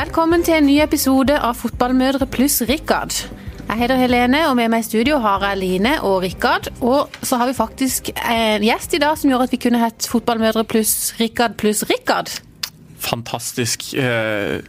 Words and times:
Velkommen 0.00 0.40
til 0.40 0.54
en 0.56 0.64
ny 0.64 0.78
episode 0.80 1.34
av 1.44 1.58
Fotballmødre 1.60 2.24
pluss 2.32 2.62
Rikard. 2.64 3.12
Jeg 3.66 3.76
heter 3.82 3.98
Helene, 4.00 4.38
og 4.48 4.54
med 4.56 4.70
meg 4.72 4.80
i 4.80 4.86
studio 4.86 5.18
har 5.20 5.42
jeg 5.44 5.58
Line 5.60 5.90
og 6.08 6.22
Rikard. 6.24 6.70
Og 6.80 7.18
så 7.20 7.36
har 7.36 7.50
vi 7.50 7.56
faktisk 7.58 8.08
en 8.16 8.64
gjest 8.64 8.96
i 8.96 9.00
dag 9.02 9.18
som 9.20 9.28
gjør 9.28 9.44
at 9.44 9.52
vi 9.52 9.60
kunne 9.60 9.82
hett 9.82 10.08
Fotballmødre 10.08 10.64
pluss 10.70 10.94
Rikard 11.20 11.58
pluss 11.60 11.84
Rikard. 11.90 12.32
Fantastisk. 12.96 13.90
Eh, 13.92 14.64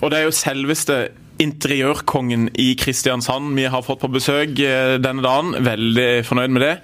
Og 0.00 0.14
det 0.14 0.22
er 0.22 0.24
jo 0.30 0.32
selveste 0.38 1.00
interiørkongen 1.44 2.48
i 2.56 2.72
Kristiansand 2.80 3.52
vi 3.58 3.68
har 3.68 3.84
fått 3.84 4.00
på 4.00 4.14
besøk 4.16 4.56
eh, 4.64 4.96
denne 4.96 5.20
dagen. 5.26 5.58
Veldig 5.60 6.24
fornøyd 6.24 6.56
med 6.56 6.64
det. 6.64 6.74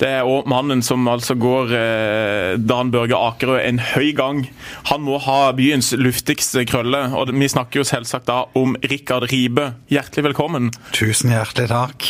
Det 0.00 0.08
er 0.10 0.28
òg 0.28 0.48
mannen 0.50 0.82
som 0.84 1.06
altså 1.10 1.36
går 1.38 1.74
eh, 1.78 2.54
Dan 2.58 2.90
Børge 2.94 3.18
Akerø 3.18 3.58
en 3.60 3.80
høy 3.94 4.10
gang. 4.16 4.44
Han 4.90 5.04
må 5.06 5.20
ha 5.22 5.52
byens 5.56 5.92
luftigste 5.98 6.64
krølle, 6.68 7.06
og 7.14 7.30
vi 7.34 7.50
snakker 7.50 7.82
jo 7.82 7.88
selvsagt 7.88 8.28
da 8.30 8.42
om 8.58 8.74
Rikard 8.82 9.28
Ribe. 9.32 9.70
Hjertelig 9.92 10.30
velkommen. 10.30 10.72
Tusen 10.96 11.34
hjertelig 11.34 11.70
takk. 11.70 12.08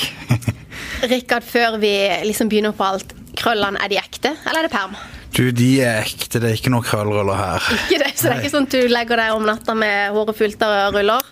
Rikard, 1.12 1.44
før 1.44 1.78
vi 1.82 1.92
liksom 2.24 2.48
begynner 2.52 2.74
på 2.76 2.88
alt, 2.88 3.12
krøllene, 3.38 3.80
er 3.82 3.92
de 3.92 4.00
ekte, 4.00 4.32
eller 4.46 4.64
er 4.64 4.68
det 4.68 4.74
perm? 4.74 4.96
Du, 5.34 5.48
de 5.50 5.80
er 5.82 6.04
ekte, 6.04 6.38
det 6.38 6.46
er 6.46 6.52
ikke 6.54 6.70
noen 6.70 6.84
krøllruller 6.86 7.34
her. 7.34 7.64
Ikke 7.74 7.96
det, 8.04 8.12
så 8.14 8.28
det 8.28 8.34
er 8.36 8.42
ikke 8.44 8.50
sånn 8.52 8.68
at 8.68 8.74
du 8.76 8.84
legger 8.92 9.18
deg 9.18 9.32
om 9.34 9.42
natta 9.48 9.74
med 9.74 10.12
håret 10.14 10.36
fullt 10.38 10.60
av 10.62 10.94
ruller? 10.94 11.26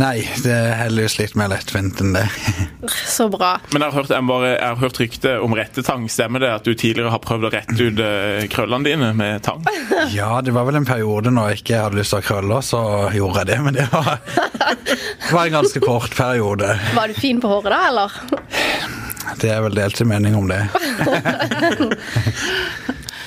Nei, 0.00 0.24
det 0.42 0.50
er 0.50 0.72
heldigvis 0.80 1.14
litt 1.20 1.36
mer 1.38 1.52
lettvint 1.52 2.00
enn 2.02 2.10
det. 2.16 2.24
Så 3.06 3.28
bra. 3.30 3.52
Men 3.70 3.84
jeg 3.84 3.92
har 3.92 3.94
hørt, 4.00 4.10
jeg 4.10 4.26
bare, 4.32 4.48
jeg 4.56 4.66
har 4.66 4.80
hørt 4.80 4.98
rykte 4.98 5.36
om 5.46 5.54
rettetang. 5.54 6.08
Stemmer 6.10 6.42
det 6.42 6.50
at 6.56 6.66
du 6.66 6.72
tidligere 6.74 7.12
har 7.14 7.22
prøvd 7.22 7.46
å 7.46 7.52
rette 7.54 7.76
ut 7.78 8.02
eh, 8.02 8.48
krøllene 8.50 8.82
dine 8.88 9.12
med 9.18 9.42
tang? 9.46 9.62
Ja, 10.16 10.40
det 10.42 10.50
var 10.54 10.66
vel 10.68 10.76
en 10.80 10.86
periode 10.88 11.30
når 11.34 11.48
jeg 11.52 11.58
ikke 11.62 11.80
hadde 11.84 11.98
lyst 12.00 12.10
til 12.12 12.18
å 12.18 12.20
ha 12.22 12.26
krøller, 12.26 12.60
så 12.66 12.80
gjorde 13.14 13.38
jeg 13.44 13.50
det. 13.52 13.58
Men 13.62 13.72
det 13.78 13.86
var, 13.94 14.18
det 14.26 15.30
var 15.30 15.42
en 15.44 15.56
ganske 15.60 15.80
kort 15.86 16.12
periode. 16.18 16.74
Var 16.98 17.06
du 17.14 17.20
fin 17.22 17.38
på 17.42 17.48
håret 17.50 17.70
da, 17.70 17.80
eller? 17.92 18.10
Det 19.38 19.50
er 19.54 19.62
vel 19.64 19.74
delte 19.78 20.04
mening 20.08 20.34
om 20.38 20.46
det. 20.50 20.62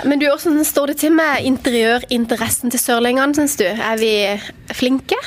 Men 0.05 0.19
du, 0.21 0.27
hvordan 0.29 0.63
står 0.65 0.93
det 0.93 0.97
til 1.01 1.11
med 1.17 1.43
interiørinteressen 1.49 2.71
til 2.71 2.79
sørlendingene, 2.81 3.35
syns 3.35 3.57
du? 3.59 3.65
Er 3.67 3.99
vi 3.99 4.11
flinke? 4.77 5.17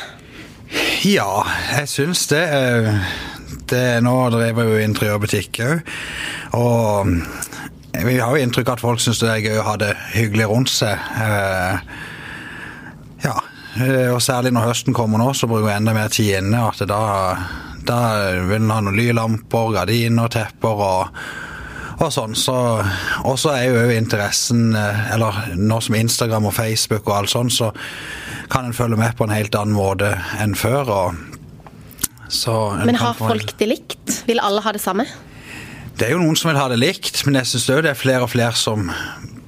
Ja, 1.05 1.43
jeg 1.77 1.89
syns 1.93 2.27
det. 2.31 2.43
eh, 2.49 2.95
det 3.73 4.03
nå 4.05 4.15
driver 4.33 4.65
jeg 4.65 4.73
jo 4.73 4.87
interiørbutikk 4.87 5.61
òg, 5.65 5.93
og 6.57 7.13
vi 8.05 8.17
har 8.19 8.33
jo 8.33 8.41
inntrykk 8.43 8.69
av 8.69 8.79
at 8.79 8.85
folk 8.85 9.01
syns 9.01 9.21
det 9.21 9.29
er 9.29 9.45
gøy 9.45 9.59
å 9.61 9.67
ha 9.69 9.77
det 9.81 9.93
hyggelig 10.17 10.49
rundt 10.51 10.73
seg. 10.73 10.99
Eh, 11.21 11.79
Ja, 13.23 13.37
eh, 13.79 14.09
og 14.11 14.19
særlig 14.25 14.51
når 14.53 14.71
høsten 14.73 14.95
kommer 14.97 15.21
nå, 15.21 15.29
så 15.37 15.47
bruker 15.47 15.69
vi 15.69 15.77
enda 15.77 15.93
mer 15.95 16.09
tid 16.11 16.41
inne. 16.41 16.65
At 16.73 16.81
da, 16.91 17.37
da 17.87 17.99
vil 18.49 18.57
en 18.59 18.73
ha 18.75 18.81
noen 18.83 18.97
lylamper, 18.99 19.69
gardiner, 19.77 20.33
tepper 20.33 20.83
og, 20.89 21.21
og 21.99 22.13
sånn. 22.15 22.37
Så, 22.39 22.55
og 23.29 23.37
så 23.41 23.55
er 23.57 23.67
jo 23.69 23.97
interessen 23.97 24.77
eh, 24.79 25.03
Eller 25.15 25.55
nå 25.59 25.81
som 25.85 25.97
Instagram 25.99 26.49
og 26.51 26.57
Facebook 26.57 27.07
og 27.09 27.19
alt 27.23 27.33
sånn, 27.35 27.51
så 27.53 27.73
kan 28.53 28.69
en 28.69 28.77
følge 28.77 29.01
med 29.01 29.17
på 29.17 29.27
en 29.27 29.35
helt 29.35 29.55
annen 29.59 29.77
måte 29.77 30.15
enn 30.43 30.57
før. 30.59 31.13
Men 32.85 32.97
har 33.01 33.19
folk 33.19 33.55
det 33.59 33.69
likt? 33.69 34.23
Vil 34.29 34.41
alle 34.41 34.65
ha 34.65 34.73
det 34.73 34.81
samme? 34.85 35.07
det 35.99 36.09
er 36.09 36.17
jo 36.17 36.23
noen 36.23 36.39
som 36.39 36.51
vil 36.51 36.61
ha 36.61 36.69
det 36.73 36.81
likt, 36.81 37.21
men 37.27 37.37
jeg 37.41 37.51
syns 37.53 37.69
det 37.69 37.93
er 37.93 37.99
flere 37.99 38.25
og 38.25 38.33
flere 38.33 38.57
som 38.59 38.89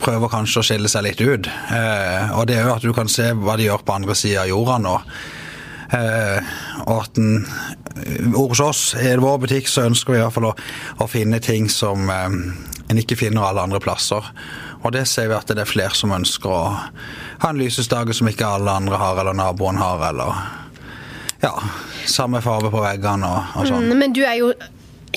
prøver 0.05 0.31
kanskje 0.33 0.61
å 0.61 0.67
skille 0.67 0.91
seg 0.91 1.07
litt 1.07 1.23
ut. 1.23 1.49
Eh, 1.49 2.35
og 2.37 2.49
det 2.51 2.59
er 2.59 2.69
jo 2.69 2.75
at 2.75 2.85
du 2.85 2.93
kan 2.97 3.09
se 3.11 3.31
hva 3.39 3.57
de 3.59 3.69
gjør 3.69 3.85
på 3.87 3.95
andre 3.95 4.17
sida 4.19 4.45
av 4.45 4.51
jorda 4.53 4.77
nå. 4.85 4.95
Eh, 5.95 6.55
og 6.85 7.05
at 7.05 7.19
en 7.21 7.45
hos 8.35 8.61
oss 8.61 8.83
i 8.99 9.13
vår 9.21 9.39
butikk 9.45 9.69
så 9.71 9.87
ønsker 9.89 10.15
vi 10.15 10.19
i 10.19 10.23
hvert 10.25 10.35
fall 10.35 10.49
å, 10.51 10.55
å 11.05 11.07
finne 11.11 11.39
ting 11.43 11.69
som 11.71 12.09
eh, 12.11 12.39
en 12.91 13.01
ikke 13.01 13.19
finner 13.21 13.47
alle 13.47 13.63
andre 13.63 13.81
plasser. 13.83 14.27
Og 14.85 14.93
det 14.97 15.07
ser 15.09 15.31
vi 15.31 15.39
at 15.39 15.49
det 15.49 15.63
er 15.63 15.71
flere 15.71 15.97
som 15.97 16.13
ønsker 16.13 16.51
å 16.51 16.65
ha 16.75 17.51
en 17.51 17.61
lysestake 17.61 18.17
som 18.17 18.29
ikke 18.29 18.49
alle 18.59 18.75
andre 18.83 19.01
har, 19.01 19.21
eller 19.21 19.37
naboen 19.37 19.81
har, 19.81 20.03
eller 20.11 20.43
ja, 21.45 21.53
samme 22.09 22.41
farge 22.45 22.73
på 22.73 22.83
veggene 22.85 23.29
og, 23.29 23.55
og 23.61 23.69
sånn. 23.69 23.89
Mm, 23.89 23.99
Men 24.01 24.17
du 24.17 24.23
er 24.25 24.39
jo 24.41 24.51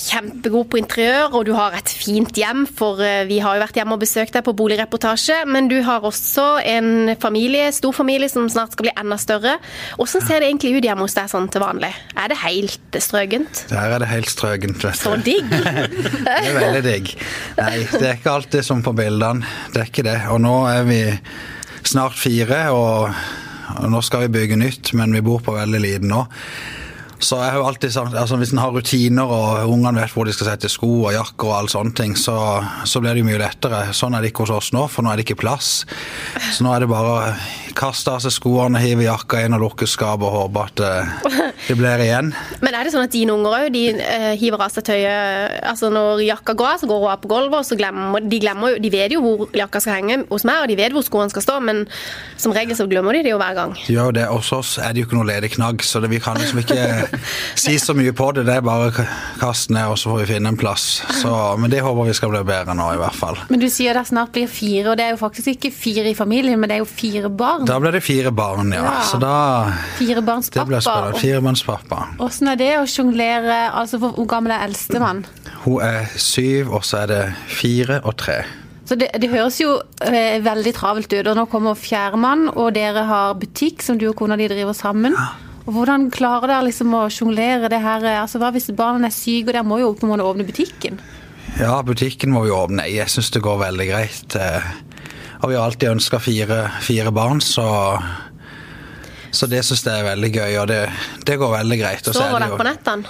kjempegod 0.02 0.68
på 0.72 0.80
interiør, 0.80 1.34
og 1.38 1.46
du 1.48 1.54
har 1.58 1.76
et 1.78 1.92
fint 1.92 2.38
hjem, 2.38 2.66
for 2.70 3.02
eh, 3.04 3.26
vi 3.30 3.40
har 3.44 3.58
jo 3.58 3.64
vært 3.64 3.80
hjemme 3.80 3.96
og 3.98 4.02
besøkt 4.04 4.36
deg 4.36 4.46
på 4.46 4.54
boligreportasje, 4.58 5.42
men 5.50 5.70
du 5.72 5.78
har 5.86 6.06
også 6.08 6.46
en 6.68 7.14
familie, 7.22 7.70
stor 7.76 7.96
familie 7.96 8.30
som 8.32 8.48
snart 8.52 8.76
skal 8.76 8.88
bli 8.90 8.94
enda 8.96 9.18
større. 9.22 9.58
Hvordan 9.98 10.26
ser 10.28 10.44
det 10.44 10.52
egentlig 10.52 10.76
ut 10.78 10.88
hjemme 10.90 11.08
hos 11.08 11.18
deg 11.18 11.32
sånn 11.32 11.50
til 11.54 11.64
vanlig? 11.64 11.92
Er 12.18 12.32
det 12.32 12.40
helt 12.44 13.00
strøkent? 13.04 13.66
Der 13.72 13.98
er 13.98 14.04
det 14.04 14.12
helt 14.12 14.32
strøkent, 14.32 14.84
vet 14.86 14.98
du. 14.98 15.04
Så 15.04 15.18
digg! 15.26 15.52
Det 16.28 16.34
er 16.34 16.56
veldig 16.56 16.82
digg. 16.86 17.12
Nei, 17.58 17.74
det 17.90 18.04
er 18.04 18.18
ikke 18.18 18.34
alltid 18.34 18.66
som 18.66 18.82
på 18.86 18.94
bildene. 18.96 19.46
Det 19.74 19.82
er 19.82 19.90
ikke 19.90 20.06
det. 20.06 20.18
Og 20.34 20.42
nå 20.44 20.54
er 20.70 20.84
vi 20.88 21.00
snart 21.88 22.18
fire, 22.20 22.60
og, 22.76 23.14
og 23.78 23.88
nå 23.94 24.02
skal 24.06 24.26
vi 24.26 24.34
bygge 24.38 24.60
nytt, 24.60 24.92
men 24.98 25.16
vi 25.16 25.24
bor 25.26 25.42
på 25.44 25.56
veldig 25.56 25.82
liten 25.84 26.12
nå. 26.12 26.26
Så 27.20 27.40
jeg 27.42 27.50
har 27.50 27.58
jo 27.58 27.66
alltid 27.66 27.94
sagt, 27.94 28.16
altså 28.16 28.38
Hvis 28.38 28.52
en 28.54 28.62
har 28.62 28.74
rutiner 28.74 29.26
og 29.26 29.72
ungene 29.72 30.02
vet 30.02 30.14
hvor 30.14 30.28
de 30.28 30.34
skal 30.36 30.52
sette 30.52 30.70
sko 30.70 30.90
og 31.08 31.14
jakker, 31.16 31.50
og 31.50 31.56
alle 31.58 31.72
sånne 31.72 31.96
ting, 31.98 32.16
så, 32.18 32.36
så 32.86 33.02
blir 33.02 33.16
det 33.16 33.24
jo 33.24 33.30
mye 33.30 33.42
lettere. 33.42 33.88
Sånn 33.98 34.16
er 34.18 34.24
det 34.24 34.32
ikke 34.32 34.46
hos 34.46 34.54
oss 34.54 34.74
nå, 34.76 34.86
for 34.92 35.06
nå 35.06 35.12
er 35.12 35.20
det 35.20 35.28
ikke 35.28 35.40
plass. 35.42 35.72
Så 36.54 36.66
nå 36.66 36.74
er 36.74 36.84
det 36.84 36.92
bare 36.92 37.14
å 37.16 37.74
kaste 37.78 38.14
av 38.14 38.22
seg 38.24 38.34
skoene, 38.34 38.82
hive 38.82 39.06
jakka 39.06 39.44
inn 39.46 39.56
og 39.58 39.64
lukke 39.64 39.88
skapet 39.90 40.26
og 40.26 40.34
håpe 40.34 40.64
at 40.66 40.82
det, 40.82 41.42
det 41.68 41.78
blir 41.78 42.04
igjen. 42.06 42.32
Men 42.66 42.78
er 42.78 42.88
det 42.88 42.94
sånn 42.94 43.06
at 43.06 43.14
dine 43.14 43.36
unger 43.36 43.58
òg 43.58 43.74
de 43.74 43.84
uh, 43.98 44.34
hiver 44.38 44.64
av 44.66 44.74
seg 44.74 44.86
tøyet 44.88 45.58
altså 45.68 45.90
Når 45.94 46.24
jakka 46.26 46.56
går 46.58 46.70
av, 46.72 46.82
så 46.82 46.90
går 46.90 47.04
hun 47.04 47.12
av 47.12 47.22
på 47.22 47.32
gulvet, 47.32 47.60
og 47.60 47.68
så 47.68 47.78
glemmer 47.80 48.24
de 48.24 48.40
glemmer 48.42 48.74
jo 48.74 48.82
De 48.82 48.92
vet 48.94 49.14
jo 49.14 49.22
hvor 49.24 49.58
jakka 49.58 49.82
skal 49.84 50.00
henge 50.00 50.20
hos 50.32 50.46
meg, 50.48 50.64
og 50.64 50.72
de 50.72 50.78
vet 50.80 50.96
hvor 50.96 51.06
skoene 51.06 51.34
skal 51.34 51.46
stå, 51.46 51.58
men 51.64 51.84
som 52.40 52.54
regel 52.56 52.78
så 52.78 52.88
glemmer 52.90 53.18
de 53.18 53.26
det 53.28 53.34
jo 53.34 53.40
hver 53.42 53.58
gang. 53.58 53.76
De 53.86 53.96
gjør 53.96 54.16
det. 54.18 54.26
Hos 54.32 54.52
oss 54.56 54.76
er 54.82 54.94
det 54.94 55.04
jo 55.04 55.10
ikke 55.10 55.20
noe 55.20 55.30
ledig 55.30 55.54
knagg, 55.56 55.86
så 55.86 56.02
det, 56.04 56.12
vi 56.14 56.22
kan 56.24 56.40
liksom 56.40 56.62
ikke 56.64 57.07
si 57.64 57.78
så 57.80 57.96
mye 57.98 58.14
på 58.18 58.30
det. 58.36 58.46
Det 58.48 58.58
er 58.60 58.66
bare 58.66 58.90
å 58.90 59.06
kaste 59.42 59.74
ned, 59.76 59.92
og 59.92 60.00
så 60.00 60.12
får 60.12 60.24
vi 60.24 60.28
finne 60.34 60.54
en 60.54 60.60
plass. 60.60 60.86
Så, 61.22 61.32
men 61.62 61.72
det 61.74 61.84
håper 61.86 62.10
vi 62.10 62.16
skal 62.18 62.34
bli 62.34 62.44
bedre 62.48 62.76
nå, 62.78 62.90
i 62.96 63.02
hvert 63.02 63.18
fall. 63.18 63.40
Men 63.52 63.64
du 63.64 63.68
sier 63.74 63.98
det 63.98 64.06
snart 64.10 64.34
blir 64.36 64.50
fire, 64.52 64.92
og 64.92 65.00
det 65.00 65.08
er 65.08 65.16
jo 65.16 65.22
faktisk 65.22 65.54
ikke 65.56 65.74
fire 65.76 66.08
i 66.12 66.16
familien, 66.18 66.60
men 66.60 66.70
det 66.72 66.80
er 66.80 66.84
jo 66.84 66.90
fire 66.90 67.32
barn. 67.32 67.66
Da 67.70 67.80
blir 67.84 67.96
det 67.96 68.04
fire 68.06 68.34
barn, 68.36 68.74
ja. 68.76 68.84
Ja. 68.88 69.00
Så 69.08 69.20
da 69.22 69.34
Fire 69.98 70.22
barns 70.22 70.50
Det 70.50 70.62
pappa. 71.68 72.04
Hvordan 72.18 72.52
er 72.54 72.60
det 72.60 72.70
å 72.80 72.86
sjonglere 72.90 73.58
Altså, 73.78 74.00
hvor 74.02 74.28
gammel 74.30 74.54
er 74.56 74.68
eldstemann? 74.68 75.26
Hun 75.66 75.82
er 75.84 76.08
syv, 76.22 76.72
og 76.78 76.86
så 76.88 77.04
er 77.04 77.12
det 77.12 77.22
fire 77.52 78.02
og 78.04 78.16
tre. 78.20 78.42
Så 78.88 78.96
det, 78.96 79.10
det 79.20 79.28
høres 79.34 79.58
jo 79.60 79.74
eh, 80.06 80.38
veldig 80.44 80.74
travelt 80.78 81.12
ut, 81.12 81.28
og 81.28 81.36
nå 81.36 81.44
kommer 81.52 81.76
fjerdemann, 81.76 82.48
og 82.54 82.72
dere 82.78 83.04
har 83.10 83.36
butikk 83.40 83.84
som 83.84 84.00
du 84.00 84.08
og 84.08 84.16
kona 84.20 84.38
di 84.40 84.48
driver 84.48 84.78
sammen. 84.78 85.18
Og 85.68 85.74
Hvordan 85.76 86.08
klarer 86.16 86.48
dere 86.48 86.66
liksom 86.70 86.94
å 86.96 87.06
sjonglere 87.12 87.68
det 87.70 87.82
her? 87.84 88.04
eh, 88.08 88.22
Altså, 88.22 88.40
Hva 88.40 88.52
hvis 88.56 88.70
barna 88.76 89.08
er 89.10 89.16
syke, 89.16 89.50
og 89.50 89.54
dere 89.54 89.64
må 89.68 89.80
jo 89.82 89.94
på 89.94 90.08
en 90.08 90.14
måte 90.14 90.24
åpne 90.28 90.46
butikken? 90.48 91.00
Ja, 91.60 91.82
butikken 91.84 92.32
må 92.32 92.44
vi 92.46 92.54
åpne. 92.56 92.86
Jeg 92.92 93.10
syns 93.12 93.32
det 93.34 93.42
går 93.44 93.60
veldig 93.66 93.88
greit. 93.90 94.36
eh, 94.36 94.62
Og 95.44 95.50
vi 95.50 95.56
har 95.56 95.66
alltid 95.68 95.90
ønska 95.90 96.20
fire, 96.20 96.72
fire 96.82 97.12
barn, 97.12 97.42
så 97.42 98.02
så 99.32 99.46
det 99.46 99.60
syns 99.66 99.84
jeg 99.84 99.94
er 100.00 100.08
veldig 100.16 100.30
gøy, 100.34 100.54
og 100.62 100.68
det, 100.72 100.90
det 101.28 101.36
går 101.38 101.52
veldig 101.60 101.78
greit. 101.78 102.08
Og 102.08 102.16
er 102.16 102.18
Sover 102.18 102.40
dere 102.40 102.58
på 102.58 102.66
nettene? 102.66 103.04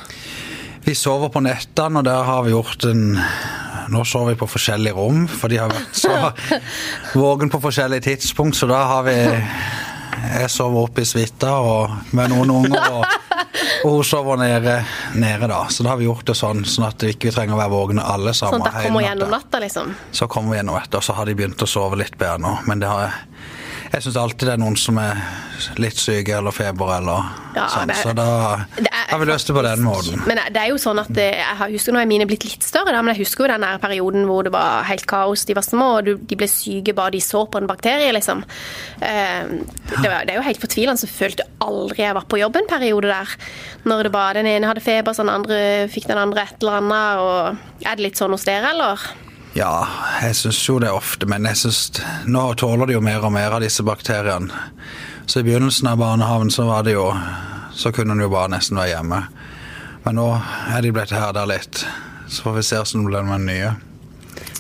Vi 0.84 0.94
sover 0.98 1.30
på 1.30 1.40
nettene, 1.46 2.00
og 2.02 2.04
der 2.08 2.24
har 2.24 2.44
vi 2.44 2.52
gjort 2.56 2.84
en 2.90 3.20
Nå 3.88 4.02
sover 4.04 4.34
vi 4.34 4.40
på 4.42 4.48
forskjellige 4.52 4.98
rom, 4.98 5.28
for 5.32 5.48
de 5.48 5.62
har 5.62 5.70
vært 5.72 5.96
så 5.96 6.34
vågen 7.22 7.48
på 7.54 7.62
forskjellige 7.64 8.04
tidspunkt, 8.10 8.58
så 8.60 8.68
da 8.68 8.82
har 8.90 9.06
vi 9.08 9.14
Jeg 10.18 10.50
sover 10.52 10.88
oppe 10.88 11.04
i 11.04 11.08
suita 11.08 11.52
med 12.18 12.32
noen 12.34 12.54
unger, 12.54 12.88
og, 12.98 13.06
og 13.86 13.92
hun 13.98 14.08
sover 14.08 14.40
nede, 14.42 14.78
nede, 15.16 15.50
da. 15.50 15.64
Så 15.74 15.86
da 15.86 15.94
har 15.94 16.02
vi 16.02 16.08
gjort 16.08 16.26
det 16.30 16.36
sånn, 16.38 16.64
sånn 16.68 16.88
at 16.90 17.04
vi 17.06 17.14
ikke 17.16 17.34
trenger 17.36 17.58
å 17.58 17.62
være 17.62 17.74
vågne 17.74 18.06
alle 18.16 18.34
sammen. 18.38 18.62
Sånn 18.62 18.70
at 18.70 18.80
dere 18.80 18.90
kommer 18.90 19.08
gjennom 19.08 19.34
natta, 19.34 19.62
liksom? 19.64 19.94
Så 20.12 20.30
kommer 20.32 20.56
vi 20.56 20.62
gjennom 20.62 20.80
etter, 20.80 21.02
og 21.02 21.08
så 21.08 21.18
har 21.18 21.30
de 21.30 21.38
begynt 21.38 21.64
å 21.64 21.70
sove 21.70 22.00
litt 22.02 22.18
bedre 22.20 22.42
nå. 22.44 22.58
Men 22.70 22.84
det 22.84 22.92
har, 22.92 23.08
jeg 23.08 23.57
syns 24.04 24.18
alltid 24.20 24.48
det 24.50 24.54
er 24.58 24.62
noen 24.62 24.76
som 24.80 24.98
er 25.02 25.20
litt 25.82 25.98
syke 25.98 26.36
eller 26.38 26.54
feber 26.54 26.92
eller 26.98 27.30
Ja, 27.56 27.66
sånn. 27.72 27.90
Er, 27.90 28.00
Så 28.04 28.14
da 28.18 28.26
er 28.78 28.94
har 29.08 29.20
vi 29.22 29.28
løst 29.30 29.48
det 29.50 29.56
på 29.56 29.64
den 29.66 29.82
måten. 29.86 30.20
Men 30.28 30.42
det 30.54 30.62
er 30.62 30.70
jo 30.74 30.78
sånn 30.82 31.00
at 31.02 31.10
det, 31.16 31.28
jeg 31.40 31.72
husker 31.78 31.96
Nå 31.96 32.02
er 32.02 32.10
mine 32.10 32.28
blitt 32.30 32.44
litt 32.46 32.66
større, 32.66 32.92
da, 32.94 33.02
men 33.02 33.16
jeg 33.16 33.24
husker 33.26 33.46
jo 33.46 33.52
den 33.54 33.66
der 33.66 33.80
perioden 33.82 34.28
hvor 34.30 34.44
det 34.46 34.52
var 34.54 34.84
helt 34.90 35.06
kaos. 35.10 35.46
De 35.48 35.56
var 35.58 35.66
små, 35.66 35.88
og 36.02 36.12
de 36.30 36.38
ble 36.40 36.50
syke 36.52 36.94
bare 36.98 37.16
de 37.16 37.22
så 37.24 37.46
på 37.50 37.62
en 37.62 37.70
bakterie, 37.70 38.12
liksom. 38.14 38.44
Eh, 39.02 39.48
Det, 39.88 40.04
var, 40.10 40.26
det 40.28 40.36
er 40.36 40.42
jo 40.42 40.46
helt 40.50 40.62
fortvilende. 40.62 41.00
Så 41.02 41.08
følte 41.10 41.46
jeg 41.46 41.56
aldri 41.64 42.04
jeg 42.04 42.18
var 42.20 42.28
på 42.30 42.42
jobb 42.42 42.60
en 42.60 42.70
periode 42.70 43.08
der. 43.08 43.38
Når 43.88 44.04
det 44.04 44.12
bare 44.12 44.34
den 44.42 44.52
ene 44.52 44.68
hadde 44.70 44.84
feber, 44.84 45.14
så 45.16 45.24
den 45.26 45.34
andre 45.34 45.62
fikk 45.90 46.08
den 46.12 46.20
andre 46.22 46.44
et 46.44 46.60
eller 46.62 46.82
annet. 46.82 47.24
Og 47.24 47.88
er 47.88 47.96
det 47.96 48.06
litt 48.10 48.20
sånn 48.20 48.36
hos 48.36 48.46
dere, 48.46 48.76
eller? 48.76 49.08
Ja, 49.58 49.88
jeg 50.22 50.36
syns 50.38 50.60
jo 50.68 50.76
det 50.78 50.92
ofte, 50.94 51.26
men 51.26 51.48
jeg 51.50 51.58
synes, 51.58 51.80
nå 52.30 52.44
tåler 52.62 52.90
de 52.90 52.94
jo 52.94 53.02
mer 53.02 53.24
og 53.26 53.32
mer 53.34 53.56
av 53.58 53.64
disse 53.64 53.82
bakteriene. 53.86 54.54
Så 55.26 55.42
i 55.42 55.48
begynnelsen 55.48 55.90
av 55.90 55.98
barnehaven 55.98 56.52
så 56.54 56.68
var 56.70 56.86
det 56.88 56.94
jo 56.94 57.10
Så 57.78 57.92
kunne 57.94 58.16
hun 58.16 58.24
jo 58.24 58.30
bare 58.34 58.50
nesten 58.50 58.78
være 58.78 58.90
hjemme. 58.90 59.18
Men 60.06 60.16
nå 60.18 60.28
er 60.74 60.82
de 60.82 60.90
blitt 60.96 61.12
herda 61.14 61.44
litt. 61.46 61.84
Så 62.26 62.42
får 62.42 62.56
vi 62.56 62.64
se 62.66 62.80
hvordan 62.80 63.04
det 63.04 63.12
blir 63.12 63.28
med 63.28 63.38
den 63.38 63.50
nye. 63.52 63.74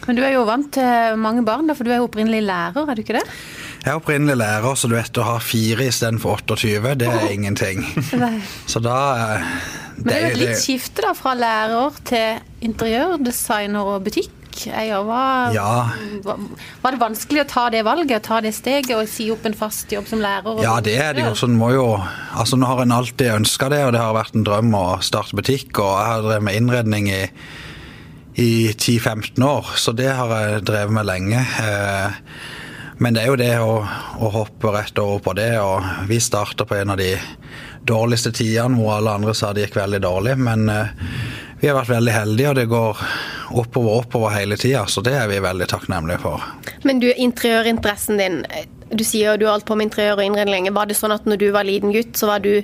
Men 0.05 0.19
du 0.19 0.21
er 0.21 0.35
jo 0.35 0.43
vant 0.45 0.69
til 0.75 1.17
mange 1.17 1.41
barn, 1.45 1.71
for 1.73 1.87
du 1.87 1.91
er 1.91 1.97
jo 1.97 2.05
opprinnelig 2.05 2.43
lærer, 2.45 2.85
er 2.85 2.95
du 2.95 3.01
ikke 3.01 3.17
det? 3.17 3.23
Jeg 3.81 3.89
er 3.89 3.97
opprinnelig 3.97 4.37
lærer, 4.37 4.77
så 4.77 4.89
du 4.89 4.95
vet 4.95 5.17
å 5.17 5.25
ha 5.25 5.37
fire 5.41 5.89
istedenfor 5.89 6.43
28, 6.45 6.93
det 7.01 7.09
er 7.09 7.33
ingenting. 7.33 7.83
Så 8.71 8.81
da 8.83 8.99
det, 9.17 9.41
Men 9.97 10.07
det 10.07 10.15
er 10.15 10.23
jo 10.23 10.31
et 10.35 10.41
litt 10.41 10.61
skifte 10.61 11.05
da, 11.05 11.13
fra 11.17 11.33
lærer 11.37 12.01
til 12.07 12.67
interiørdesigner 12.69 13.93
og 13.95 14.05
butikkeier. 14.57 15.03
Var, 15.05 15.53
Ja. 15.53 15.89
var, 16.23 16.37
var 16.81 16.91
det 16.91 16.99
vanskelig 16.99 17.41
å 17.45 17.47
ta 17.47 17.69
det 17.69 17.83
valget, 17.85 18.23
ta 18.23 18.41
det 18.41 18.53
steget 18.55 18.95
og 18.97 19.07
si 19.07 19.29
opp 19.31 19.45
en 19.45 19.53
fast 19.53 19.91
jobb 19.91 20.07
som 20.07 20.19
lærer? 20.19 20.61
Ja, 20.63 20.79
det 20.81 20.97
er 20.97 21.13
det 21.13 21.23
jo. 21.25 21.35
Så 21.35 21.47
en 21.47 21.57
må 21.57 21.71
jo 21.73 21.87
Altså, 22.37 22.57
nå 22.57 22.67
har 22.67 22.81
en 22.83 22.91
alltid 22.91 23.31
ønska 23.33 23.69
det, 23.69 23.79
og 23.85 23.93
det 23.93 23.99
har 24.01 24.13
vært 24.13 24.35
en 24.35 24.43
drøm 24.45 24.73
å 24.77 25.01
starte 25.01 25.35
butikk, 25.35 25.79
og 25.79 25.95
jeg 25.97 26.05
har 26.11 26.21
drevet 26.21 26.43
med 26.43 26.55
innredning 26.59 27.07
i, 27.09 27.23
i 28.37 28.67
10-15 28.77 29.41
år, 29.43 29.71
så 29.75 29.91
det 29.97 30.11
har 30.13 30.29
jeg 30.29 30.61
drevet 30.67 30.93
med 30.93 31.05
lenge. 31.09 31.39
Eh, 31.41 32.11
Men 32.99 33.13
det 33.13 33.21
er 33.23 33.27
jo 33.27 33.35
det 33.37 33.59
å, 33.61 33.73
å 34.25 34.29
hoppe 34.33 34.71
rett 34.73 34.97
over 34.97 35.19
på 35.21 35.33
det, 35.37 35.59
og 35.61 35.83
vi 36.09 36.17
starta 36.19 36.65
på 36.65 36.75
en 36.79 36.89
av 36.89 36.97
de 36.97 37.11
dårligste 37.85 38.31
tidene 38.33 38.73
hvor 38.77 38.95
alle 38.97 39.11
andre 39.19 39.33
sa 39.37 39.51
det 39.53 39.67
gikk 39.67 39.75
veldig 39.77 39.99
dårlig, 40.01 40.33
men 40.37 40.69
eh, 40.69 40.87
vi 41.59 41.67
har 41.67 41.77
vært 41.79 41.89
veldig 41.89 42.13
heldige, 42.13 42.49
og 42.51 42.55
det 42.59 42.65
går 42.69 43.03
oppover 43.57 44.01
oppover 44.03 44.33
hele 44.35 44.57
tida, 44.59 44.83
så 44.85 45.01
det 45.05 45.15
er 45.17 45.29
vi 45.31 45.39
veldig 45.41 45.67
takknemlige 45.71 46.21
for. 46.21 46.43
Men 46.85 46.99
du, 47.03 47.11
interiørinteressen 47.13 48.19
din 48.19 48.43
Du 48.87 49.03
sier 49.03 49.35
du 49.35 49.43
har 49.43 49.57
holdt 49.57 49.65
på 49.67 49.75
med 49.75 49.89
interiør 49.89 50.21
og 50.21 50.23
innredning. 50.23 50.69
Var 50.71 50.87
det 50.87 50.95
sånn 50.95 51.11
at 51.11 51.25
når 51.27 51.39
du 51.41 51.47
var 51.51 51.65
liten 51.67 51.91
gutt, 51.91 52.13
så 52.15 52.29
var 52.29 52.39
du 52.39 52.61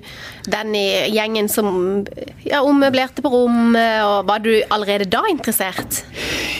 den 0.47 0.75
i 0.79 0.85
gjengen 1.11 1.49
som 1.51 2.05
ja, 2.45 2.61
ommøblerte 2.63 3.19
på 3.25 3.31
rommet, 3.33 4.05
og 4.07 4.29
var 4.29 4.39
du 4.39 4.53
allerede 4.71 5.09
da 5.11 5.19
interessert? 5.27 6.05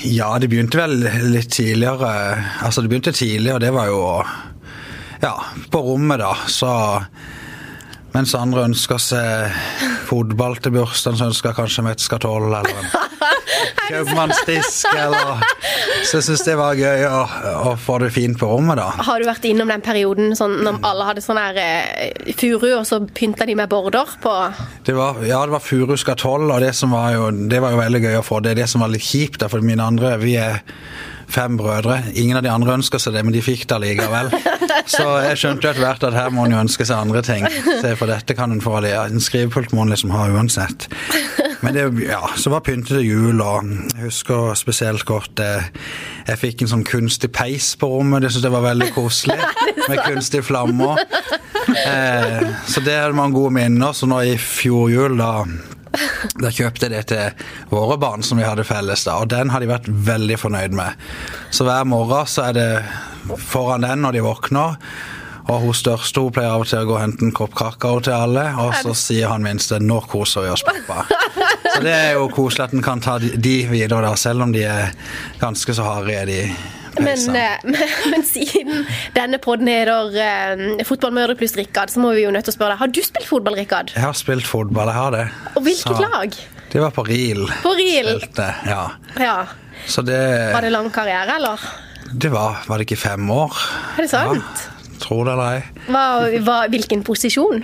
Ja, 0.03 0.33
det 0.35 0.49
begynte 0.51 0.81
vel 0.81 0.97
litt 1.31 1.53
tidligere. 1.55 2.11
Altså, 2.59 2.83
det 2.83 2.91
begynte 2.91 3.15
tidlig, 3.15 3.53
og 3.55 3.61
det 3.63 3.71
var 3.71 3.87
jo 3.87 4.03
Ja, 5.23 5.37
på 5.71 5.79
rommet, 5.79 6.19
da. 6.19 6.33
Så 6.51 6.67
mens 8.13 8.33
andre 8.37 8.67
ønsker 8.69 9.01
seg 9.01 9.55
fotball 10.07 10.59
til 10.61 10.75
bursdagen, 10.75 11.17
så 11.17 11.29
ønsker 11.31 11.51
jeg 11.51 11.59
kanskje 11.59 11.85
med 11.85 11.97
et 11.97 12.03
skatoll 12.03 12.49
eller 12.49 12.69
en 12.69 12.91
kjøpmannsdisk, 13.89 14.87
eller 14.93 15.43
Så 16.03 16.19
jeg 16.19 16.25
syns 16.27 16.43
det 16.45 16.55
var 16.59 16.77
gøy 16.77 17.05
å, 17.07 17.21
å 17.71 17.73
få 17.79 17.97
det 18.03 18.11
fint 18.15 18.37
på 18.39 18.47
rommet, 18.49 18.77
da. 18.79 18.89
Har 19.07 19.21
du 19.21 19.27
vært 19.27 19.45
innom 19.47 19.71
den 19.71 19.83
perioden 19.83 20.35
sånn, 20.37 20.59
når 20.65 20.81
alle 20.85 21.07
hadde 21.09 21.23
sånn 21.23 21.39
her 21.39 21.59
eh, 21.61 22.33
furu, 22.37 22.69
og 22.75 22.85
så 22.87 23.01
pynta 23.07 23.47
de 23.49 23.55
med 23.57 23.71
border 23.71 24.17
på 24.23 24.33
Det 24.85 24.95
var, 24.97 25.21
ja, 25.27 25.41
det 25.47 25.55
var 25.55 25.63
furu 25.63 25.95
skatoll, 25.99 26.49
og 26.49 26.59
det, 26.63 26.73
som 26.77 26.93
var 26.95 27.15
jo, 27.15 27.29
det 27.31 27.63
var 27.63 27.73
jo 27.73 27.81
veldig 27.81 28.03
gøy 28.03 28.19
å 28.19 28.25
få. 28.25 28.41
Det 28.43 28.53
er 28.53 28.63
det 28.63 28.69
som 28.71 28.83
var 28.83 28.93
litt 28.93 29.05
kjipt, 29.05 29.41
da, 29.43 29.49
for 29.51 29.63
mine 29.65 29.83
andre 29.83 30.15
Vi 30.21 30.37
er 30.41 30.61
fem 31.33 31.57
brødre. 31.57 31.99
Ingen 32.13 32.37
av 32.37 32.45
de 32.45 32.51
andre 32.53 32.77
ønsker 32.77 33.01
seg 33.01 33.15
det, 33.15 33.23
men 33.25 33.35
de 33.35 33.41
fikk 33.43 33.65
det 33.69 33.79
likevel. 33.83 34.31
Så 34.93 35.05
jeg 35.25 35.39
skjønte 35.39 35.67
jo 35.67 35.71
etter 35.71 35.83
hvert 35.83 36.05
at 36.07 36.17
her 36.17 36.31
må 36.33 36.45
en 36.45 36.55
jo 36.55 36.61
ønske 36.61 36.85
seg 36.85 36.99
andre 36.99 37.23
ting. 37.25 37.47
Se, 37.81 37.93
for 37.99 38.09
dette 38.11 38.35
kan 38.37 38.53
en 38.53 38.61
få 38.63 38.77
alle. 38.79 38.93
En 39.07 39.23
skrivepult 39.23 39.73
må 39.73 39.85
en 39.85 39.93
liksom 39.93 40.13
ha 40.13 40.27
uansett. 40.33 40.87
Men 41.63 41.77
det, 41.77 41.85
ja, 42.03 42.21
så 42.37 42.51
var 42.51 42.65
pyntet 42.65 42.97
til 42.97 43.05
jul, 43.07 43.41
og 43.41 43.69
jeg 43.93 44.09
husker 44.09 44.51
spesielt 44.59 45.05
godt 45.07 45.39
eh, 45.39 45.69
Jeg 46.27 46.41
fikk 46.41 46.63
en 46.63 46.71
sånn 46.73 46.83
kunstig 46.87 47.31
peis 47.35 47.69
på 47.79 47.87
rommet. 47.87 48.25
Det 48.25 48.33
syntes 48.33 48.49
jeg 48.49 48.55
var 48.57 48.67
veldig 48.67 48.89
koselig. 48.95 49.39
Med 49.89 50.01
kunstige 50.03 50.43
flammer. 50.43 50.99
Eh, 51.71 52.41
så 52.67 52.83
det 52.83 52.97
hadde 52.99 53.15
man 53.17 53.35
gode 53.35 53.55
minner. 53.55 53.95
Så 53.95 54.09
nå 54.11 54.19
i 54.27 54.35
fjor 54.39 54.91
jul, 54.91 55.17
da 55.19 55.45
da 56.41 56.49
kjøpte 56.49 56.87
jeg 56.87 56.91
det 56.93 57.01
til 57.13 57.49
våre 57.73 57.97
barn 58.01 58.23
som 58.25 58.37
vi 58.41 58.45
hadde 58.47 58.65
felles, 58.67 59.03
da, 59.05 59.19
og 59.21 59.29
den 59.33 59.49
har 59.53 59.59
de 59.63 59.67
vært 59.69 59.87
veldig 59.87 60.37
fornøyd 60.41 60.73
med. 60.77 60.93
Så 61.53 61.65
hver 61.67 61.85
morgen 61.85 62.25
så 62.29 62.49
er 62.49 62.53
det 62.57 62.69
foran 63.49 63.85
den 63.85 64.01
når 64.05 64.11
de 64.17 64.23
våkner. 64.25 64.77
Og 65.51 65.59
hun 65.59 65.73
største 65.75 66.21
hun 66.23 66.31
pleier 66.31 66.53
av 66.55 66.61
og 66.63 66.67
til 66.69 66.79
å 66.79 66.87
gå 66.87 66.93
og 66.95 67.01
hente 67.03 67.25
en 67.27 67.33
kopp 67.35 67.51
kakao 67.59 67.97
til 67.99 68.13
alle, 68.15 68.45
og 68.63 68.77
så 68.79 68.93
sier 68.95 69.27
han 69.27 69.43
minste 69.43 69.75
'nå 69.79 69.97
koser 70.07 70.41
vi 70.45 70.49
oss, 70.53 70.63
pappa'. 70.63 71.03
Så 71.73 71.81
det 71.83 71.91
er 71.91 72.13
jo 72.13 72.29
koselig 72.31 72.63
at 72.63 72.73
en 72.73 72.81
kan 72.81 73.01
ta 73.01 73.17
de- 73.19 73.35
de 73.35 73.67
videre, 73.67 74.01
da, 74.01 74.15
selv 74.15 74.41
om 74.43 74.51
de 74.53 74.63
er 74.63 74.93
ganske 75.41 75.73
så 75.75 75.83
harde, 75.83 76.25
de 76.25 76.55
men, 76.99 77.35
eh, 77.35 77.57
men, 77.73 77.93
men 78.11 78.25
siden 78.27 78.85
denne 79.15 79.39
podden 79.41 79.69
heter 79.71 80.17
eh, 80.19 80.83
Fotballmødre 80.87 81.35
pluss 81.39 81.55
Rikard, 81.57 81.93
så 81.93 82.03
må 82.03 82.13
vi 82.17 82.25
jo 82.25 82.33
nødt 82.33 82.45
til 82.47 82.53
å 82.53 82.57
spørre 82.57 82.75
deg 82.75 82.83
Har 82.83 82.93
du 82.93 83.01
spilt 83.05 83.29
fotball, 83.29 83.57
Rikard? 83.59 83.93
Jeg 83.95 84.05
har 84.05 84.17
spilt 84.17 84.47
fotball, 84.49 84.91
jeg 84.91 84.99
har 84.99 85.15
det. 85.17 85.25
Og 85.55 85.63
hvilket 85.67 85.97
Så- 85.97 86.01
lag? 86.03 86.37
Det 86.73 86.81
var 86.81 86.89
på 86.95 87.03
Riel. 87.05 87.43
På 87.61 87.75
Riel? 87.77 88.15
Spilte, 88.17 88.47
ja. 88.65 88.83
Ja. 89.21 89.35
Så 89.85 90.01
det 90.01 90.53
Var 90.55 90.65
det 90.65 90.71
lang 90.73 90.89
karriere, 90.93 91.35
eller? 91.37 91.61
Det 92.13 92.31
var, 92.33 92.63
var 92.67 92.77
det 92.81 92.87
ikke 92.87 92.97
fem 93.03 93.29
år? 93.29 93.53
Er 93.97 94.05
det 94.05 94.09
sant? 94.09 94.41
Ja, 94.63 94.97
tror 95.03 95.25
det 95.27 95.33
eller 95.35 95.59
ei. 95.59 96.69
Hvilken 96.73 97.03
posisjon? 97.05 97.61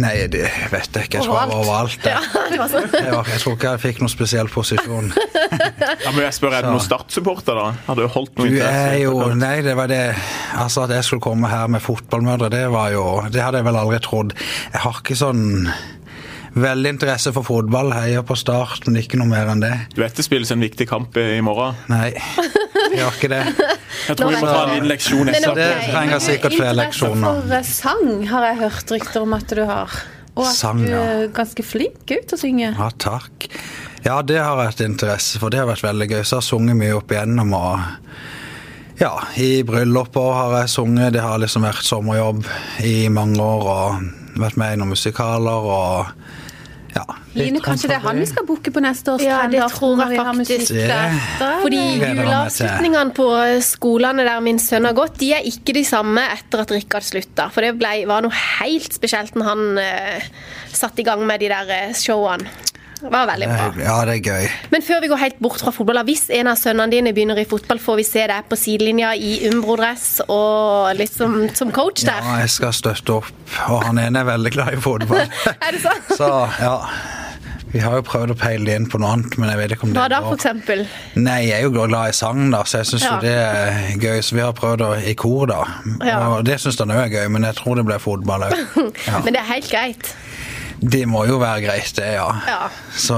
Nei, 0.00 0.12
det 0.30 0.44
vet 0.70 0.94
jeg 0.94 1.08
ikke. 1.08 1.18
Jeg 1.20 1.26
tror 1.26 1.38
jeg 1.40 1.50
var 1.50 1.54
overalt. 1.56 2.06
Ja, 2.06 2.20
sånn. 2.70 2.86
jeg, 2.94 3.10
var, 3.12 3.30
jeg 3.32 3.40
tror 3.42 3.56
ikke 3.56 3.72
jeg 3.74 3.82
fikk 3.84 4.00
noen 4.04 4.12
spesiell 4.12 4.50
posisjon. 4.52 5.12
Ja, 6.00 6.10
men 6.14 6.20
jeg 6.22 6.34
spør, 6.36 6.54
Er 6.54 6.64
det 6.66 6.70
noen 6.70 6.82
Start-supporter, 6.84 7.56
da? 7.58 7.70
Har 7.86 7.96
du 7.98 8.04
holdt 8.12 8.36
noe 8.38 8.46
Du 8.46 8.54
interesse? 8.54 8.90
er 8.92 8.98
jo? 9.02 9.14
Nei, 9.36 9.56
det 9.66 9.72
var 9.78 9.88
det 9.90 9.98
Altså, 10.60 10.84
at 10.86 10.92
jeg 10.94 11.04
skulle 11.06 11.24
komme 11.24 11.48
her 11.50 11.66
med 11.72 11.82
fotballmødre, 11.82 12.50
det 12.52 12.62
var 12.72 12.92
jo 12.94 13.04
Det 13.32 13.42
hadde 13.42 13.60
jeg 13.60 13.66
vel 13.66 13.78
aldri 13.80 13.98
trodd. 14.04 14.34
Jeg 14.72 14.82
har 14.84 15.00
ikke 15.02 15.16
sånn 15.18 15.42
veldig 16.60 16.92
interesse 16.96 17.30
for 17.34 17.46
fotball. 17.46 17.92
Heier 17.94 18.24
på 18.26 18.34
Start, 18.38 18.86
men 18.88 18.98
ikke 19.02 19.18
noe 19.20 19.28
mer 19.30 19.50
enn 19.52 19.62
det. 19.62 19.72
Du 19.94 20.00
vet 20.02 20.16
det 20.18 20.24
spilles 20.26 20.50
en 20.54 20.62
viktig 20.64 20.86
kamp 20.90 21.16
i 21.20 21.38
morgen? 21.46 21.76
Nei, 21.92 22.10
jeg 22.96 23.04
har 23.04 23.18
ikke 23.18 23.30
det. 23.32 23.42
Jeg 24.08 24.18
tror 24.18 24.32
vi 24.32 24.40
må 24.40 24.46
ta 24.48 24.62
en 24.62 24.72
liten 24.74 24.88
leksjon 24.90 25.28
Men 25.30 25.36
Okay. 25.50 25.58
Det 25.60 25.90
trenger 25.90 26.24
sikkert 26.24 26.56
flere 26.56 26.74
leksjoner. 26.78 27.42
Interesse 27.42 27.44
for 27.50 27.58
eh, 27.58 27.70
sang 27.70 28.26
har 28.30 28.48
jeg 28.48 28.58
hørt 28.64 28.94
rykter 28.96 29.26
om 29.26 29.36
at 29.36 29.54
du 29.56 29.62
har. 29.68 30.00
Og 30.36 30.44
at 30.46 30.56
Sang, 30.56 30.82
du 30.86 30.94
er 30.94 31.24
ganske 31.34 31.64
flink 31.66 32.04
ut 32.06 32.26
til 32.30 32.36
å 32.36 32.40
synge. 32.40 32.68
Ja, 32.76 32.90
takk. 33.02 33.48
Ja, 34.04 34.20
det 34.24 34.38
har 34.40 34.60
jeg 34.62 34.72
hatt 34.72 34.84
interesse 34.84 35.40
for. 35.40 35.52
Det 35.52 35.60
har 35.60 35.68
vært 35.68 35.84
veldig 35.84 36.06
gøy. 36.08 36.22
Så 36.22 36.36
jeg 36.36 36.38
har 36.38 36.46
sunget 36.46 36.78
mye 36.80 36.94
opp 36.96 37.12
igjennom. 37.12 37.52
og 37.58 39.00
ja, 39.00 39.12
I 39.40 39.62
brylluper 39.66 40.32
har 40.36 40.56
jeg 40.60 40.72
sunget. 40.76 41.12
Det 41.16 41.24
har 41.24 41.40
liksom 41.42 41.66
vært 41.66 41.84
sommerjobb 41.84 42.46
i 42.86 42.96
mange 43.12 43.42
år. 43.42 43.68
Og 43.74 44.40
vært 44.40 44.60
med 44.60 44.76
i 44.76 44.80
noen 44.80 44.94
musikaler 44.94 45.68
og 45.74 46.19
ja. 46.94 47.04
Line, 47.38 47.60
kanskje 47.62 47.90
det 47.92 47.96
er 47.98 48.04
han 48.04 48.18
vi 48.18 48.26
skal 48.26 48.46
booke 48.48 48.72
på 48.74 48.82
neste 48.82 49.14
års 49.14 49.22
Ja, 49.24 49.42
det 49.50 49.62
tror 49.74 49.92
jeg 49.94 50.00
når 50.00 50.10
vi 50.10 50.18
har 50.18 50.30
faktisk. 50.30 50.72
Fordi 51.62 51.82
juleavslutningene 52.00 53.14
på 53.16 53.28
skolene 53.64 54.26
der 54.26 54.42
min 54.44 54.58
sønn 54.62 54.88
har 54.88 54.96
gått, 54.98 55.18
de 55.22 55.32
er 55.36 55.46
ikke 55.46 55.76
de 55.76 55.84
samme 55.86 56.24
etter 56.34 56.64
at 56.64 56.74
Rikard 56.74 57.06
slutta. 57.06 57.48
For 57.54 57.66
det 57.66 57.76
ble, 57.78 57.94
var 58.10 58.26
noe 58.26 58.34
helt 58.60 58.96
spesielt 58.96 59.38
når 59.38 59.52
han 59.52 59.64
uh, 59.78 60.32
satte 60.72 61.04
i 61.04 61.06
gang 61.06 61.22
med 61.26 61.42
de 61.42 61.52
der 61.52 61.70
eh, 61.76 61.94
showene. 61.96 62.69
Det 63.00 63.10
var 63.12 63.26
veldig 63.30 63.48
bra. 63.48 63.68
Ja, 63.80 63.94
det 64.08 64.16
er 64.18 64.26
gøy. 64.32 64.48
Men 64.74 64.82
før 64.84 65.00
vi 65.04 65.08
går 65.12 65.20
helt 65.22 65.38
bort 65.40 65.62
fra 65.64 65.72
fotball, 65.72 66.02
hvis 66.08 66.26
en 66.36 66.50
av 66.52 66.58
sønnene 66.60 66.92
dine 66.92 67.14
begynner 67.16 67.38
i 67.40 67.46
fotball, 67.48 67.80
får 67.80 68.00
vi 68.02 68.04
se 68.08 68.26
deg 68.28 68.48
på 68.50 68.58
sidelinja 68.60 69.14
i 69.16 69.32
Umbro-dress 69.50 70.08
og 70.28 70.90
litt 70.98 71.14
som, 71.16 71.38
som 71.56 71.72
coach 71.72 72.04
der? 72.04 72.20
Ja, 72.20 72.42
jeg 72.44 72.52
skal 72.58 72.76
støtte 72.76 73.16
opp. 73.20 73.30
Og 73.70 73.86
han 73.88 73.98
ene 74.02 74.20
er 74.20 74.28
veldig 74.34 74.52
glad 74.58 74.76
i 74.76 74.82
fotball. 74.84 75.24
Er 75.64 75.72
det 75.76 75.80
sant? 75.84 76.12
Så 76.18 76.28
ja. 76.60 76.76
Vi 77.70 77.78
har 77.78 77.94
jo 78.00 78.02
prøvd 78.02 78.32
å 78.34 78.34
peile 78.34 78.66
det 78.66 78.74
inn 78.80 78.86
på 78.90 78.98
noe 78.98 79.12
annet, 79.14 79.36
men 79.38 79.46
jeg 79.52 79.58
vet 79.60 79.72
ikke 79.76 79.84
om 79.86 79.92
det 79.94 80.00
Hva 80.00 80.08
da, 80.10 80.18
for 80.24 80.34
eksempel? 80.34 80.80
Nei, 81.22 81.36
jeg 81.46 81.60
er 81.60 81.68
jo 81.68 81.70
glad 81.76 82.10
i 82.10 82.16
sang, 82.18 82.48
da, 82.50 82.64
så 82.66 82.80
jeg 82.80 82.88
syns 82.90 83.04
Ja. 83.06 83.12
jo 83.14 83.20
det 83.22 83.34
er 83.38 84.00
gøy. 84.02 84.22
Så 84.26 84.34
vi 84.34 84.42
har 84.42 84.56
prøvd 84.58 84.82
å, 84.82 84.88
i 85.06 85.14
kor, 85.14 85.44
da. 85.46 85.60
Ja. 86.02 86.16
Og 86.34 86.42
det 86.48 86.58
syns 86.58 86.80
han 86.82 86.90
òg 86.90 87.04
er 87.04 87.12
gøy, 87.14 87.28
men 87.30 87.46
jeg 87.46 87.54
tror 87.60 87.78
det 87.78 87.86
blir 87.86 88.02
fotball 88.02 88.48
òg. 88.48 88.56
Ja. 89.06 89.22
Men 89.22 89.36
det 89.38 89.44
er 89.44 89.48
helt 89.52 89.70
greit. 89.70 90.10
Det 90.80 91.02
må 91.08 91.26
jo 91.28 91.36
være 91.40 91.60
greit, 91.66 91.90
det, 91.96 92.14
ja. 92.14 92.28
Ja. 92.48 92.68
Så 92.96 93.16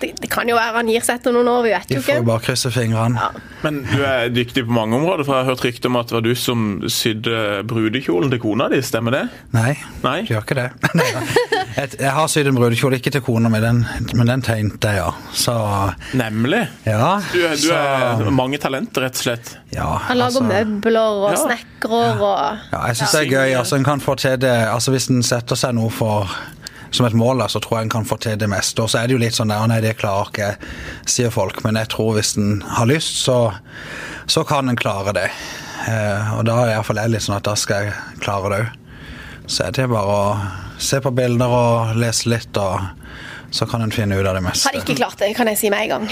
Det, 0.00 0.12
det 0.22 0.28
kan 0.30 0.46
jo 0.48 0.54
være 0.54 0.76
han 0.76 0.88
gir 0.90 1.02
seg 1.02 1.18
etter 1.20 1.34
noen 1.34 1.48
år, 1.50 1.62
vi 1.66 1.70
vet 1.74 1.88
vi 1.90 1.96
jo 1.96 2.02
får 2.02 2.14
jo 2.14 2.20
ikke. 2.22 2.26
bare 2.28 2.42
krysse 2.46 2.70
fingrene. 2.74 3.26
Men 3.62 3.80
du 3.86 4.02
er 4.06 4.28
dyktig 4.34 4.64
på 4.66 4.74
mange 4.74 4.96
områder, 4.98 5.24
for 5.26 5.34
jeg 5.36 5.44
har 5.44 5.50
hørt 5.52 5.64
rykte 5.66 5.86
om 5.90 5.96
at 5.98 6.08
det 6.10 6.16
var 6.16 6.24
du 6.26 6.32
som 6.38 6.62
sydde 6.90 7.62
brudekjolen 7.70 8.30
til 8.30 8.40
kona 8.42 8.68
di, 8.72 8.80
stemmer 8.86 9.14
det? 9.16 9.22
Nei, 9.54 9.74
Nei? 10.02 10.16
jeg 10.22 10.30
gjør 10.32 10.46
ikke 10.46 10.58
det. 10.60 10.68
Jeg, 11.72 11.88
jeg 12.02 12.10
har 12.12 12.26
sydd 12.28 12.50
en 12.50 12.56
brudekjole, 12.58 12.98
ikke 13.00 13.10
til 13.14 13.22
kona 13.24 13.48
mi, 13.48 13.56
men 13.62 14.28
den 14.28 14.42
tegnte 14.44 14.90
jeg, 14.92 14.98
ja. 15.00 15.12
Så 15.32 15.54
Nemlig. 16.20 16.66
ja. 16.84 17.14
Du, 17.32 17.38
du 17.40 17.56
så, 17.62 17.78
er 17.78 18.28
mange 18.34 18.58
talenter, 18.60 19.06
rett 19.06 19.16
og 19.16 19.22
slett. 19.24 19.54
ja, 19.72 19.86
Han 20.10 20.18
lager 20.20 20.42
altså- 20.42 20.44
møbler 20.50 21.00
og 21.22 21.30
Ja. 21.32 21.38
snekrer 21.46 22.20
og 22.20 22.58
Ja, 22.74 22.82
jeg 22.90 22.96
syns 23.00 23.12
det 23.16 23.22
er 23.22 23.30
gøy. 23.32 23.54
altså 23.62 23.76
En 23.80 23.84
kan 23.88 24.00
få 24.04 24.14
til 24.20 24.36
det 24.36 24.52
altså 24.68 24.92
Hvis 24.92 25.08
en 25.10 25.22
setter 25.22 25.56
seg 25.56 25.72
noe 25.74 25.88
for 25.90 26.28
som 26.92 27.06
et 27.06 27.16
mål, 27.16 27.42
så 27.48 27.60
tror 27.60 27.78
jeg 27.78 27.88
en 27.88 27.94
kan 27.96 28.06
få 28.08 28.18
til 28.20 28.38
det 28.38 28.48
meste. 28.52 28.84
Og 28.84 28.92
så 28.92 29.00
er 29.00 29.08
det 29.08 29.16
jo 29.16 29.22
litt 29.22 29.36
sånn 29.36 29.52
der, 29.52 29.64
nei, 29.70 29.80
det 29.84 29.96
klarer 30.00 30.28
ikke 30.28 30.50
sier 31.08 31.32
folk. 31.32 31.62
Men 31.64 31.80
jeg 31.80 31.90
tror 31.94 32.16
hvis 32.18 32.34
en 32.40 32.60
har 32.76 32.88
lyst, 32.90 33.22
så, 33.24 33.38
så 34.30 34.44
kan 34.48 34.68
en 34.68 34.78
klare 34.78 35.14
det. 35.16 35.28
Eh, 35.88 36.34
og 36.36 36.44
da 36.46 36.58
er 36.62 36.76
iallfall 36.76 37.00
jeg 37.02 37.14
litt 37.14 37.26
sånn 37.26 37.38
at 37.38 37.48
da 37.48 37.56
skal 37.58 37.88
jeg 37.88 38.22
klare 38.22 38.52
det 38.52 38.62
òg. 38.62 38.78
Så 39.50 39.66
er 39.66 39.74
det 39.74 39.88
bare 39.90 40.16
å 40.16 40.26
se 40.82 41.00
på 41.02 41.10
bilder 41.14 41.50
og 41.52 41.96
lese 41.98 42.30
litt, 42.30 42.56
og 42.60 42.84
så 43.52 43.66
kan 43.68 43.82
en 43.84 43.92
finne 43.92 44.16
ut 44.16 44.26
av 44.26 44.36
det 44.38 44.44
meste. 44.44 44.70
Har 44.70 44.78
ikke 44.80 44.96
klart 45.00 45.18
det, 45.20 45.32
kan 45.36 45.50
jeg 45.50 45.60
si 45.60 45.72
med 45.72 45.88
en 45.88 45.94
gang. 45.96 46.08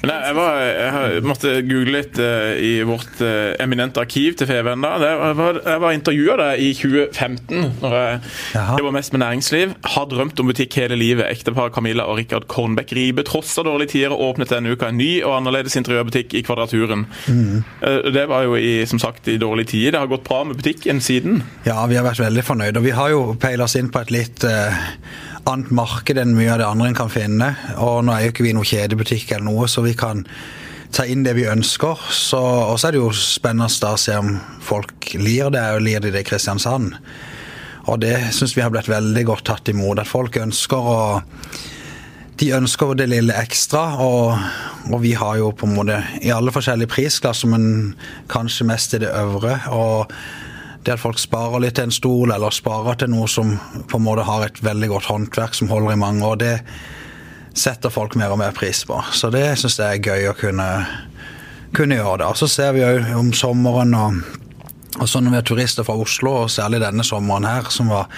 Nei, 0.00 0.16
jeg, 0.24 0.32
var, 0.32 0.54
jeg 0.64 1.22
måtte 1.28 1.50
google 1.68 1.92
litt 1.98 2.16
uh, 2.22 2.54
i 2.56 2.70
vårt 2.88 3.18
uh, 3.20 3.52
eminente 3.60 4.00
arkiv 4.00 4.38
til 4.40 4.48
Feven. 4.48 4.80
da. 4.80 4.94
Jeg 5.02 5.36
var, 5.36 5.58
jeg 5.66 5.82
var 5.82 5.96
intervjua 5.96 6.36
der 6.40 6.62
i 6.64 6.70
2015, 6.78 7.66
når 7.82 7.96
jeg 7.98 8.20
Jaha. 8.54 8.78
var 8.86 8.94
mest 8.96 9.12
med 9.12 9.22
næringsliv. 9.24 9.74
Har 9.94 10.08
drømt 10.08 10.40
om 10.40 10.48
butikk 10.48 10.78
hele 10.80 10.96
livet. 10.96 11.26
Ektepar 11.28 11.68
Camilla 11.74 12.06
og 12.08 12.16
Rikard 12.22 12.48
Kornbekk 12.48 12.94
Ribe 12.96 13.26
trosser 13.28 13.68
dårlige 13.68 13.92
tider 13.98 14.16
og 14.16 14.24
åpnet 14.30 14.54
denne 14.54 14.72
uka 14.72 14.88
en 14.88 14.96
ny 15.00 15.10
og 15.20 15.36
annerledes 15.36 15.76
interiørbutikk 15.82 16.32
i 16.40 16.44
Kvadraturen. 16.48 17.04
Uh, 17.28 18.08
det 18.14 18.24
var 18.32 18.48
jo 18.48 18.56
i, 18.56 18.78
som 18.88 19.02
sagt 19.02 19.28
i 19.28 19.36
dårlige 19.40 19.74
tider. 19.74 19.98
Det 19.98 20.04
har 20.06 20.14
gått 20.14 20.24
bra 20.28 20.42
med 20.48 20.56
butikken 20.62 21.04
siden. 21.04 21.42
Ja, 21.68 21.82
vi 21.90 22.00
har 22.00 22.08
vært 22.08 22.24
veldig 22.24 22.46
fornøyde. 22.48 22.80
Og 22.80 22.88
vi 22.88 22.96
har 22.96 23.12
jo 23.12 23.26
peila 23.40 23.68
oss 23.68 23.76
inn 23.76 23.92
på 23.92 24.00
et 24.00 24.16
litt 24.16 24.48
eh, 24.48 24.80
annet 25.48 25.70
marked 25.74 26.18
enn 26.20 26.34
mye 26.36 26.52
av 26.54 26.60
det 26.60 26.68
andre 26.68 26.90
en 26.90 26.98
kan 26.98 27.12
finne. 27.12 27.52
Og 27.78 28.02
nå 28.04 28.14
er 28.14 28.26
jo 28.26 28.34
ikke 28.34 28.46
vi 28.46 28.54
noen 28.56 28.68
kjedebutikk 28.68 29.32
eller 29.32 29.46
noe, 29.48 29.68
så 29.70 29.84
vi 29.84 29.94
kan 29.98 30.24
ta 30.94 31.06
inn 31.06 31.24
det 31.24 31.36
vi 31.38 31.48
ønsker. 31.50 32.06
Så, 32.12 32.40
og 32.40 32.78
så 32.78 32.88
er 32.88 32.96
det 32.96 33.02
jo 33.02 33.10
spennende 33.16 33.70
å 33.70 34.00
se 34.00 34.16
om 34.18 34.34
folk 34.64 35.12
lir 35.16 35.52
det, 35.54 35.64
og 35.76 35.84
lir 35.86 36.02
de 36.02 36.12
det 36.14 36.24
i 36.24 36.28
Kristiansand. 36.28 36.96
Og 37.88 38.00
det 38.02 38.16
syns 38.36 38.56
vi 38.56 38.62
har 38.64 38.72
blitt 38.74 38.90
veldig 38.90 39.26
godt 39.28 39.46
tatt 39.48 39.70
imot. 39.72 40.02
At 40.02 40.10
folk 40.10 40.36
ønsker 40.40 40.90
å 40.94 41.00
de 42.40 42.46
ønsker 42.56 42.94
det 42.96 43.10
lille 43.10 43.34
ekstra, 43.36 43.98
og, 44.00 44.30
og 44.88 45.02
vi 45.02 45.10
har 45.12 45.36
jo 45.36 45.50
på 45.52 45.66
en 45.68 45.74
måte 45.76 45.98
i 46.24 46.30
alle 46.32 46.52
forskjellige 46.54 46.88
prisklasser, 46.88 47.50
men 47.52 47.92
kanskje 48.32 48.64
mest 48.70 48.96
i 48.96 49.02
det 49.02 49.10
øvre. 49.12 49.58
og 49.68 50.14
det 50.84 50.94
at 50.94 51.02
folk 51.02 51.18
sparer 51.20 51.60
litt 51.60 51.76
til 51.76 51.88
en 51.88 51.94
stol, 51.94 52.32
eller 52.32 52.54
sparer 52.54 53.00
til 53.00 53.12
noe 53.12 53.28
som 53.28 53.52
på 53.90 54.00
en 54.00 54.06
måte 54.06 54.24
har 54.28 54.46
et 54.46 54.62
veldig 54.64 54.88
godt 54.94 55.10
håndverk 55.10 55.56
som 55.56 55.70
holder 55.72 55.94
i 55.94 56.00
mange 56.00 56.26
år, 56.26 56.40
det 56.40 56.56
setter 57.56 57.92
folk 57.92 58.16
mer 58.16 58.32
og 58.32 58.40
mer 58.40 58.54
pris 58.56 58.82
på. 58.88 59.00
Så 59.12 59.32
det 59.34 59.44
syns 59.60 59.80
jeg 59.80 60.00
er 60.00 60.12
gøy 60.12 60.30
å 60.30 60.36
kunne, 60.38 60.68
kunne 61.76 61.98
gjøre 61.98 62.22
det. 62.22 62.30
Og 62.30 62.40
så 62.40 62.48
ser 62.48 62.76
vi 62.76 62.84
jo 62.84 63.18
om 63.20 63.34
sommeren 63.36 63.96
og 63.98 64.22
og 64.98 65.08
så 65.08 65.20
når 65.22 65.32
vi 65.32 65.38
er 65.38 65.44
turister 65.46 65.86
fra 65.86 65.94
Oslo, 66.02 66.32
og 66.42 66.50
særlig 66.50 66.80
denne 66.82 67.04
sommeren 67.06 67.46
her, 67.46 67.68
som 67.70 67.88
var 67.92 68.10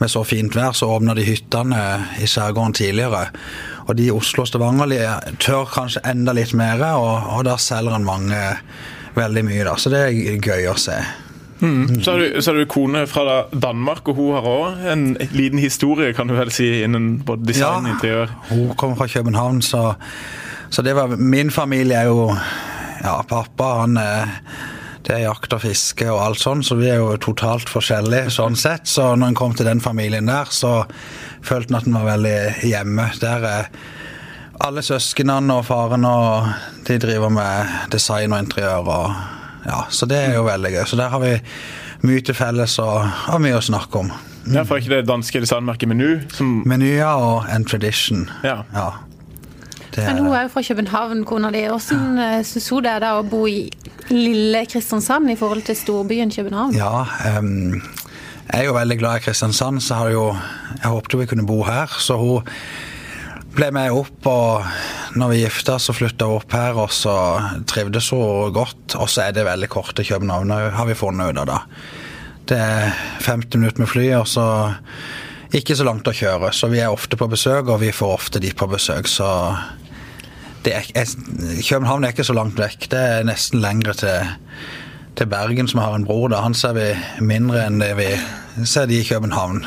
med 0.00 0.10
så 0.10 0.22
fint 0.26 0.56
vær, 0.56 0.72
så 0.72 0.88
åpna 0.96 1.12
de 1.14 1.26
hyttene 1.26 1.80
i 2.16 2.26
skjærgården 2.26 2.74
tidligere. 2.74 3.26
Og 3.84 3.92
de 3.98 4.08
i 4.08 4.14
Oslo 4.14 4.42
og 4.42 4.48
Stavanger 4.48 5.20
tør 5.42 5.68
kanskje 5.70 6.02
enda 6.08 6.32
litt 6.34 6.56
mer, 6.56 6.80
og, 6.96 7.28
og 7.36 7.44
der 7.46 7.60
selger 7.60 7.98
en 7.98 8.08
mange 8.08 8.40
veldig 9.14 9.44
mye, 9.46 9.66
da. 9.68 9.76
Så 9.78 9.92
det 9.92 10.00
er 10.08 10.40
gøy 10.40 10.72
å 10.72 10.78
se. 10.80 10.96
Så 11.60 12.10
har, 12.10 12.18
du, 12.18 12.42
så 12.42 12.50
har 12.50 12.58
du 12.58 12.66
kone 12.66 13.06
fra 13.06 13.44
Danmark, 13.52 14.08
og 14.08 14.18
hun 14.18 14.34
har 14.36 14.48
òg 14.48 14.86
en 14.92 15.04
liten 15.32 15.60
historie, 15.62 16.12
kan 16.12 16.28
du 16.28 16.34
vel 16.36 16.50
si, 16.52 16.68
innen 16.84 17.20
både 17.24 17.46
design 17.48 17.86
og 17.86 17.94
interiør. 17.94 18.32
Hun 18.50 18.74
kommer 18.80 18.98
fra 18.98 19.08
København, 19.12 19.62
så, 19.62 19.94
så 20.70 20.82
det 20.82 20.96
var 20.98 21.16
Min 21.16 21.50
familie 21.50 22.04
er 22.04 22.10
jo 22.10 22.30
Ja, 23.04 23.18
pappa 23.28 23.74
han 23.82 23.98
er 24.00 24.30
det 25.04 25.12
er 25.12 25.26
jakt 25.26 25.52
og 25.52 25.60
fiske 25.60 26.06
og 26.08 26.22
alt 26.22 26.40
sånn, 26.40 26.62
så 26.64 26.78
vi 26.78 26.88
er 26.88 27.02
jo 27.02 27.10
totalt 27.20 27.68
forskjellige 27.68 28.30
sånn 28.32 28.56
sett. 28.56 28.88
Så 28.88 29.10
når 29.20 29.34
en 29.34 29.36
kom 29.36 29.52
til 29.52 29.68
den 29.68 29.82
familien 29.84 30.30
der, 30.30 30.48
så 30.48 30.86
følte 31.44 31.74
en 31.74 31.76
at 31.76 31.88
en 31.90 31.98
var 31.98 32.06
veldig 32.14 32.38
hjemme. 32.64 33.10
Der 33.20 33.44
er 33.44 33.68
alle 34.64 34.80
søsknene 34.86 35.58
og 35.58 35.66
faren 35.68 36.06
og 36.08 36.48
de 36.88 36.96
driver 37.02 37.32
med 37.36 37.90
design 37.92 38.32
og 38.32 38.46
interiør 38.46 38.88
og 38.94 39.43
ja, 39.64 39.84
så 39.90 40.06
det 40.10 40.20
er 40.20 40.36
jo 40.38 40.44
veldig 40.46 40.72
gøy. 40.76 40.84
Så 40.88 40.98
der 41.00 41.10
har 41.12 41.22
vi 41.22 41.34
mye 42.04 42.20
til 42.24 42.36
felles 42.36 42.76
og 42.82 43.04
har 43.26 43.42
mye 43.42 43.56
å 43.58 43.64
snakke 43.64 44.04
om. 44.04 44.12
Ja, 44.52 44.64
for 44.68 44.76
ikke 44.76 44.92
det 44.92 45.08
danske 45.08 45.40
designmerket 45.40 45.88
Menu 45.88 46.20
som 46.36 46.58
Menyer 46.68 47.08
og 47.16 47.48
En 47.52 47.64
Tradition. 47.64 48.26
Ja. 48.44 48.60
Ja. 48.74 48.90
Det 49.94 50.04
Men 50.08 50.18
hun 50.18 50.32
er 50.34 50.42
jo 50.42 50.50
fra 50.52 50.62
København, 50.66 51.24
kona 51.24 51.50
di. 51.54 51.62
Hvordan 51.70 52.18
ja. 52.18 52.42
syns 52.42 52.68
hun 52.68 52.82
det 52.84 52.92
er 52.92 53.04
da 53.04 53.12
å 53.20 53.26
bo 53.26 53.44
i 53.46 53.68
lille 54.10 54.64
Kristiansand 54.66 55.30
i 55.30 55.36
forhold 55.38 55.62
til 55.68 55.78
storbyen 55.78 56.34
København? 56.34 56.74
Ja, 56.76 57.06
um, 57.38 57.78
jeg 58.50 58.60
er 58.60 58.66
jo 58.68 58.74
veldig 58.76 58.98
glad 58.98 59.20
i 59.20 59.24
Kristiansand, 59.24 59.80
så 59.80 60.02
har 60.02 60.10
jo, 60.12 60.24
jeg 60.82 60.90
håpet 60.90 61.16
vi 61.20 61.28
kunne 61.30 61.46
bo 61.46 61.62
her. 61.64 61.94
Så 61.98 62.18
hun 62.20 62.50
ble 63.54 63.70
med 63.74 63.94
opp, 63.94 64.26
og 64.26 65.16
når 65.18 65.30
vi 65.30 65.42
gifta 65.44 65.76
så 65.82 65.94
flytta 65.94 66.26
hun 66.28 66.40
opp 66.40 66.54
her, 66.56 66.78
og 66.80 66.90
så 66.94 67.14
trivdes 67.70 68.10
hun 68.14 68.54
godt. 68.54 68.96
Og 68.98 69.10
så 69.10 69.28
er 69.28 69.36
det 69.36 69.46
veldig 69.46 69.70
kort 69.72 69.94
til 69.96 70.08
København, 70.08 70.50
har 70.50 70.88
vi 70.88 70.98
funnet 70.98 71.30
ut 71.32 71.42
av 71.44 71.50
da. 71.50 71.60
Det 72.44 72.58
er 72.60 72.90
50 73.24 73.60
minutter 73.60 73.84
med 73.84 73.90
fly, 73.90 74.08
og 74.18 74.26
så 74.28 74.46
ikke 75.54 75.76
så 75.78 75.86
langt 75.86 76.08
å 76.10 76.16
kjøre. 76.16 76.50
Så 76.52 76.68
vi 76.72 76.82
er 76.82 76.92
ofte 76.92 77.18
på 77.20 77.30
besøk, 77.30 77.70
og 77.70 77.80
vi 77.84 77.94
får 77.94 78.16
ofte 78.18 78.42
de 78.42 78.50
på 78.56 78.68
besøk, 78.70 79.08
så 79.08 79.30
er, 80.64 80.86
København 81.68 82.04
er 82.04 82.14
ikke 82.14 82.26
så 82.26 82.36
langt 82.36 82.58
vekk. 82.58 82.88
Det 82.90 83.00
er 83.00 83.26
nesten 83.28 83.62
lengre 83.62 83.94
til, 83.98 84.34
til 85.14 85.30
Bergen, 85.30 85.70
som 85.70 85.82
har 85.84 85.96
en 85.96 86.06
bror. 86.08 86.28
da. 86.32 86.42
Han 86.44 86.56
ser 86.58 86.74
vi 86.76 86.90
mindre 87.22 87.68
enn 87.68 87.82
det 87.82 87.94
vi 88.00 88.10
ser 88.66 88.90
de 88.90 89.00
i 89.00 89.06
København. 89.06 89.62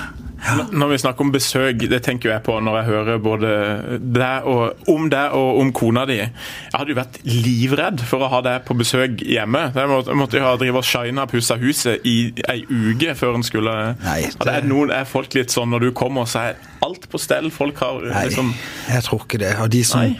Når 0.71 0.91
vi 0.91 0.97
snakker 1.01 1.25
om 1.25 1.31
besøk, 1.33 1.81
det 1.89 1.99
tenker 2.05 2.31
jeg 2.31 2.43
på 2.45 2.55
når 2.63 2.79
jeg 2.79 2.87
hører 2.91 3.19
både 3.23 3.51
deg 3.99 4.47
og, 4.47 4.83
om 4.91 5.07
deg 5.11 5.33
og 5.35 5.61
om 5.63 5.71
kona 5.75 6.05
di. 6.09 6.19
Jeg 6.21 6.75
hadde 6.75 6.93
jo 6.93 6.99
vært 6.99 7.19
livredd 7.27 8.03
for 8.07 8.23
å 8.23 8.29
ha 8.31 8.41
deg 8.45 8.63
på 8.67 8.77
besøk 8.77 9.23
hjemme. 9.25 9.67
Jeg 9.75 9.91
måtte, 9.91 10.13
jeg 10.13 10.21
måtte 10.21 10.39
jo 10.39 10.45
ha 10.45 10.53
drive 10.61 10.81
og 10.81 10.87
shine 10.87 11.25
og 11.25 11.33
pusse 11.33 11.57
huset 11.61 12.07
i 12.07 12.15
ei 12.47 12.61
uke 12.69 13.15
før 13.17 13.39
en 13.39 13.45
skulle 13.45 13.75
Nei, 14.03 14.19
det... 14.29 14.53
er, 14.53 14.67
noen, 14.67 14.93
er 14.93 15.09
folk 15.09 15.33
litt 15.37 15.53
sånn 15.53 15.73
når 15.73 15.87
du 15.87 15.91
kommer, 15.97 16.29
så 16.29 16.51
er 16.51 16.61
alt 16.85 17.09
på 17.09 17.19
stell. 17.21 17.49
Folk 17.53 17.81
har 17.81 18.01
Nei, 18.05 18.27
liksom 18.29 18.53
jeg 18.87 19.03
tror 19.07 19.25
ikke 19.25 19.41
det. 19.41 19.53
Og 19.63 19.71
de 19.73 19.83
som 19.87 20.05
Nei. 20.05 20.15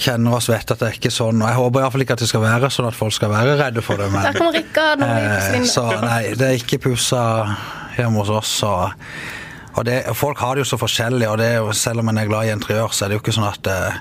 kjenner 0.00 0.36
oss, 0.38 0.50
vet 0.52 0.74
at 0.74 0.82
det 0.82 0.90
er 0.90 0.98
ikke 1.00 1.12
sånn. 1.14 1.42
Og 1.42 1.48
jeg 1.48 1.58
håper 1.58 1.84
iallfall 1.84 2.04
ikke 2.04 2.18
at 2.18 2.24
det 2.24 2.30
skal 2.30 2.44
være 2.44 2.72
sånn 2.72 2.90
at 2.90 2.98
folk 2.98 3.16
skal 3.16 3.32
være 3.32 3.56
redde 3.60 3.84
for 3.84 4.00
det. 4.00 4.10
Der 4.14 4.36
kommer 4.36 4.56
Rikard. 4.56 5.02
når 5.02 5.14
vi 5.16 5.60
eh, 5.62 5.70
så 5.72 5.86
nei, 6.02 6.22
det 6.38 6.50
er 6.50 6.58
ikke 6.60 6.82
pussa 6.90 7.22
hjemme 7.96 8.22
hos 8.22 8.32
oss. 8.32 8.52
Og, 8.68 8.92
og 9.74 9.86
det, 9.88 10.02
folk 10.18 10.40
har 10.42 10.54
det 10.54 10.64
jo 10.64 10.72
så 10.72 10.80
forskjellig, 10.80 11.28
og 11.28 11.42
jo, 11.42 11.72
selv 11.76 12.02
om 12.02 12.12
en 12.12 12.20
er 12.20 12.28
glad 12.28 12.48
i 12.48 12.52
interiør, 12.52 12.92
så 12.92 13.04
er 13.04 13.12
det 13.12 13.18
jo 13.18 13.24
ikke 13.24 13.34
sånn 13.36 13.48
at 13.48 13.72
eh, 13.72 14.00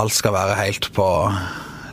alt 0.00 0.14
skal 0.14 0.34
være 0.34 0.58
helt 0.60 0.90
på 0.96 1.08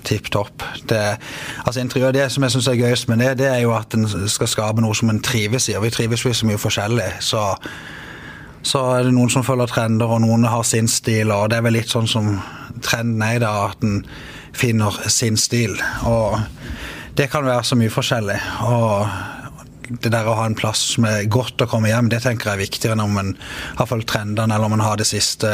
tipp 0.03 0.29
topp. 0.33 0.63
Altså 0.91 1.79
interiør, 1.79 2.11
det 2.11 2.25
som 2.31 2.43
jeg 2.43 2.51
syns 2.51 2.67
er 2.67 2.79
gøyest 2.79 3.07
med 3.07 3.21
det, 3.23 3.29
det 3.39 3.47
er 3.47 3.61
jo 3.63 3.71
at 3.75 3.95
en 3.95 4.03
skal 4.09 4.49
skape 4.51 4.83
noe 4.83 4.95
som 4.97 5.13
en 5.13 5.21
trives 5.23 5.69
i. 5.71 5.77
Og 5.79 5.85
vi 5.85 5.93
trives 5.95 6.25
jo 6.25 6.33
så 6.35 6.49
mye 6.49 6.59
forskjellig. 6.59 7.11
så 7.23 7.45
så 8.63 8.79
er 8.95 9.03
det 9.03 9.11
noen 9.11 9.31
som 9.31 9.43
følger 9.43 9.67
trender, 9.67 10.07
og 10.07 10.21
noen 10.23 10.45
har 10.47 10.63
sin 10.63 10.87
stil. 10.87 11.33
Og 11.35 11.49
det 11.51 11.57
er 11.59 11.65
vel 11.65 11.75
litt 11.75 11.91
sånn 11.91 12.07
som 12.07 12.29
trenden 12.83 13.21
er 13.25 13.35
i 13.35 13.41
dag, 13.43 13.73
at 13.73 13.83
en 13.83 14.05
finner 14.55 14.95
sin 15.11 15.35
stil. 15.37 15.75
Og 16.07 16.39
det 17.17 17.27
kan 17.33 17.43
være 17.45 17.65
så 17.67 17.75
mye 17.75 17.91
forskjellig. 17.91 18.39
Og 18.63 19.32
det 20.01 20.11
der 20.13 20.27
å 20.29 20.35
ha 20.39 20.47
en 20.49 20.57
plass 20.57 20.81
som 20.95 21.07
er 21.09 21.25
godt 21.31 21.61
å 21.63 21.69
komme 21.69 21.91
hjem, 21.91 22.09
det 22.13 22.23
tenker 22.25 22.51
jeg 22.51 22.59
er 22.59 22.65
viktigere 22.65 22.97
enn 22.97 23.05
om 23.05 23.21
en 23.21 23.33
har 23.79 23.89
fulgt 23.89 24.09
trendene, 24.13 24.53
eller 24.53 24.69
om 24.71 24.77
en 24.79 24.85
har 24.85 24.99
det 24.99 25.09
siste 25.09 25.49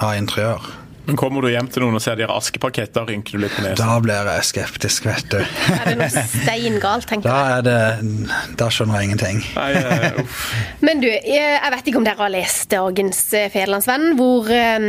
av 0.00 0.14
interiør. 0.16 0.70
Men 1.10 1.16
kommer 1.18 1.42
du 1.42 1.48
hjem 1.50 1.66
til 1.72 1.82
noen 1.82 1.96
og 1.96 2.02
ser 2.04 2.18
de 2.20 2.22
har 2.22 2.30
askeparkett, 2.36 2.92
da 2.94 3.02
rynker 3.08 3.34
du 3.34 3.40
litt 3.42 3.54
på 3.56 3.64
nesen. 3.64 3.80
Da 3.80 3.96
blir 4.04 4.28
jeg 4.28 4.44
skeptisk, 4.46 5.06
vet 5.08 5.30
du. 5.32 5.38
Er 5.40 5.80
det 5.88 5.94
noe 5.98 6.10
stein 6.12 6.76
galt, 6.78 7.06
tenker 7.10 7.26
Da 7.26 7.38
jeg. 7.40 7.56
er 7.56 7.64
det 7.66 8.58
Da 8.60 8.68
skjønner 8.70 9.00
jeg 9.00 9.08
ingenting. 9.08 9.40
Nei, 9.56 9.70
eh. 9.80 10.36
Men 10.86 11.02
du, 11.02 11.08
jeg 11.08 11.48
jeg 11.50 11.72
vet 11.74 11.90
ikke 11.90 12.00
om 12.02 12.06
dere 12.06 12.20
har 12.20 12.32
lest 12.34 12.68
dagens 12.70 13.22
eh, 13.34 13.48
Federlandsvenn, 13.50 14.06
hvor 14.20 14.52
eh, 14.54 14.86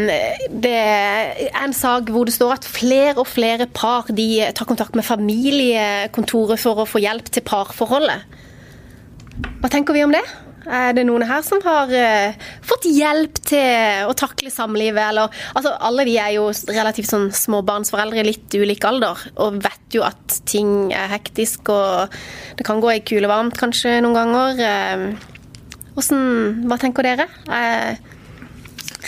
det 0.51 0.75
er 0.75 1.63
en 1.63 1.73
sak 1.73 2.11
hvor 2.13 2.29
det 2.29 2.35
står 2.35 2.53
at 2.59 2.69
flere 2.69 3.15
og 3.17 3.25
flere 3.31 3.65
par 3.71 4.11
de 4.13 4.27
tar 4.53 4.69
kontakt 4.69 4.99
med 4.99 5.07
familiekontoret 5.07 6.61
for 6.61 6.83
å 6.83 6.87
få 6.89 7.01
hjelp 7.01 7.31
til 7.33 7.45
parforholdet. 7.47 8.27
Hva 9.61 9.69
tenker 9.71 9.95
vi 9.97 10.05
om 10.05 10.13
det? 10.13 10.23
Er 10.61 10.93
det 10.93 11.07
noen 11.07 11.25
her 11.25 11.41
som 11.41 11.61
har 11.65 11.89
uh, 11.89 12.35
fått 12.65 12.85
hjelp 12.85 13.39
til 13.49 14.05
å 14.05 14.13
takle 14.17 14.51
samlivet, 14.53 15.01
eller 15.01 15.33
Altså, 15.57 15.73
alle 15.81 16.05
vi 16.05 16.19
er 16.21 16.35
jo 16.35 16.51
relativt 16.69 17.09
sånn 17.09 17.31
småbarnsforeldre 17.33 18.21
i 18.21 18.27
litt 18.29 18.53
ulik 18.53 18.85
alder, 18.85 19.19
og 19.41 19.57
vet 19.63 19.97
jo 19.97 20.05
at 20.05 20.37
ting 20.49 20.93
er 20.93 21.09
hektisk, 21.15 21.73
og 21.73 22.13
det 22.59 22.67
kan 22.67 22.81
gå 22.83 22.93
i 22.93 23.03
kulevarmt 23.05 23.57
kanskje 23.57 23.99
noen 24.05 24.17
ganger. 24.19 24.61
Uh, 24.61 25.27
Hvordan, 25.91 26.21
hva 26.69 26.77
tenker 26.79 27.03
dere? 27.03 27.25
Uh, 27.51 27.97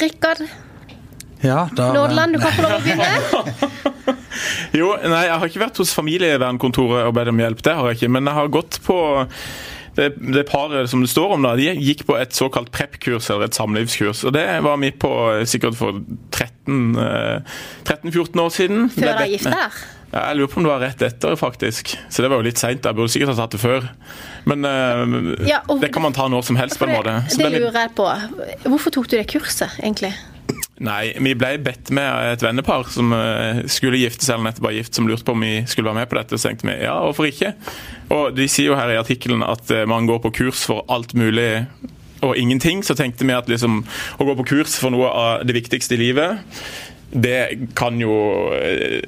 Rikard 0.01 0.41
Ja, 1.39 1.69
da 1.71 1.93
Nådeland, 1.95 2.35
du 2.35 2.41
kan 2.43 2.51
få 2.57 2.65
lov 2.65 2.75
å 2.75 2.83
begynne. 2.83 3.91
Jo, 4.73 4.89
nei, 4.97 5.27
jeg 5.27 5.37
har 5.37 5.47
ikke 5.47 5.61
vært 5.61 5.79
hos 5.79 5.91
familievernkontoret 5.93 7.05
og 7.05 7.13
bedt 7.15 7.29
om 7.29 7.39
hjelp, 7.39 7.61
det 7.63 7.75
har 7.77 7.91
jeg 7.91 7.99
ikke. 7.99 8.09
Men 8.15 8.27
jeg 8.27 8.37
har 8.39 8.49
gått 8.51 8.79
på 8.83 8.97
det, 9.95 10.09
det 10.33 10.45
paret 10.49 10.89
som 10.89 11.03
det 11.03 11.09
står 11.11 11.35
om, 11.35 11.45
da, 11.45 11.55
de 11.59 11.69
gikk 11.77 12.05
på 12.07 12.17
et 12.17 12.33
såkalt 12.35 12.71
prep-kurs, 12.73 13.29
eller 13.29 13.49
et 13.49 13.57
samlivskurs. 13.57 14.23
Og 14.27 14.33
det 14.35 14.45
var 14.65 14.79
vi 14.81 14.93
på 14.95 15.11
eh, 15.33 15.43
sikkert 15.49 15.77
for 15.79 16.01
13 16.33 16.95
eh, 16.97 17.59
13-14 17.85 18.41
år 18.41 18.55
siden. 18.55 18.87
Før 18.93 19.11
dere 19.11 19.29
gifta 19.31 19.53
dere? 19.53 19.83
Ja, 20.13 20.27
jeg 20.29 20.37
lurer 20.37 20.49
på 20.53 20.59
om 20.61 20.65
det 20.67 20.69
var 20.69 20.83
rett 20.85 21.01
etter, 21.01 21.33
faktisk. 21.37 21.95
Så 22.13 22.21
det 22.21 22.29
var 22.29 22.37
jo 22.37 22.45
litt 22.45 22.61
seint. 22.61 22.85
Jeg 22.85 22.97
burde 22.97 23.09
sikkert 23.09 23.33
ha 23.33 23.37
tatt 23.39 23.55
det 23.55 23.61
før. 23.63 23.87
Men 24.45 24.61
uh, 24.61 25.31
Ja, 25.49 25.63
det 25.81 25.89
kan 25.95 26.05
man 26.05 26.13
ta 26.13 26.27
når 26.29 26.45
som 26.45 26.59
helst, 26.59 26.77
på 26.77 26.85
en 26.85 26.93
måte. 26.93 27.15
Det 27.33 27.49
lurer 27.49 27.79
jeg 27.79 27.95
på. 27.97 28.05
Hvorfor 28.67 28.93
tok 28.93 29.09
du 29.09 29.17
det 29.17 29.25
kurset, 29.33 29.73
egentlig? 29.81 30.13
Nei, 30.83 31.13
vi 31.21 31.31
ble 31.37 31.53
bedt 31.63 31.91
med 31.95 32.33
et 32.33 32.43
vennepar 32.43 32.89
som 32.91 33.13
eh, 33.15 33.63
skulle 33.71 34.01
gifte 34.01 34.25
seg, 34.25 34.35
eller 34.35 34.49
nettopp 34.49 34.67
var 34.67 34.75
gift, 34.75 34.97
som 34.97 35.07
lurte 35.07 35.25
på 35.27 35.35
om 35.35 35.45
vi 35.45 35.53
skulle 35.69 35.91
være 35.91 36.01
med 36.01 36.09
på 36.11 36.17
dette. 36.19 36.39
Så 36.39 36.49
tenkte 36.49 36.67
vi 36.67 36.77
ja, 36.81 36.97
hvorfor 37.05 37.29
ikke? 37.29 37.53
Og 38.11 38.33
de 38.35 38.49
sier 38.51 38.71
jo 38.71 38.79
her 38.79 38.91
i 38.91 38.99
artikkelen 38.99 39.45
at 39.47 39.71
eh, 39.71 39.85
man 39.89 40.09
går 40.09 40.23
på 40.25 40.33
kurs 40.41 40.65
for 40.67 40.83
alt 40.91 41.15
mulig 41.15 41.65
og 42.23 42.35
ingenting. 42.39 42.83
Så 42.83 42.97
tenkte 42.99 43.27
vi 43.27 43.35
at 43.35 43.51
liksom 43.51 43.83
å 44.19 44.27
gå 44.27 44.35
på 44.41 44.49
kurs 44.55 44.75
for 44.81 44.91
noe 44.93 45.11
av 45.11 45.45
det 45.47 45.55
viktigste 45.61 45.95
i 45.95 46.03
livet 46.07 46.43
det 47.13 47.69
kan 47.77 47.99
jo 48.01 48.13
eh, 48.57 49.03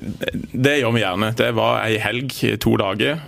Det 0.52 0.76
gjør 0.78 0.92
vi 0.94 1.02
gjerne. 1.02 1.32
Det 1.38 1.52
var 1.58 1.80
ei 1.88 1.98
helg, 1.98 2.36
to 2.62 2.76
dager. 2.78 3.24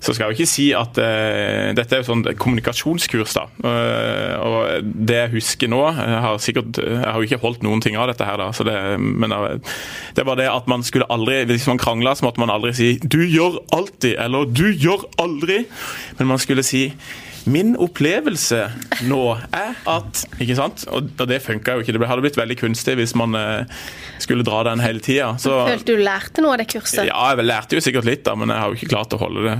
Så 0.00 0.14
skal 0.14 0.26
jeg 0.26 0.32
jo 0.32 0.36
ikke 0.38 0.50
si 0.50 0.66
at 0.76 0.98
uh, 1.00 1.72
Dette 1.76 1.96
er 1.96 2.02
jo 2.02 2.08
sånn 2.10 2.24
kommunikasjonskurs, 2.40 3.36
da. 3.36 3.46
Uh, 3.64 4.34
og 4.46 4.90
det 5.08 5.20
jeg 5.22 5.34
husker 5.36 5.70
nå 5.72 5.82
Jeg 5.88 6.22
har 6.26 6.40
sikkert, 6.42 6.80
jeg 6.82 7.04
har 7.04 7.20
jo 7.20 7.28
ikke 7.28 7.42
holdt 7.42 7.64
noen 7.66 7.82
ting 7.84 7.98
av 8.00 8.10
dette 8.10 8.26
her, 8.28 8.40
da. 8.40 8.50
Så 8.56 8.66
det, 8.66 8.76
men 9.00 9.32
det 10.16 10.26
var 10.28 10.40
det 10.40 10.48
at 10.52 10.68
man 10.70 10.84
skulle 10.86 11.08
aldri 11.12 11.42
Hvis 11.48 11.68
man 11.70 11.80
krangla, 11.80 12.16
så 12.16 12.28
måtte 12.28 12.42
man 12.42 12.52
aldri 12.52 12.74
si 12.76 12.90
'du 13.02 13.22
gjør 13.24 13.60
alltid' 13.72 14.18
eller 14.18 14.44
'du 14.46 14.66
gjør 14.72 15.06
aldri'. 15.22 15.64
Men 16.18 16.28
man 16.34 16.38
skulle 16.38 16.62
si 16.66 16.90
Min 17.46 17.76
opplevelse 17.78 18.58
nå 19.06 19.20
er 19.54 19.76
at 19.86 20.24
Ikke 20.42 20.56
sant? 20.58 20.82
Og 20.90 21.12
det 21.30 21.38
funka 21.44 21.76
jo 21.76 21.84
ikke. 21.84 21.94
Det 21.94 22.08
hadde 22.10 22.24
blitt 22.24 22.38
veldig 22.38 22.56
kunstig 22.58 22.96
hvis 22.98 23.14
man 23.18 23.38
eh, 23.38 23.78
skulle 24.22 24.42
dra 24.46 24.64
den 24.66 24.82
hele 24.82 25.02
tida. 25.04 25.36
Så 25.38 25.54
Følte 25.68 25.94
du 25.94 26.02
lærte 26.02 26.42
noe 26.42 26.56
av 26.56 26.64
det 26.64 26.68
kurset? 26.72 27.06
ja, 27.06 27.20
jeg 27.30 27.46
lærte 27.46 27.78
jo 27.78 27.84
sikkert 27.84 28.08
litt, 28.08 28.24
da, 28.26 28.34
men 28.34 28.50
jeg 28.50 28.58
har 28.58 28.72
jo 28.72 28.80
ikke 28.80 28.90
klart 28.90 29.14
å 29.14 29.20
holde 29.22 29.46
det. 29.46 29.56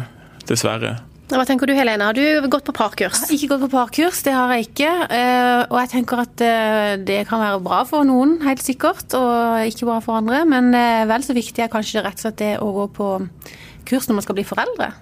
Dessverre. 0.47 0.97
Hva 1.27 1.43
tenker 1.43 1.67
du, 1.67 1.73
Helene? 1.75 2.07
Har 2.07 2.15
du 2.15 2.47
gått 2.47 2.69
på 2.69 2.73
parkurs? 2.77 3.25
Ikke 3.35 3.49
gått 3.51 3.65
på 3.65 3.71
parkurs, 3.73 4.21
det 4.23 4.31
har 4.31 4.53
jeg 4.55 4.69
ikke. 4.69 4.91
Eh, 5.11 5.63
Og 5.67 5.79
jeg 5.81 5.91
tenker 5.97 6.21
at 6.23 6.43
eh, 6.45 6.93
det 7.03 7.25
kan 7.27 7.43
være 7.43 7.63
bra 7.65 7.81
for 7.89 8.07
noen, 8.07 8.37
helt 8.47 8.63
sikkert, 8.63 9.11
og 9.19 9.67
ikke 9.67 9.89
bra 9.89 9.97
for 10.05 10.21
andre. 10.21 10.45
Men 10.47 10.71
eh, 10.79 11.03
vel 11.11 11.27
så 11.27 11.35
viktig 11.35 11.65
er 11.65 11.73
kanskje 11.73 12.05
rett 12.05 12.21
og 12.21 12.29
slett 12.29 12.39
det 12.45 12.53
å 12.63 12.69
gå 12.77 12.87
på 12.95 13.09
kurs 13.91 14.07
når 14.07 14.21
man 14.21 14.27
skal 14.27 14.39
bli 14.39 14.47
foreldre. 14.47 14.93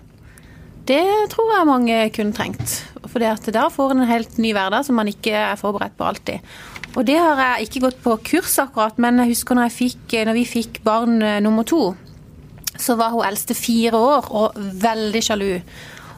Det 0.88 1.04
tror 1.32 1.52
jeg 1.52 1.68
mange 1.68 2.00
kunne 2.16 2.36
trengt. 2.36 2.78
For 3.04 3.20
da 3.20 3.68
får 3.72 3.92
en 3.92 4.02
en 4.06 4.08
helt 4.08 4.40
ny 4.40 4.54
hverdag 4.56 4.88
som 4.88 4.96
man 4.96 5.12
ikke 5.12 5.36
er 5.52 5.60
forberedt 5.60 5.96
på 6.00 6.08
alltid. 6.08 6.40
Og 6.96 7.04
det 7.04 7.18
har 7.20 7.36
jeg 7.36 7.68
ikke 7.68 7.84
gått 7.84 8.00
på 8.00 8.16
kurs 8.32 8.56
akkurat, 8.62 8.96
men 8.96 9.20
jeg 9.20 9.34
husker 9.34 9.58
når, 9.60 9.68
jeg 9.68 9.76
fikk, 9.76 10.16
når 10.24 10.40
vi 10.40 10.48
fikk 10.48 10.82
barn 10.88 11.18
nummer 11.44 11.68
to 11.68 11.92
så 12.80 12.96
var 12.98 13.14
hun 13.14 13.26
eldste 13.26 13.54
fire 13.56 13.98
år 13.98 14.30
og 14.34 14.58
veldig 14.58 15.22
sjalu. 15.24 15.52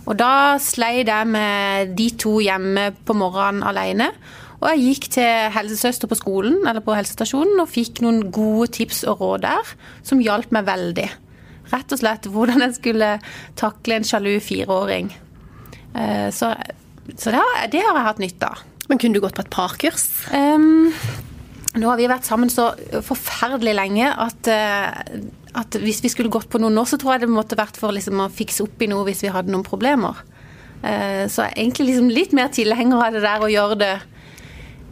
Og 0.07 0.15
da 0.19 0.57
sleit 0.63 1.11
jeg 1.11 1.29
med 1.29 1.97
de 1.99 2.11
to 2.15 2.37
hjemme 2.41 2.93
på 3.07 3.17
morgenen 3.19 3.65
alene. 3.67 4.13
Og 4.61 4.71
jeg 4.71 4.85
gikk 4.87 5.09
til 5.19 5.51
helsesøster 5.53 6.09
på 6.09 6.17
skolen 6.17 6.63
eller 6.63 6.81
på 6.85 6.95
helsestasjonen 6.97 7.61
og 7.61 7.69
fikk 7.69 8.01
noen 8.05 8.23
gode 8.33 8.71
tips 8.79 9.03
og 9.11 9.21
råd 9.21 9.45
der 9.45 9.73
som 10.07 10.23
hjalp 10.23 10.55
meg 10.55 10.69
veldig. 10.69 11.09
Rett 11.73 11.93
og 11.93 12.01
slett 12.01 12.29
hvordan 12.31 12.63
jeg 12.65 12.79
skulle 12.79 13.11
takle 13.59 13.99
en 13.99 14.07
sjalu 14.07 14.37
fireåring. 14.41 15.11
Eh, 15.95 16.31
Så, 16.31 16.55
så 17.17 17.35
det, 17.35 17.43
har, 17.43 17.69
det 17.73 17.83
har 17.83 17.99
jeg 17.99 18.07
hatt 18.09 18.23
nytte 18.23 18.49
av. 18.49 18.63
Men 18.89 18.99
kunne 19.03 19.19
du 19.19 19.21
gått 19.21 19.35
på 19.35 19.43
et 19.43 19.51
parkurs? 19.51 20.07
Um, 20.31 20.93
nå 21.77 21.91
har 21.91 21.99
vi 22.01 22.09
vært 22.09 22.27
sammen 22.29 22.51
så 22.53 22.71
forferdelig 23.05 23.75
lenge 23.77 24.09
at, 24.09 24.49
eh, 24.49 25.21
at 25.61 25.79
hvis 25.83 26.03
vi 26.05 26.11
skulle 26.13 26.33
gått 26.33 26.49
på 26.53 26.61
noe 26.63 26.73
nå, 26.73 26.87
så 26.89 26.99
tror 27.01 27.17
jeg 27.17 27.27
det 27.27 27.35
måtte 27.35 27.59
vært 27.59 27.79
for 27.81 27.95
liksom 27.95 28.25
å 28.25 28.33
fikse 28.33 28.65
opp 28.65 28.83
i 28.83 28.89
noe 28.91 29.07
hvis 29.09 29.25
vi 29.27 29.33
hadde 29.35 29.53
noen 29.53 29.67
problemer. 29.67 30.23
Eh, 30.83 31.25
så 31.29 31.47
jeg 31.47 31.53
er 31.53 31.63
egentlig 31.63 31.91
liksom 31.91 32.13
litt 32.13 32.37
mer 32.37 32.53
tilhenger 32.55 33.09
av 33.09 33.17
det 33.17 33.25
der 33.25 33.45
å 33.45 33.53
gjøre 33.53 33.81
det 33.81 33.95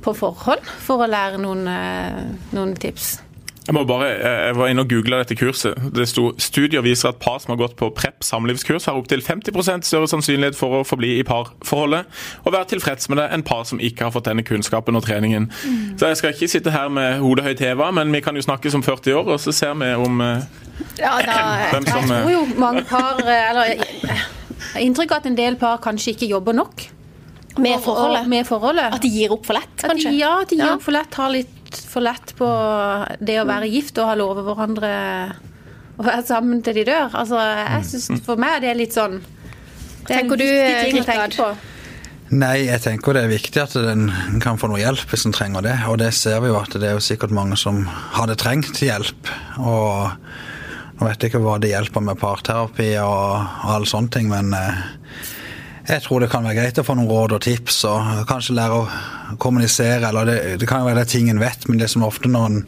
på 0.05 0.13
forhånd 0.17 0.65
for 0.85 1.05
å 1.05 1.09
lære 1.09 1.41
noen, 1.41 1.69
eh, 1.69 2.25
noen 2.53 2.77
tips. 2.77 3.24
Jeg 3.65 3.73
må 3.73 3.81
bare, 3.89 4.11
jeg 4.21 4.57
var 4.59 4.69
inne 4.69 4.83
og 4.85 4.91
googla 4.93 5.23
dette 5.23 5.37
kurset. 5.41 5.79
Det 5.97 6.05
sto 6.11 6.27
studier 6.43 6.83
viser 6.85 7.09
at 7.15 7.21
par 7.23 7.39
som 7.41 7.55
har 7.55 7.61
gått 7.63 7.77
på 7.81 7.89
PREP 7.97 8.21
samlivskurs, 8.27 8.85
har 8.91 8.99
opptil 9.01 9.23
50% 9.25 9.87
større 9.89 10.09
sannsynlighet 10.11 10.59
for 10.59 10.81
å 10.81 10.83
forbli 10.85 11.15
i 11.17 11.23
parforholdet 11.25 12.05
og 12.45 12.53
være 12.53 12.69
tilfreds 12.75 13.09
med 13.09 13.23
det 13.23 13.31
enn 13.33 13.45
par 13.49 13.65
som 13.65 13.81
ikke 13.81 14.05
har 14.05 14.13
fått 14.13 14.29
denne 14.29 14.45
kunnskapen 14.45 14.99
og 15.01 15.07
treningen. 15.07 15.49
Så 15.97 16.11
jeg 16.13 16.21
skal 16.21 16.37
ikke 16.37 16.51
sitte 16.53 16.75
her 16.77 16.93
med 16.93 17.23
hodet 17.25 17.47
høyt 17.49 17.65
heva, 17.65 17.89
men 17.97 18.13
vi 18.13 18.21
kan 18.27 18.37
jo 18.37 18.45
snakke 18.45 18.69
som 18.75 18.85
40 18.85 19.17
år, 19.23 19.33
og 19.33 19.41
så 19.41 19.55
ser 19.57 19.73
vi 19.81 19.89
om 19.97 20.21
eh, 20.21 20.45
Ja, 21.01 21.15
da, 21.25 21.41
hvem 21.73 21.89
Jeg 21.89 21.93
tror 21.95 22.15
eh, 22.21 22.33
jo 22.35 22.45
mange 22.61 22.85
par 22.91 23.21
eh, 23.25 23.49
Eller 23.49 23.73
jeg 23.73 24.13
har 24.75 24.85
inntrykk 24.85 25.13
av 25.17 25.23
at 25.25 25.27
en 25.33 25.37
del 25.41 25.57
par 25.61 25.81
kanskje 25.85 26.13
ikke 26.15 26.29
jobber 26.35 26.53
nok. 26.61 26.91
med 27.65 27.81
forholdet? 27.85 28.27
Med 28.29 28.45
forholdet. 28.49 28.93
At 28.97 29.03
de 29.05 29.09
gir 29.09 29.33
opp 29.33 29.47
for 29.47 29.55
lett, 29.57 29.73
At 29.85 29.91
kanskje? 29.93 30.11
de, 30.11 30.19
ja, 30.21 30.41
at 30.43 30.51
de 30.51 30.57
Ja. 30.59 30.73
opp 30.75 30.83
for 30.83 30.93
lett, 30.97 31.15
har 31.15 31.31
litt 31.31 31.54
for 31.79 32.05
lett 32.05 32.35
på 32.39 32.49
det 33.21 33.41
å 33.41 33.49
være 33.49 33.71
gift 33.73 33.99
og 34.01 34.11
ha 34.11 34.17
lovet 34.19 34.47
hverandre 34.47 34.95
å 35.95 36.07
være 36.07 36.25
sammen 36.27 36.63
til 36.65 36.81
de 36.81 36.87
dør. 36.89 37.13
Altså, 37.15 37.39
jeg 37.39 37.87
synes, 37.91 38.25
For 38.27 38.41
meg 38.41 38.59
er 38.59 38.67
det 38.67 38.75
litt 38.81 38.97
sånn 38.97 39.21
Det 39.21 40.11
er 40.11 40.25
en 40.25 40.29
Tenker 40.29 40.41
du, 40.41 40.49
viktig 40.49 40.83
ting 40.89 41.01
å 41.03 41.07
tenke 41.09 41.31
på. 41.39 41.53
Nei, 42.35 42.65
jeg 42.65 42.81
tenker 42.83 43.15
det 43.15 43.23
er 43.27 43.31
viktig 43.31 43.61
at 43.63 43.75
den 43.79 44.09
kan 44.43 44.59
få 44.59 44.71
noe 44.73 44.81
hjelp 44.81 45.11
hvis 45.13 45.27
den 45.27 45.35
trenger 45.37 45.63
det. 45.65 45.77
Og 45.91 46.01
det 46.01 46.11
ser 46.17 46.41
vi 46.43 46.51
jo 46.51 46.59
at 46.59 46.73
det 46.75 46.89
er 46.89 46.97
jo 46.97 47.05
sikkert 47.05 47.35
mange 47.37 47.59
som 47.61 47.85
hadde 48.17 48.37
trengt 48.41 48.81
hjelp. 48.83 49.31
Og 49.61 50.17
nå 50.99 51.07
vet 51.09 51.23
jeg 51.23 51.33
ikke 51.33 51.43
hva 51.45 51.59
det 51.63 51.71
hjelper 51.75 52.05
med 52.07 52.19
parterapi 52.19 52.91
og, 53.03 53.45
og 53.67 53.75
alle 53.77 53.91
sånne 53.91 54.15
ting, 54.15 54.31
men 54.33 54.55
eh, 54.57 54.83
jeg 55.85 56.01
tror 56.05 56.25
det 56.25 56.31
kan 56.33 56.47
være 56.47 56.57
greit 56.63 56.79
å 56.81 56.85
få 56.87 56.97
noen 56.97 57.11
råd 57.11 57.37
og 57.37 57.43
tips, 57.45 57.83
og 57.91 58.25
kanskje 58.29 58.57
lære 58.57 58.81
å 58.81 59.37
kommunisere. 59.43 60.09
Eller 60.09 60.29
det, 60.31 60.37
det 60.63 60.69
kan 60.69 60.81
jo 60.81 60.89
være 60.89 61.03
det 61.03 61.13
ting 61.13 61.29
en 61.29 61.43
vet, 61.43 61.67
men 61.69 61.81
det 61.81 61.91
som 61.93 62.07
ofte 62.07 62.31
når 62.31 62.47
en 62.49 62.61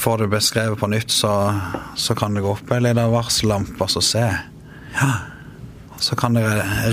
får 0.00 0.22
det 0.22 0.30
beskrevet 0.32 0.80
på 0.80 0.88
nytt, 0.92 1.12
så, 1.12 1.32
så 1.96 2.16
kan 2.16 2.36
det 2.36 2.44
gå 2.44 2.54
opp 2.54 2.72
en 2.72 2.84
liten 2.84 3.12
varsellampe, 3.12 3.78
og 3.84 3.92
så 3.92 4.04
se. 4.04 4.26
Ja. 4.96 5.12
Så 6.00 6.16
kan 6.16 6.36
det 6.36 6.44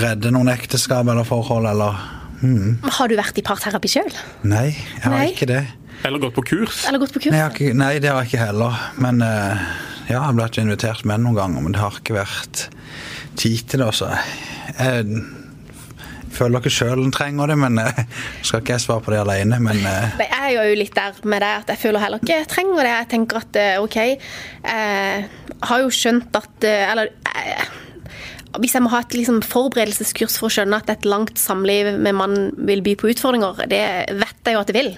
redde 0.04 0.32
noen 0.36 0.52
ekteskap 0.52 1.08
eller 1.08 1.28
forhold, 1.28 1.68
eller 1.72 2.00
mm. 2.40 2.88
Har 3.00 3.12
du 3.12 3.18
vært 3.20 3.40
i 3.40 3.46
parterapi 3.48 3.92
sjøl? 3.92 4.12
Nei, 4.48 4.70
jeg 4.76 5.04
har 5.06 5.16
Nei. 5.16 5.28
ikke 5.34 5.50
det. 5.52 5.66
Eller 6.08 6.22
gått 6.24 6.36
på 6.36 6.46
kurs. 6.54 6.86
Eller 6.88 7.02
gått 7.02 7.16
på 7.16 7.24
kurs? 7.24 7.34
Nei, 7.34 7.44
har 7.44 7.56
ikke, 7.56 7.76
nei, 7.76 7.94
det 8.04 8.12
har 8.12 8.24
jeg 8.24 8.32
ikke 8.32 8.48
heller. 8.48 8.80
Men 9.02 9.24
eh, 9.26 9.68
ja, 10.08 10.18
jeg 10.18 10.24
har 10.24 10.36
blitt 10.38 10.60
invitert 10.62 11.08
med 11.10 11.24
noen 11.24 11.40
ganger, 11.40 11.63
men 11.63 11.76
det 11.76 11.84
har 11.84 12.00
ikke 12.00 12.20
vært 12.20 12.68
tid 13.38 13.67
til 13.69 13.84
det. 13.84 13.88
altså. 13.88 14.12
jeg 14.78 15.23
føler 16.38 16.62
dere 16.62 16.73
sjøl 16.73 17.08
trenger 17.15 17.52
det, 17.52 17.58
men 17.62 17.82
eh, 17.82 18.04
skal 18.45 18.62
ikke 18.62 18.76
jeg 18.76 18.86
svare 18.86 19.06
på 19.06 19.13
det 19.13 19.23
alene. 19.23 19.60
Men 19.63 19.82
eh, 19.82 20.19
Nei, 20.19 20.30
Jeg 20.30 20.60
er 20.60 20.69
jo 20.69 20.78
litt 20.82 20.95
der 20.97 21.17
med 21.23 21.43
det 21.43 21.54
at 21.63 21.73
jeg 21.73 21.84
føler 21.86 22.04
heller 22.04 22.23
ikke 22.23 22.39
jeg 22.41 22.52
trenger 22.52 22.84
det. 22.84 22.93
Jeg 22.93 23.10
tenker 23.15 23.41
at 23.41 23.60
eh, 23.62 23.73
OK, 23.82 24.00
jeg 24.04 25.28
har 25.67 25.82
jo 25.82 25.93
skjønt 25.93 26.36
at 26.38 26.67
Eller 26.67 27.10
eh, 27.34 27.67
hvis 28.58 28.73
jeg 28.73 28.84
må 28.86 28.91
ha 28.93 29.02
et 29.04 29.13
liksom, 29.17 29.41
forberedelseskurs 29.45 30.38
for 30.39 30.50
å 30.50 30.54
skjønne 30.54 30.80
at 30.80 30.89
et 30.89 31.06
langt 31.06 31.38
samliv 31.41 31.91
med 32.00 32.15
mann 32.17 32.38
vil 32.69 32.82
by 32.86 32.95
på 32.97 33.12
utfordringer, 33.12 33.65
det 33.69 33.82
vet 34.17 34.47
jeg 34.47 34.56
jo 34.56 34.62
at 34.63 34.71
det 34.71 34.78
vil. 34.78 34.93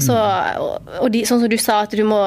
Så, 0.00 0.14
og, 1.00 1.06
de, 1.14 1.22
sånn 1.28 1.42
som 1.44 1.50
du 1.50 1.56
sa, 1.60 1.84
at 1.84 1.92
du 1.94 2.02
må 2.06 2.18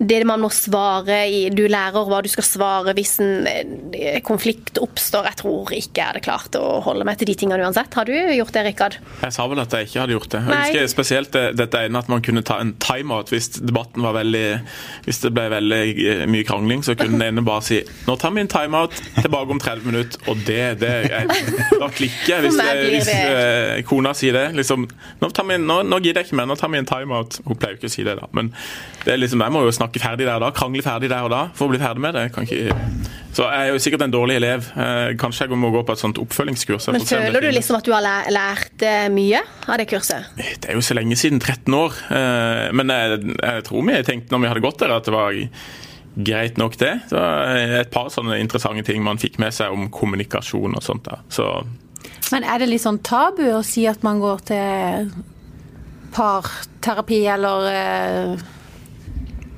Det 0.00 0.22
man 0.24 0.40
må 0.40 0.48
svare 0.52 1.18
i 1.28 1.42
Du 1.52 1.66
lærer 1.68 2.08
hva 2.08 2.22
du 2.24 2.28
skal 2.32 2.46
svare 2.46 2.94
hvis 2.96 3.18
en 3.22 3.46
eh, 3.46 4.20
konflikt 4.24 4.80
oppstår. 4.82 5.28
Jeg 5.28 5.38
tror 5.42 5.72
ikke 5.76 6.00
jeg 6.00 6.08
hadde 6.08 6.22
klart 6.24 6.56
å 6.58 6.80
holde 6.84 7.04
meg 7.06 7.18
til 7.20 7.28
de 7.30 7.36
tingene 7.38 7.62
uansett. 7.66 7.92
Har 7.94 8.08
du 8.08 8.14
gjort 8.14 8.54
det, 8.56 8.64
Rikard? 8.66 8.96
Jeg 9.22 9.34
sa 9.36 9.46
vel 9.50 9.62
at 9.62 9.76
jeg 9.76 9.88
ikke 9.88 10.00
hadde 10.02 10.16
gjort 10.16 10.30
det. 10.32 10.40
Jeg 10.42 10.50
Nei. 10.52 10.62
husker 10.72 10.90
spesielt 10.92 11.32
det, 11.36 11.44
dette 11.60 11.84
ene 11.86 12.02
at 12.02 12.10
man 12.12 12.24
kunne 12.24 12.42
ta 12.46 12.58
en 12.62 12.72
timeout 12.82 13.30
hvis 13.32 13.50
debatten 13.60 14.02
var 14.04 14.16
veldig 14.18 14.46
Hvis 15.06 15.22
det 15.24 15.32
ble 15.36 15.46
veldig 15.52 15.80
eh, 15.82 16.24
mye 16.30 16.48
krangling, 16.48 16.82
så 16.86 16.96
kunne 16.98 17.18
den 17.18 17.26
ene 17.28 17.46
bare 17.46 17.66
si 17.66 17.82
Nå 18.08 18.16
tar 18.20 18.34
vi 18.34 18.42
en 18.42 18.50
timeout, 18.50 18.96
tilbake 19.20 19.54
om 19.54 19.62
30 19.62 19.88
minutter. 19.88 20.24
Og 20.32 20.42
det, 20.48 20.62
det 20.82 20.92
jeg, 21.12 21.38
Da 21.78 21.90
klikker 21.92 22.34
jeg 22.34 22.46
hvis, 22.48 22.58
hvis 22.88 23.12
eh, 23.12 23.82
kona 23.88 24.14
sier 24.16 24.36
det. 24.38 24.46
Liksom 24.58 24.88
Nå, 25.22 25.30
tar 25.30 25.46
vi, 25.48 25.60
nå, 25.60 25.82
nå 25.86 26.00
gidder 26.02 26.22
jeg 26.22 26.30
ikke 26.30 26.40
mer, 26.40 26.48
nå 26.50 26.58
tar 26.58 26.72
vi 26.72 26.80
en 26.80 26.88
timeout. 26.88 27.01
Hun 27.08 27.56
pleier 27.58 27.74
jo 27.74 27.80
ikke 27.80 27.90
å 27.90 27.94
si 27.96 28.04
det, 28.06 28.16
da. 28.20 28.28
Men 28.36 28.52
det 29.04 29.14
er 29.14 29.20
liksom, 29.22 29.42
jeg 29.42 29.54
må 29.54 29.64
jo 29.66 29.74
snakke 29.74 30.02
ferdig 30.02 30.28
der 30.28 30.38
og 30.38 30.46
da. 30.46 30.52
Krangle 30.56 30.84
ferdig 30.84 31.10
der 31.12 31.26
og 31.26 31.32
da 31.34 31.42
for 31.56 31.66
å 31.66 31.74
bli 31.74 31.82
ferdig 31.82 32.04
med 32.04 32.16
det. 32.18 32.28
Kan 32.34 32.46
ikke 32.48 32.76
så 33.32 33.46
jeg 33.48 33.64
er 33.64 33.70
jo 33.72 33.80
sikkert 33.80 34.02
en 34.04 34.12
dårlig 34.12 34.34
elev. 34.36 34.66
Eh, 34.76 35.14
Kanskje 35.20 35.46
jeg 35.46 35.56
må 35.56 35.70
gå 35.72 35.80
på 35.88 35.94
et 35.94 36.00
sånt 36.02 36.18
oppfølgingskurs. 36.20 36.90
Men 36.92 37.06
føler 37.08 37.40
du 37.40 37.48
liksom 37.54 37.78
at 37.78 37.86
du 37.88 37.94
har 37.94 38.04
lært 38.04 38.84
eh, 38.84 39.06
mye 39.12 39.40
av 39.64 39.80
det 39.80 39.86
kurset? 39.88 40.34
Det 40.36 40.68
er 40.68 40.76
jo 40.76 40.84
så 40.84 40.96
lenge 40.98 41.16
siden, 41.16 41.40
13 41.40 41.72
år. 41.78 41.96
Eh, 42.12 42.66
Men 42.76 42.92
jeg, 42.92 43.22
jeg 43.40 43.64
tror 43.68 43.88
vi 43.88 44.02
tenkte 44.04 44.34
når 44.36 44.44
vi 44.44 44.52
hadde 44.52 44.64
gått 44.66 44.84
der 44.84 44.92
at 44.98 45.08
det 45.08 45.16
var 45.16 45.40
greit 46.12 46.60
nok 46.60 46.76
det. 46.76 46.92
Så 47.08 47.22
et 47.80 47.92
par 47.94 48.12
sånne 48.12 48.36
interessante 48.42 48.84
ting 48.84 49.00
man 49.04 49.20
fikk 49.20 49.40
med 49.40 49.56
seg 49.56 49.72
om 49.72 49.88
kommunikasjon 49.92 50.76
og 50.76 50.84
sånt. 50.84 51.08
da. 51.08 51.22
Så 51.32 51.48
Men 52.34 52.44
er 52.44 52.60
det 52.60 52.68
litt 52.68 52.84
sånn 52.84 53.00
tabu 53.00 53.46
å 53.56 53.62
si 53.64 53.86
at 53.88 54.04
man 54.04 54.20
går 54.20 54.44
til 54.52 55.08
parterapi 56.12 57.26
eller 57.26 57.72
eh, 57.72 58.38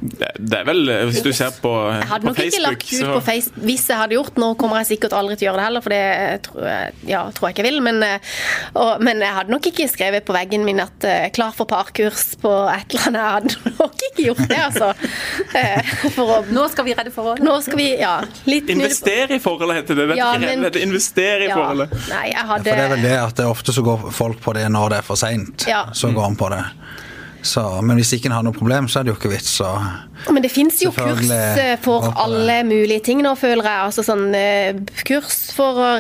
Det, 0.05 0.29
det 0.37 0.59
er 0.59 0.65
vel, 0.69 0.91
hvis 1.09 1.23
du 1.25 1.31
ser 1.33 1.55
på, 1.65 1.71
Jeg 1.95 2.09
hadde 2.11 2.27
på 2.27 2.33
nok 2.35 2.41
ikke 2.45 2.59
lagt 2.61 2.91
ut 2.93 3.05
på 3.09 3.21
Facebook 3.25 3.63
hvis 3.65 3.85
jeg 3.89 3.97
hadde 3.97 4.17
gjort 4.19 4.37
Nå 4.37 4.51
kommer 4.61 4.83
jeg 4.83 4.89
sikkert 4.91 5.15
aldri 5.17 5.39
til 5.41 5.47
å 5.47 5.49
gjøre 5.49 5.61
det 5.63 5.65
heller, 5.65 5.85
for 5.87 5.95
det 5.95 6.43
tror 6.45 6.67
jeg, 6.69 6.91
ja, 7.09 7.23
tror 7.33 7.47
jeg 7.49 7.55
ikke 7.55 7.63
jeg 7.65 7.71
vil. 7.71 7.79
Men, 7.87 8.03
eh, 8.05 8.35
og, 8.77 8.91
men 9.07 9.23
jeg 9.25 9.33
hadde 9.39 9.55
nok 9.55 9.69
ikke 9.71 9.87
skrevet 9.89 10.27
på 10.29 10.37
veggen 10.37 10.67
min 10.69 10.83
at 10.85 11.07
uh, 11.09 11.25
'klar 11.33 11.55
for 11.57 11.65
parkurs' 11.71 12.35
på 12.43 12.53
et 12.75 12.97
eller 12.99 13.07
annet. 13.09 13.23
Jeg 13.25 13.33
hadde 13.33 13.73
nok 13.79 14.05
ikke 14.11 14.27
gjort 14.29 14.45
det, 14.53 14.61
altså. 14.69 14.91
Eh, 15.55 15.95
for 16.17 16.31
å, 16.35 16.37
Nå 16.51 16.65
skal 16.73 16.85
vi 16.89 16.95
redde 16.99 17.13
forholdet. 17.15 17.45
nå 17.47 17.55
skal 17.63 17.79
vi 17.79 17.87
Ja, 18.01 18.17
litt 18.51 18.69
Investere 18.75 19.37
i 19.37 19.41
forholdet, 19.43 19.77
heter 19.83 20.01
det. 20.01 20.07
det 20.11 20.17
Ja, 20.19 20.33
er 20.35 20.43
men- 20.43 20.65
redd, 20.67 20.77
er 20.77 20.83
investere 20.83 21.45
i 21.47 21.49
Ja, 21.49 21.55
forholdet. 21.57 21.95
nei, 22.11 22.27
jeg 22.33 22.47
For 22.51 22.65
det 22.67 22.75
er 22.75 22.89
vel 22.93 23.03
det 23.07 23.17
at 23.21 23.37
det 23.37 23.47
ofte 23.47 23.73
så 23.73 23.83
går 23.87 24.11
folk 24.13 24.41
på 24.43 24.53
det 24.55 24.67
når 24.69 24.91
det 24.91 24.99
er 24.99 25.07
for 25.07 25.17
seint. 25.17 25.65
Ja. 25.71 25.87
Så 25.95 26.13
går 26.13 26.23
han 26.29 26.37
på 26.37 26.51
det. 26.51 26.65
Så, 27.45 27.63
men 27.85 27.99
hvis 28.01 28.15
ikke 28.17 28.31
en 28.31 28.37
har 28.39 28.45
noe 28.47 28.57
problem, 28.57 28.87
så 28.89 29.01
er 29.01 29.07
det 29.07 29.13
jo 29.13 29.19
ikke 29.19 29.35
vits 29.35 29.53
å 29.61 29.71
Men 30.33 30.41
det 30.45 30.49
fins 30.53 30.79
jo 30.81 30.89
kurs 30.97 31.29
eh, 31.29 31.75
for 31.85 32.07
alle 32.17 32.63
mulige 32.65 33.03
ting 33.05 33.21
nå, 33.25 33.35
føler 33.37 33.69
jeg. 33.69 33.89
Altså 33.91 34.05
sånn 34.07 34.31
eh, 34.39 34.79
kurs 35.05 35.51
for 35.53 35.77
å 35.77 35.91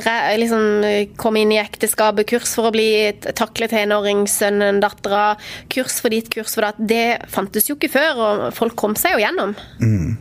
liksom 0.41 1.11
komme 1.21 1.45
inn 1.45 1.53
i 1.53 1.61
ekteskapet, 1.61 2.27
kurs 2.33 2.57
for 2.57 2.71
å 2.71 2.75
bli 2.75 2.89
taklet 3.13 3.55
takle 3.55 3.69
tenåringssønnen, 3.71 4.81
dattera, 4.83 5.37
kurs 5.73 6.01
for 6.03 6.15
ditt, 6.15 6.31
kurs 6.33 6.55
for 6.57 6.67
datt. 6.67 6.81
Det 6.81 7.29
fantes 7.31 7.69
jo 7.69 7.77
ikke 7.77 7.93
før, 7.93 8.25
og 8.25 8.45
folk 8.57 8.77
kom 8.81 8.97
seg 8.99 9.17
jo 9.17 9.23
gjennom. 9.23 9.55
Mm. 9.81 10.17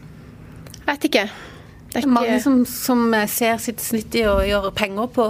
Jeg 0.75 0.85
vet 0.91 1.09
ikke. 1.09 1.25
Det 1.93 2.01
er 2.01 2.09
Mange 2.09 2.39
som, 2.41 2.63
som 2.65 3.13
ser 3.29 3.59
sitt 3.61 3.81
snitt 3.83 4.15
i 4.17 4.25
å 4.25 4.39
gjøre 4.45 4.73
penger 4.75 5.09
på 5.13 5.27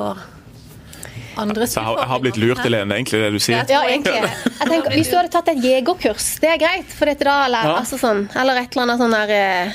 andres 1.37 1.73
Så 1.73 1.79
jeg 1.81 1.85
har, 1.87 1.97
jeg 2.03 2.07
har 2.13 2.19
blitt 2.19 2.37
lurt, 2.37 2.59
Helene, 2.63 2.95
egentlig 2.99 3.21
det 3.23 3.31
du 3.33 3.39
sier. 3.39 3.65
ja, 3.69 3.81
egentlig. 3.87 4.21
Jeg 4.23 4.67
tenker, 4.69 4.91
Hvis 4.91 5.09
du 5.09 5.17
hadde 5.17 5.29
tatt 5.33 5.47
et 5.53 5.63
jegerkurs, 5.63 6.27
det 6.43 6.49
er 6.53 6.57
greit. 6.61 6.85
For 6.93 7.05
dette 7.05 7.23
da, 7.27 7.45
eller, 7.45 7.63
Ja. 7.71 7.75
altså 7.81 7.97
sånn, 7.99 8.27
eller 8.35 8.61
et 8.61 8.71
eller 8.75 8.83
annet 8.87 8.99
sånn 9.03 9.11
der 9.17 9.29
eh, 9.37 9.71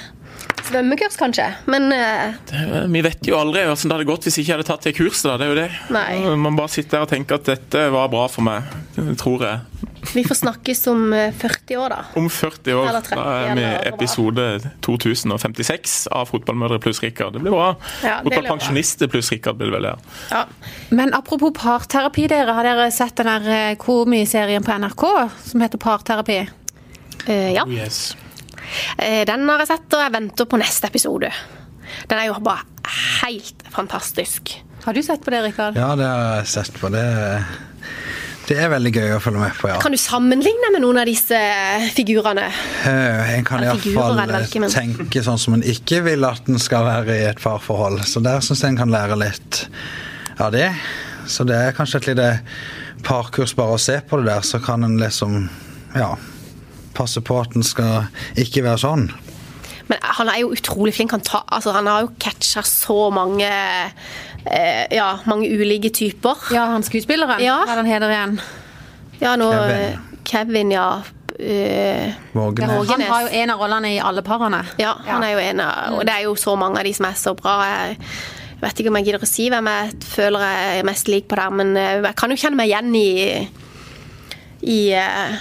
Svømmekurs, 0.68 1.16
kanskje. 1.18 1.46
Men 1.66 1.90
eh, 1.92 2.34
Det- 2.50 2.86
Vi 2.92 3.00
vet 3.02 3.22
jo 3.26 3.36
aldri 3.38 3.64
hvordan 3.64 3.88
det 3.88 3.96
hadde 3.96 4.08
gått 4.08 4.24
hvis 4.28 4.36
jeg 4.38 4.44
ikke 4.46 4.56
hadde 4.58 4.66
tatt 4.68 4.82
det 4.88 4.94
kurset. 4.96 5.30
da, 5.30 5.36
det 5.38 5.46
er 5.46 5.54
jo 5.54 5.60
det. 5.62 5.70
Nei. 5.90 6.36
Man 6.36 6.56
bare 6.56 6.68
sitter 6.68 6.98
der 6.98 7.06
og 7.06 7.08
tenker 7.12 7.34
at 7.40 7.44
dette 7.44 7.90
var 7.92 8.08
bra 8.08 8.26
for 8.28 8.42
meg, 8.42 8.62
det 8.96 9.16
tror 9.18 9.40
jeg. 9.42 9.60
vi 10.14 10.22
får 10.24 10.38
snakkes 10.40 10.86
om 10.88 11.12
eh, 11.12 11.32
40 11.32 11.76
år, 11.76 11.88
da. 11.90 12.02
Om 12.16 12.28
40 12.30 12.72
år 12.78 12.88
Eller 12.88 13.00
30, 13.00 13.16
da 13.16 13.24
er 13.38 13.54
vi 13.54 13.62
eller 13.64 13.88
episode 13.92 14.44
2056 14.84 16.06
av 16.12 16.28
Fotballmødre 16.30 16.78
pluss 16.80 17.00
Rikard. 17.02 17.32
Det 17.36 17.42
blir 17.42 17.52
bra. 17.52 17.74
Ja. 18.04 18.20
Fotballpensjonister 18.24 19.08
pluss 19.12 19.30
Rikard 19.32 19.58
blir 19.58 19.70
det 19.72 19.76
vel 19.78 19.88
ja. 19.90 19.96
Ja. 20.30 20.44
Men 20.90 21.12
apropos 21.14 21.52
parterapi, 21.56 22.26
dere. 22.28 22.54
Har 22.56 22.64
dere 22.64 22.90
sett 22.94 23.16
den 23.16 23.26
der 23.26 23.50
eh, 23.72 23.74
komiserien 23.80 24.64
på 24.64 24.72
NRK 24.78 25.04
som 25.44 25.60
heter 25.64 25.78
Parterapi? 25.78 26.40
Uh, 27.28 27.52
ja. 27.52 27.64
Yes. 27.68 28.16
Eh, 28.98 29.24
Den 29.28 29.48
har 29.48 29.58
jeg 29.64 29.70
sett, 29.74 29.88
og 29.94 30.02
jeg 30.04 30.12
venter 30.12 30.44
på 30.50 30.58
neste 30.60 30.86
episode. 30.90 31.30
Den 32.08 32.18
er 32.18 32.26
jo 32.30 32.38
bare 32.44 32.64
helt 33.22 33.62
fantastisk. 33.74 34.54
Har 34.84 34.94
du 34.96 35.02
sett 35.02 35.24
på 35.24 35.30
det, 35.34 35.42
Rikard? 35.48 35.76
Ja, 35.76 35.94
det 35.98 36.06
har 36.06 36.36
jeg 36.40 36.46
sett 36.52 36.76
på. 36.80 36.88
Det, 36.92 37.02
det 38.48 38.56
er 38.62 38.70
veldig 38.72 38.92
gøy 38.94 39.10
å 39.16 39.20
følge 39.20 39.42
med 39.42 39.56
på, 39.58 39.68
ja. 39.68 39.78
Kan 39.82 39.92
du 39.92 39.98
sammenligne 40.00 40.70
med 40.72 40.80
noen 40.84 41.00
av 41.02 41.08
disse 41.08 41.36
figurene? 41.96 42.46
Eh, 42.88 43.34
En 43.36 43.44
kan 43.44 43.64
iallfall 43.64 44.16
men- 44.16 44.70
tenke 44.72 45.22
sånn 45.24 45.38
som 45.40 45.54
en 45.58 45.62
ikke 45.62 46.00
vil 46.06 46.24
at 46.24 46.48
en 46.48 46.58
skal 46.62 46.84
være 46.88 47.16
i 47.18 47.26
et 47.28 47.40
parforhold. 47.42 48.00
Så 48.08 48.22
der 48.24 48.40
syns 48.40 48.62
jeg 48.64 48.70
en 48.74 48.80
kan 48.84 48.90
lære 48.94 49.18
litt 49.20 49.66
av 50.40 50.52
det. 50.52 50.70
Så 51.26 51.44
det 51.44 51.56
er 51.56 51.72
kanskje 51.76 51.96
et 52.00 52.06
lite 52.14 52.40
parkurs 53.04 53.52
bare 53.54 53.76
å 53.76 53.80
se 53.80 54.00
på 54.00 54.16
det 54.22 54.26
der, 54.32 54.40
så 54.40 54.58
kan 54.64 54.82
en 54.84 54.96
liksom 54.98 55.48
ja, 55.94 56.14
passe 56.98 57.22
på 57.24 57.38
at 57.40 57.54
den 57.56 57.66
skal 57.66 58.08
ikke 58.38 58.64
være 58.66 58.82
sånn. 58.82 59.08
Men 59.88 60.02
han 60.04 60.28
er 60.28 60.42
jo 60.42 60.50
utrolig 60.52 60.92
flink. 60.98 61.14
Han, 61.16 61.22
ta, 61.24 61.40
altså, 61.46 61.72
han 61.72 61.86
har 61.88 62.04
jo 62.04 62.10
catcha 62.20 62.60
så 62.66 63.08
mange 63.14 63.48
eh, 63.48 64.84
Ja, 64.92 65.14
mange 65.30 65.48
ulike 65.48 65.88
typer. 65.96 66.50
Ja, 66.52 66.66
han 66.74 66.84
skuespilleren? 66.84 67.40
Ja. 67.40 67.62
Hva 67.64 67.76
er 67.76 67.80
han 67.82 67.88
heter 67.88 68.12
igjen? 68.12 68.34
Ja, 69.22 69.36
nå 69.40 69.48
Kevin. 69.54 69.78
eh, 69.78 70.18
Kevin, 70.28 70.74
ja. 70.76 70.88
Uh, 71.38 72.10
Vågenes. 72.34 72.72
Vågenes. 72.74 72.90
Han 72.90 73.02
har 73.12 73.22
jo 73.22 73.28
en 73.40 73.50
av 73.54 73.60
rollene 73.62 73.92
i 73.94 73.98
alle 74.02 74.24
parene. 74.26 74.58
Ja, 74.82 74.96
han 75.06 75.22
er 75.22 75.36
jo 75.36 75.38
en 75.38 75.60
av 75.62 75.94
Og 75.94 76.00
det 76.08 76.16
er 76.16 76.24
jo 76.26 76.32
så 76.34 76.56
mange 76.58 76.80
av 76.80 76.88
de 76.88 76.92
som 76.96 77.06
er 77.06 77.14
så 77.20 77.32
bra. 77.38 77.54
Jeg 77.62 77.98
vet 78.64 78.80
ikke 78.82 78.90
om 78.90 78.98
jeg 78.98 79.06
gidder 79.06 79.22
å 79.22 79.28
si 79.30 79.46
hvem 79.52 79.70
jeg 79.70 79.92
føler 80.02 80.42
jeg 80.42 80.80
er 80.80 80.88
mest 80.88 81.10
lik 81.12 81.28
på 81.30 81.38
der, 81.38 81.54
men 81.54 81.76
eh, 81.78 82.00
jeg 82.02 82.16
kan 82.18 82.34
jo 82.34 82.40
kjenne 82.42 82.58
meg 82.58 82.72
igjen 82.72 82.90
i 82.98 83.10
i, 84.66 84.78
eh, 84.98 85.36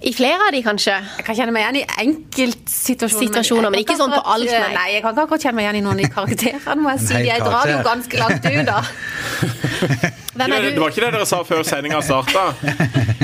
i 0.00 0.12
flere 0.14 0.38
av 0.46 0.52
de, 0.54 0.60
kanskje. 0.62 0.92
Jeg 1.18 1.24
kan 1.26 1.34
kjenne 1.34 1.52
meg 1.54 1.64
igjen 1.64 1.76
i 1.80 1.84
enkeltsituasjoner. 2.04 3.26
Situasjoner, 3.26 3.70
men 3.74 3.80
ikke 3.82 3.96
sånn 3.98 4.12
på 4.14 4.20
alt, 4.34 4.46
nei. 4.46 4.68
Nei, 4.76 4.84
jeg 4.94 5.02
kan 5.02 5.10
ikke 5.16 5.24
akkurat 5.26 5.42
kjenne 5.48 5.58
meg 5.58 5.64
igjen 5.66 5.78
i 5.80 5.82
noen 5.82 5.98
av 5.98 6.02
de 6.04 6.10
karakterene, 6.16 6.78
må 6.84 6.92
jeg 6.94 7.00
si. 7.06 7.14
Jeg 7.26 7.42
drar 7.42 7.62
det 7.66 7.74
jo 7.74 7.80
ganske 7.88 8.14
langt 8.22 8.44
ut, 8.46 8.64
da. 8.68 8.78
Hvem 10.38 10.52
er 10.54 10.62
Det, 10.62 10.70
det 10.76 10.80
var 10.84 10.92
ikke 10.94 11.02
det 11.02 11.10
dere 11.16 11.26
sa 11.26 11.40
før 11.48 11.62
sendinga 11.66 11.98
starta. 12.06 12.44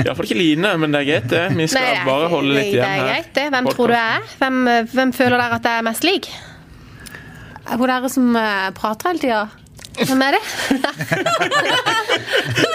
Iallfall 0.03 0.27
ikke 0.27 0.35
Line, 0.41 0.73
men 0.81 0.91
det 0.91 0.99
er 0.99 1.07
greit, 1.13 1.27
det. 1.31 1.43
Vi 1.55 1.67
skal 1.71 1.85
Nei, 1.85 1.93
er- 1.95 2.07
bare 2.09 2.27
holde 2.33 2.51
litt 2.57 2.65
det 2.67 2.73
igjen 2.75 2.83
er 2.83 2.89
her. 2.99 3.07
greit, 3.13 3.31
det. 3.39 3.45
Hvem 3.55 3.65
tror 3.71 3.87
du 3.87 3.95
jeg 3.95 4.09
er? 4.19 4.21
Hvem, 4.41 4.57
hvem 4.97 5.13
føler 5.15 5.37
dere 5.45 5.55
at 5.61 5.69
jeg 5.71 5.79
er 5.79 5.87
mest 5.87 6.03
lik? 6.11 6.27
Hun 7.71 7.87
dere 7.89 8.09
som 8.11 8.27
eh, 8.35 8.67
prater 8.77 9.13
hele 9.13 9.23
tida. 9.23 9.43
Hvem 9.95 10.21
er 10.27 10.35
det? 10.35 10.43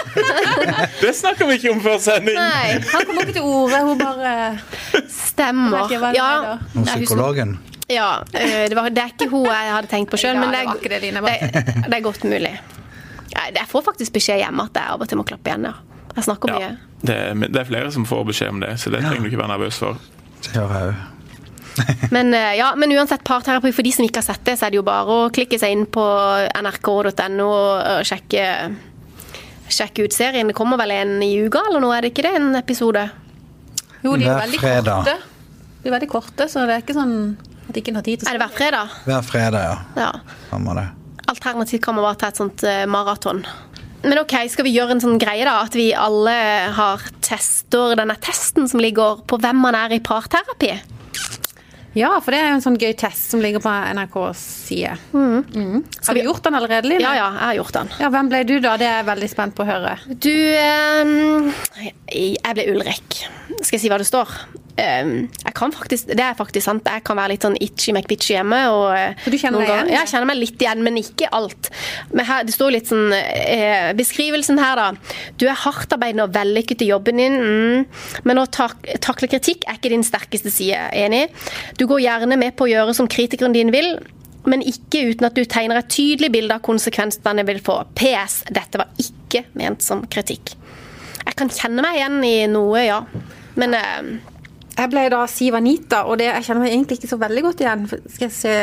Det 1.01 1.11
snakker 1.15 1.47
vi 1.49 1.57
ikke 1.59 1.71
om 1.73 1.81
før 1.83 1.97
sending! 2.03 2.37
Nei, 2.37 2.79
Han 2.91 3.05
kommer 3.07 3.25
ikke 3.27 3.35
til 3.37 3.47
orde, 3.47 3.81
hun 3.87 3.99
bare 4.01 4.33
stemmer. 5.11 5.93
Ja. 6.15 6.31
Og 6.55 6.65
hun 6.75 6.87
psykologen. 6.89 7.55
Ja, 7.91 8.09
eh, 8.33 8.67
det, 8.71 8.75
var, 8.77 8.89
det 8.93 9.03
er 9.03 9.11
ikke 9.11 9.27
hun 9.31 9.47
jeg 9.49 9.71
hadde 9.75 9.89
tenkt 9.91 10.11
på 10.13 10.19
sjøl, 10.21 10.37
Ja, 10.37 10.43
men 10.45 10.53
det 10.55 10.61
det 10.63 10.91
er, 10.91 10.93
det, 10.93 11.01
Line, 11.03 11.23
det, 11.27 11.87
det 11.89 11.97
er 11.97 12.03
godt 12.05 12.23
mulig. 12.23 12.53
Jeg 13.31 13.67
får 13.71 13.83
faktisk 13.87 14.13
beskjed 14.15 14.41
hjemme 14.43 14.67
at 14.69 14.77
jeg 14.79 14.93
av 14.95 15.01
og 15.03 15.09
til 15.11 15.19
må 15.19 15.25
klappe 15.27 15.51
igjen. 15.51 15.67
Ja. 15.71 15.73
Jeg 16.15 16.27
snakker 16.27 16.51
Ja, 16.51 16.59
mye. 16.59 16.99
det, 17.07 17.15
er, 17.15 17.41
det 17.47 17.61
er 17.63 17.67
flere 17.71 17.91
som 17.95 18.05
får 18.07 18.25
beskjed 18.27 18.53
om 18.55 18.61
det, 18.63 18.75
så 18.79 18.91
det 18.91 19.01
trenger 19.03 19.23
du 19.25 19.31
ikke 19.31 19.39
være 19.41 19.53
nervøs 19.55 19.79
for. 19.79 19.99
Det 20.43 20.53
gjør 20.57 20.75
jeg 20.75 20.91
òg. 20.91 21.07
Men, 22.15 22.33
eh, 22.35 22.53
ja, 22.59 22.73
men 22.75 22.91
uansett, 22.91 23.21
parterapi 23.23 23.69
for 23.71 23.87
de 23.87 23.93
som 23.95 24.03
ikke 24.03 24.19
har 24.19 24.25
sett 24.27 24.41
det, 24.43 24.57
så 24.59 24.67
er 24.67 24.73
det 24.73 24.81
jo 24.81 24.83
bare 24.83 25.07
å 25.07 25.29
klikke 25.31 25.55
seg 25.59 25.71
inn 25.71 25.85
på 25.87 26.03
nrk.no 26.59 27.45
og 27.47 28.01
sjekke, 28.07 28.43
sjekke 29.75 30.05
ut 30.07 30.13
serien. 30.15 30.47
Det 30.51 30.55
kommer 30.57 30.77
vel 30.81 30.91
en 30.95 31.17
i 31.23 31.31
uka, 31.45 31.61
eller 31.69 31.83
noe? 31.83 31.95
Er 31.97 32.05
det 32.05 32.13
ikke 32.13 32.25
det? 32.27 32.35
En 32.39 32.55
episode? 32.59 33.05
Jo, 34.01 34.15
de 34.17 34.25
er 34.25 34.31
Hver 34.31 34.41
veldig 34.45 34.59
fredag. 34.61 35.03
korte. 35.05 35.17
De 35.81 35.89
er 35.89 35.95
veldig 35.95 36.09
korte, 36.11 36.47
så 36.49 36.65
det 36.69 36.75
er 36.77 36.83
ikke 36.85 36.97
sånn 36.97 37.15
at 37.67 37.73
de 37.75 37.81
ikke 37.81 37.93
har 37.95 38.05
tid 38.05 38.19
til 38.21 38.27
å 38.27 38.29
Er 38.31 38.37
det 38.37 38.45
hver 38.45 38.55
fredag? 38.57 38.95
Hver 39.05 39.25
fredag, 39.25 39.61
ja. 39.65 39.75
Ja. 39.97 40.37
Samme 40.49 40.75
det. 40.77 40.87
Alternativt 41.31 41.81
kan 41.85 41.95
man 41.95 42.03
bare 42.05 42.19
ta 42.21 42.27
et 42.33 42.39
sånt 42.41 42.63
eh, 42.67 42.85
maraton. 42.89 43.43
Men 44.03 44.17
ok, 44.17 44.33
skal 44.49 44.65
vi 44.65 44.73
gjøre 44.73 44.95
en 44.95 45.01
sånn 45.03 45.19
greie 45.21 45.45
da, 45.45 45.59
at 45.61 45.75
vi 45.77 45.91
alle 45.93 46.33
har 46.73 47.03
tester 47.21 47.93
denne 47.99 48.15
testen 48.17 48.65
som 48.67 48.81
ligger 48.81 49.21
på 49.29 49.37
hvem 49.41 49.59
man 49.61 49.77
er 49.77 49.93
i 49.93 49.99
parterapi? 50.01 50.71
Ja, 51.97 52.13
for 52.23 52.31
det 52.31 52.39
er 52.39 52.51
jo 52.53 52.57
en 52.59 52.63
sånn 52.63 52.77
gøy 52.79 52.93
test 52.95 53.33
som 53.33 53.41
ligger 53.43 53.59
på 53.63 53.71
NRKs 53.97 54.43
side. 54.69 54.93
Mm. 55.11 55.81
Har 56.07 56.15
du 56.15 56.21
gjort 56.23 56.45
den 56.47 56.55
allerede, 56.55 56.87
Line? 56.87 57.03
Ja, 57.03 57.11
ja, 57.17 57.27
jeg 57.35 57.43
har 57.49 57.57
gjort 57.59 57.75
den. 57.81 57.91
Ja, 57.99 58.11
Hvem 58.13 58.31
ble 58.31 58.41
du, 58.47 58.55
da? 58.63 58.77
Det 58.79 58.87
er 58.87 58.97
jeg 59.01 59.09
veldig 59.11 59.29
spent 59.33 59.57
på 59.57 59.65
å 59.65 59.69
høre. 59.71 59.97
Du 60.07 60.31
eh, 60.31 61.91
Jeg 62.15 62.55
ble 62.57 62.67
Ulrik. 62.71 63.21
Skal 63.61 63.77
jeg 63.77 63.83
si 63.85 63.91
hva 63.91 63.99
det 64.01 64.07
står? 64.09 64.29
Eh, 64.79 65.09
jeg 65.45 65.53
kan 65.55 65.73
faktisk, 65.73 66.07
Det 66.07 66.19
er 66.19 66.37
faktisk 66.37 66.65
sant. 66.65 66.87
Jeg 66.87 67.03
kan 67.03 67.17
være 67.17 67.33
litt 67.33 67.45
sånn 67.45 67.57
itchy 67.61 67.93
McBitchy 67.93 68.35
hjemme. 68.35 68.59
Og, 68.71 68.85
eh, 68.95 69.13
du 69.25 69.37
kjenner 69.37 69.61
deg 69.61 69.69
igjen 69.69 69.91
Ja, 69.91 69.99
jeg 70.01 70.11
kjenner 70.13 70.29
meg 70.29 70.37
litt 70.39 70.61
igjen, 70.61 70.83
men 70.83 70.97
ikke 70.97 71.29
alt. 71.31 71.69
Men 72.13 72.25
her, 72.25 72.43
det 72.43 72.53
står 72.53 72.71
litt 72.71 72.87
sånn 72.87 73.11
eh, 73.13 73.91
Beskrivelsen 73.97 74.59
her, 74.61 74.75
da. 74.75 74.91
Du 75.37 75.47
er 75.47 75.57
hardtarbeidende 75.57 76.25
og 76.25 76.33
vellykket 76.33 76.81
i 76.81 76.91
jobben 76.91 77.17
din, 77.21 77.37
mm. 77.41 77.85
men 78.23 78.41
å 78.41 78.47
tak 78.49 78.79
takle 79.01 79.27
kritikk 79.27 79.67
er 79.67 79.77
ikke 79.77 79.91
din 79.93 80.05
sterkeste 80.05 80.51
side. 80.53 80.79
Enig? 80.97 81.29
Du 81.77 81.85
går 81.89 82.01
gjerne 82.01 82.37
med 82.39 82.55
på 82.55 82.65
å 82.65 82.71
gjøre 82.71 82.95
som 82.97 83.09
kritikeren 83.11 83.53
din 83.53 83.71
vil. 83.73 83.97
Men 84.49 84.63
ikke 84.65 85.03
uten 85.11 85.27
at 85.27 85.35
du 85.37 85.43
tegner 85.45 85.77
et 85.77 85.91
tydelig 85.91 86.31
bilde 86.33 86.55
av 86.55 86.63
konsekvensene 86.65 87.45
vil 87.45 87.61
få. 87.61 87.83
PS. 87.97 88.41
Dette 88.49 88.81
var 88.81 88.89
ikke 89.01 89.45
ment 89.53 89.85
som 89.85 90.01
kritikk. 90.09 90.55
Jeg 91.21 91.37
kan 91.37 91.51
kjenne 91.53 91.83
meg 91.85 91.99
igjen 91.99 92.17
i 92.25 92.35
noe, 92.49 92.81
ja. 92.81 93.03
Men 93.61 93.77
eh, 93.77 94.11
Jeg 94.71 94.89
ble 94.89 95.01
da 95.11 95.17
Siv 95.29 95.53
Anita, 95.57 95.97
og 96.09 96.15
det, 96.17 96.29
jeg 96.31 96.45
kjenner 96.47 96.63
meg 96.63 96.71
egentlig 96.71 96.95
ikke 96.97 97.09
så 97.11 97.17
veldig 97.21 97.41
godt 97.43 97.59
igjen. 97.61 97.81
Skal 97.91 98.23
jeg, 98.23 98.31
se, 98.33 98.53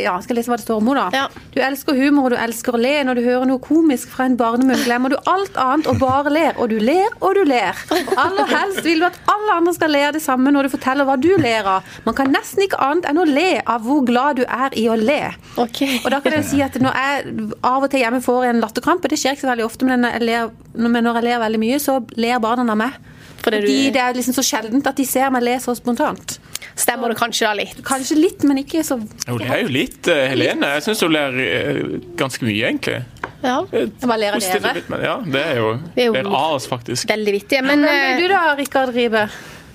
ja, 0.00 0.14
skal 0.24 0.32
jeg 0.32 0.38
lese 0.40 0.50
hva 0.50 0.56
det 0.58 0.64
står 0.64 0.80
om 0.80 0.88
henne, 0.88 1.02
da? 1.04 1.20
Ja. 1.20 1.42
Du 1.54 1.58
elsker 1.62 1.98
humor, 2.00 2.26
og 2.26 2.32
du 2.32 2.38
elsker 2.40 2.74
å 2.74 2.80
le. 2.80 2.94
Når 3.06 3.20
du 3.20 3.22
hører 3.26 3.44
noe 3.50 3.62
komisk 3.62 4.10
fra 4.10 4.26
en 4.26 4.38
barnemunn, 4.40 4.80
glemmer 4.86 5.12
du 5.12 5.18
alt 5.30 5.60
annet 5.60 5.90
og 5.92 6.00
bare 6.00 6.32
ler. 6.32 6.56
Og 6.58 6.72
du 6.72 6.78
ler 6.82 7.12
og 7.20 7.36
du 7.36 7.44
ler. 7.46 7.76
Og 7.92 8.10
aller 8.24 8.50
helst 8.50 8.80
vil 8.88 9.04
du 9.04 9.06
at 9.10 9.20
alle 9.30 9.60
andre 9.60 9.76
skal 9.76 9.94
le 9.94 10.02
av 10.08 10.16
det 10.16 10.24
samme 10.24 10.50
når 10.56 10.66
du 10.66 10.74
forteller 10.74 11.06
hva 11.06 11.18
du 11.20 11.30
ler 11.44 11.70
av. 11.76 11.94
Man 12.08 12.18
kan 12.18 12.32
nesten 12.34 12.64
ikke 12.66 12.80
annet 12.88 13.06
enn 13.12 13.22
å 13.22 13.28
le 13.28 13.48
av 13.60 13.84
hvor 13.86 14.02
glad 14.08 14.40
du 14.40 14.46
er 14.48 14.74
i 14.80 14.88
å 14.90 14.98
le. 14.98 15.20
Okay. 15.60 16.00
Og 16.02 16.10
da 16.16 16.24
kan 16.24 16.40
jeg 16.40 16.48
si 16.50 16.64
at 16.64 16.80
når 16.82 16.98
jeg 17.04 17.50
av 17.60 17.84
og 17.84 17.90
til 17.92 18.02
hjemme 18.02 18.24
får 18.24 18.48
en 18.50 18.64
latterkrampe, 18.64 19.12
det 19.12 19.20
skjer 19.20 19.36
ikke 19.36 19.44
så 19.44 19.52
veldig 19.52 19.68
ofte, 19.68 19.86
men 19.86 20.02
når 20.02 20.18
jeg 20.18 20.30
ler, 20.32 20.54
når 20.74 21.10
jeg 21.12 21.28
ler 21.28 21.44
veldig 21.44 21.66
mye, 21.68 21.82
så 21.84 22.00
ler 22.16 22.40
barna 22.42 22.64
av 22.64 22.80
meg. 22.80 23.02
Fordi 23.44 23.60
Fordi 23.60 23.76
du- 23.86 23.90
det 23.92 24.00
er 24.00 24.14
liksom 24.16 24.34
så 24.38 24.42
sjeldent 24.42 24.86
at 24.88 24.96
de 24.96 25.04
ser 25.04 25.30
meg 25.30 25.42
lese 25.44 25.66
så 25.68 25.74
spontant. 25.76 26.38
stemmer 26.74 27.08
det 27.12 27.16
kanskje 27.18 27.44
da 27.46 27.52
litt. 27.54 27.82
Kanskje 27.84 28.16
litt, 28.16 28.42
men 28.48 28.56
ikke 28.58 28.80
så 28.82 28.96
Jo, 29.28 29.36
det 29.38 29.50
er 29.50 29.60
jo 29.62 29.68
litt 29.68 30.08
eh, 30.08 30.28
Helene. 30.32 30.70
Jeg 30.74 30.82
syns 30.88 31.00
hun 31.04 31.12
ler 31.12 31.36
eh, 31.44 31.82
ganske 32.16 32.42
mye, 32.42 32.64
egentlig. 32.72 33.04
Ja, 33.44 33.60
Jeg 33.70 33.90
bare 34.00 34.18
ler 34.18 34.32
av 34.32 34.40
dere. 34.40 35.02
ja, 35.04 35.16
det 35.20 35.42
er 35.44 35.56
jo, 35.60 35.74
Det 35.94 36.02
er 36.02 36.06
jo- 36.06 36.12
ler 36.16 36.26
av 36.26 36.54
oss, 36.56 36.66
faktisk. 36.66 37.06
veldig 37.06 37.32
vittige. 37.36 37.62
Men 37.62 37.82
Men 37.82 38.14
eh, 38.16 38.18
du 38.20 38.26
da, 38.28 38.54
Rikard 38.56 38.94
Ribe? 38.94 39.28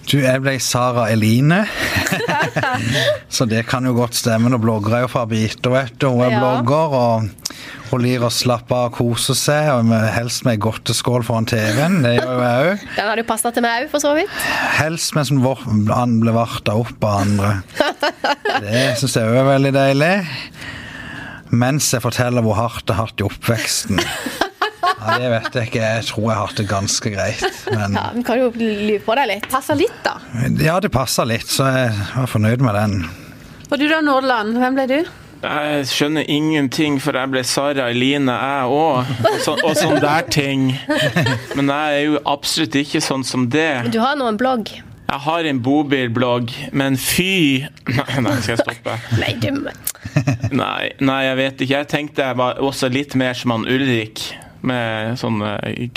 Du, 0.09 0.15
jeg 0.23 0.41
ble 0.41 0.55
Sara 0.63 1.03
Eline. 1.13 1.59
så 3.35 3.45
det 3.45 3.65
kan 3.69 3.85
jo 3.85 3.91
godt 3.93 4.17
stemme. 4.17 4.49
Nå 4.49 4.57
blogger 4.61 4.95
jeg 4.97 5.05
jo 5.05 5.11
fra 5.11 5.25
biter, 5.29 5.69
vet 5.75 5.99
du. 6.01 6.07
Hun 6.09 6.23
er 6.25 6.31
Ja. 6.33 6.39
blogger, 6.41 6.95
og 6.97 7.91
hun 7.91 8.01
liker 8.01 8.25
å 8.25 8.31
slappe 8.33 8.73
av 8.73 8.87
og 8.89 8.97
kose 8.97 9.35
seg. 9.37 9.69
Og 9.75 9.85
med, 9.91 10.07
helst 10.15 10.45
med 10.49 10.57
godteskål 10.65 11.27
foran 11.27 11.45
TV-en. 11.49 11.99
Det 12.05 12.15
gjør 12.17 12.33
jo 12.33 12.41
jeg 12.41 12.71
òg. 12.71 12.87
den 12.95 13.05
hadde 13.11 13.21
jo 13.21 13.29
passa 13.29 13.53
til 13.53 13.65
meg 13.67 13.85
òg, 13.85 13.91
for 13.93 14.01
så 14.01 14.15
vidt. 14.17 14.33
Helst 14.79 15.13
mens 15.17 15.29
han 15.93 16.17
ble 16.23 16.33
varta 16.33 16.73
opp 16.81 17.05
av 17.05 17.21
andre. 17.27 17.53
Det 18.65 18.85
syns 19.03 19.13
jeg 19.19 19.29
òg 19.29 19.41
er 19.43 19.49
veldig 19.53 19.75
deilig. 19.77 20.13
Mens 21.49 21.93
jeg 21.93 22.01
forteller 22.01 22.41
hvor 22.45 22.57
hardt 22.57 22.85
det 22.89 22.95
har 22.97 23.07
hatt 23.09 23.21
i 23.21 23.25
oppveksten. 23.29 24.01
Ja, 24.99 25.17
Det 25.19 25.29
vet 25.31 25.55
jeg 25.55 25.69
ikke. 25.69 25.85
Jeg 25.85 26.05
tror 26.09 26.25
jeg 26.25 26.35
har 26.37 26.45
hatt 26.47 26.59
det 26.59 26.67
ganske 26.69 27.13
greit. 27.13 27.45
Men 27.71 27.97
Ja, 27.97 28.09
Vi 28.15 28.23
kan 28.27 28.39
jo 28.41 28.51
lyve 28.57 28.99
på 29.05 29.15
deg 29.19 29.31
litt. 29.31 29.49
Passer 29.51 29.79
litt, 29.79 29.97
da. 30.03 30.17
ja, 30.59 30.79
det 30.79 30.91
passer 30.91 31.25
litt, 31.29 31.47
så 31.47 31.69
jeg 31.71 31.95
var 32.15 32.29
fornøyd 32.29 32.61
med 32.65 32.75
den. 32.75 32.99
Og 33.69 33.77
du 33.79 33.87
da, 33.87 34.01
Nordland? 34.01 34.57
Hvem 34.59 34.77
ble 34.79 34.87
du? 34.89 34.99
Jeg 35.39 35.85
skjønner 35.87 36.25
ingenting, 36.27 36.97
for 36.99 37.15
jeg 37.15 37.31
ble 37.31 37.45
Sara 37.47 37.85
Eline, 37.93 38.33
jeg 38.33 38.73
òg. 38.75 39.13
Og, 39.29 39.37
så, 39.45 39.53
og 39.63 39.77
sånn 39.79 40.01
der 40.03 40.25
ting. 40.27 40.73
Men 41.55 41.71
jeg 41.71 41.95
er 41.95 42.03
jo 42.09 42.19
absolutt 42.27 42.75
ikke 42.75 42.99
sånn 43.03 43.23
som 43.23 43.47
det. 43.51 43.91
Du 43.93 44.01
har 44.03 44.19
nå 44.19 44.27
en 44.27 44.39
blogg. 44.39 44.73
Jeg 45.09 45.23
har 45.25 45.47
en 45.49 45.61
bobilblogg, 45.65 46.51
men 46.77 46.93
fy 47.01 47.63
Nei, 47.89 48.19
nei, 48.21 48.35
skal 48.43 48.51
jeg 48.51 48.59
stoppe? 48.61 48.97
Nei, 49.17 49.31
du 49.41 49.47
Nei, 50.59 50.91
nei, 51.01 51.17
jeg 51.25 51.39
vet 51.39 51.63
ikke. 51.65 51.79
Jeg 51.79 51.89
tenkte 51.89 52.27
jeg 52.27 52.37
var 52.37 52.59
også 52.61 52.91
litt 52.93 53.15
mer 53.17 53.33
som 53.37 53.55
han 53.55 53.65
Ulrik. 53.69 54.21
Med 54.67 55.15
sånn 55.19 55.39
eh, 55.45 55.87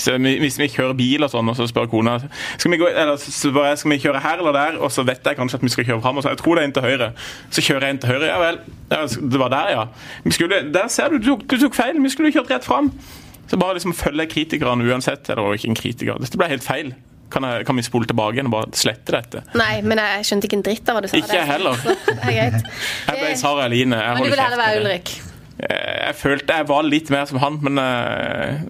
så 0.00 0.16
Hvis 0.18 0.58
vi 0.58 0.68
kjører 0.72 0.96
bil 0.98 1.24
og 1.24 1.30
sånn, 1.30 1.48
og 1.50 1.56
så 1.58 1.66
spør 1.70 1.86
kona 1.92 2.16
skal 2.18 2.72
vi, 2.72 2.78
gå, 2.80 2.88
eller, 2.90 3.14
jeg, 3.14 3.78
skal 3.78 3.92
vi 3.92 3.98
kjøre 4.02 4.22
her 4.24 4.42
eller 4.42 4.56
der, 4.56 4.78
og 4.82 4.92
så 4.92 5.04
vet 5.06 5.22
jeg 5.26 5.38
kanskje 5.38 5.60
at 5.60 5.66
vi 5.66 5.72
skal 5.72 5.86
kjøre 5.88 6.02
fram. 6.02 6.18
Og 6.18 6.24
så 6.24 6.32
jeg 6.32 6.40
tror 6.40 6.58
det 6.58 6.64
er 6.64 6.68
inn 6.68 6.74
til 6.74 6.86
høyre. 6.86 7.10
Så 7.54 7.64
kjører 7.64 7.86
jeg 7.86 7.96
inn 7.96 8.00
til 8.02 8.14
høyre. 8.14 8.30
Ja 8.30 8.38
vel. 8.42 8.60
Det 8.90 9.40
var 9.40 9.52
der, 9.54 9.72
ja. 9.74 9.84
Vi 10.24 10.34
skulle, 10.34 10.62
der 10.74 10.90
ser 10.92 11.14
du, 11.14 11.18
du 11.22 11.36
du 11.38 11.56
tok 11.60 11.76
feil. 11.78 12.00
Vi 12.02 12.12
skulle 12.12 12.32
kjørt 12.34 12.50
rett 12.50 12.66
fram. 12.66 12.90
Så 13.50 13.58
bare 13.60 13.76
liksom 13.78 13.94
følger 13.96 14.26
kritikerne 14.30 14.86
uansett. 14.88 15.30
Eller 15.30 15.58
ikke 15.58 15.70
en 15.70 15.78
kritiker. 15.78 16.22
Dette 16.22 16.40
ble 16.40 16.48
helt 16.50 16.66
feil. 16.66 16.94
Kan, 17.32 17.46
jeg, 17.48 17.66
kan 17.66 17.78
vi 17.78 17.82
spole 17.82 18.06
tilbake 18.06 18.38
igjen 18.38 18.50
og 18.50 18.54
bare 18.54 18.78
slette 18.78 19.14
dette? 19.14 19.42
Nei, 19.58 19.78
men 19.82 19.98
jeg 19.98 20.26
skjønte 20.28 20.46
ikke 20.48 20.58
en 20.60 20.66
dritt 20.66 20.90
av 20.90 20.98
hva 20.98 21.04
du 21.04 21.10
sa. 21.10 21.18
Ikke 21.18 21.38
jeg 21.38 21.48
heller. 21.50 21.86
er. 22.22 22.58
Jeg 22.58 23.20
ble 23.20 23.30
Sara 23.40 23.68
Eline. 23.68 23.98
Jeg 23.98 24.18
Men 24.18 24.28
du 24.28 24.34
vil 24.34 24.44
heller 24.44 24.60
være. 24.60 24.82
Ulrik? 24.82 25.14
Eh, 25.58 26.06
Jeg 26.08 26.14
følte 26.20 26.60
jeg 26.60 26.68
var 26.68 26.82
litt 26.86 27.10
mer 27.14 27.26
som 27.30 27.38
han, 27.42 27.58
men 27.64 27.78
uh, 27.78 28.60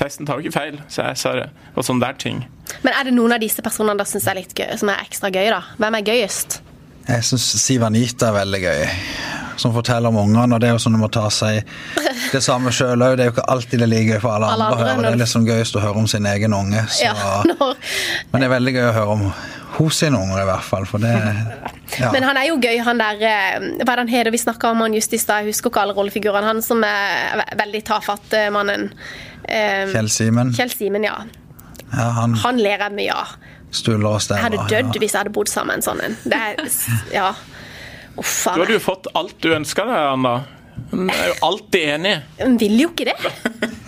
testen 0.00 0.26
tar 0.28 0.38
jo 0.40 0.46
ikke 0.46 0.56
feil, 0.58 0.80
så 0.88 1.08
jeg 1.10 1.18
sa 1.20 1.32
det. 1.36 1.48
Og 1.76 1.84
sånne 1.86 2.06
der 2.06 2.18
ting. 2.20 2.42
Men 2.84 2.94
er 2.96 3.08
det 3.08 3.14
noen 3.16 3.34
av 3.36 3.42
disse 3.42 3.62
personene 3.64 3.98
da 4.00 4.06
synes 4.08 4.24
jeg 4.28 4.32
er 4.36 4.40
litt 4.40 4.54
gøy, 4.56 4.70
som 4.80 4.92
er 4.92 5.02
ekstra 5.04 5.30
gøy, 5.32 5.48
da? 5.52 5.62
Hvem 5.80 5.98
er 5.98 6.06
gøyest? 6.06 6.60
Jeg 7.10 7.24
syns 7.26 7.46
Siv 7.58 7.82
Anita 7.82 8.28
er 8.30 8.36
veldig 8.38 8.60
gøy. 8.62 8.82
Som 9.60 9.74
forteller 9.74 10.08
om 10.08 10.16
ungene, 10.22 10.54
og 10.56 10.60
det 10.62 10.70
er 10.70 10.76
jo 10.76 10.80
sånn 10.80 10.94
du 10.96 11.00
må 11.02 11.08
ta 11.12 11.26
seg 11.34 11.66
det 12.34 12.40
samme 12.44 12.70
sjøl 12.72 13.02
òg. 13.02 13.16
Det 13.18 13.24
er 13.26 13.28
jo 13.28 13.34
ikke 13.34 13.48
alltid 13.52 13.82
det 13.82 13.88
er 13.88 13.92
like 13.92 14.12
gøy 14.14 14.20
for 14.22 14.36
alle, 14.36 14.52
Alle 14.54 14.68
andre 14.70 14.86
å 14.86 14.92
andre. 14.94 15.08
Det 15.10 15.16
er 15.18 15.22
liksom 15.24 15.48
gøyest 15.48 15.76
å 15.76 15.82
høre 15.84 16.00
om 16.04 16.08
sin 16.08 16.28
egen 16.30 16.54
unge. 16.56 16.84
Så. 16.88 17.10
Ja, 17.10 17.40
når, 17.50 17.74
Men 18.30 18.40
det 18.44 18.48
er 18.48 18.54
veldig 18.54 18.76
gøy 18.78 18.86
å 18.86 18.94
høre 19.00 19.16
om 19.18 19.26
hos 19.80 20.00
sine 20.00 20.20
unger, 20.20 20.40
i 20.44 20.48
hvert 20.48 20.64
fall. 20.68 20.86
For 20.88 21.02
det 21.02 21.12
ja. 22.00 22.10
Men 22.14 22.24
han 22.26 22.38
er 22.40 22.48
jo 22.48 22.56
gøy, 22.60 22.78
han 22.86 23.00
der 23.00 23.20
eh, 23.20 23.58
Hva 23.82 23.84
er 23.84 24.00
det 24.00 24.04
han 24.04 24.12
heter? 24.12 24.32
Vi 24.34 24.40
snakka 24.42 24.70
om 24.74 24.80
han 24.84 24.94
just 24.96 25.12
i 25.16 25.20
stad, 25.20 25.44
jeg 25.44 25.54
husker 25.54 25.72
ikke 25.72 25.82
alle 25.84 25.94
rollefigurene. 25.96 26.46
Han 26.48 26.62
som 26.64 26.82
er 26.86 27.44
veldig 27.60 27.82
tafatt 27.88 28.34
eh, 28.36 28.48
mannen. 28.54 28.88
Eh, 29.44 29.86
Kjell 29.92 30.10
Simen. 30.12 30.52
Kjell 30.56 30.72
Simen, 30.74 31.06
ja. 31.06 31.18
Ja, 31.90 32.10
han 32.20 32.36
Han 32.44 32.60
ler 32.62 32.78
jeg 32.86 32.94
mye 32.96 33.16
av. 33.16 33.36
stuller 33.70 34.16
og 34.16 34.22
Jeg 34.22 34.42
hadde 34.42 34.64
dødd 34.70 34.96
hvis 34.98 35.12
jeg 35.14 35.20
hadde 35.20 35.34
bodd 35.34 35.50
sammen 35.50 35.74
med 35.74 35.80
en 35.80 35.86
sånn 35.86 36.00
en. 36.06 36.16
Det 36.24 36.38
er 36.38 36.56
Ja. 37.20 37.34
Uff 38.18 38.46
a 38.50 38.54
Du 38.56 38.64
hadde 38.64 38.74
jo 38.78 38.82
fått 38.82 39.06
alt 39.14 39.36
du 39.42 39.52
ønska 39.54 39.84
deg, 39.86 40.00
Anna. 40.14 40.34
Hun 40.90 41.10
er 41.12 41.28
jo 41.30 41.34
alltid 41.46 41.92
enig. 41.94 42.16
Hun 42.40 42.56
vil 42.58 42.80
jo 42.80 42.90
ikke 42.90 43.10
det. 43.10 43.16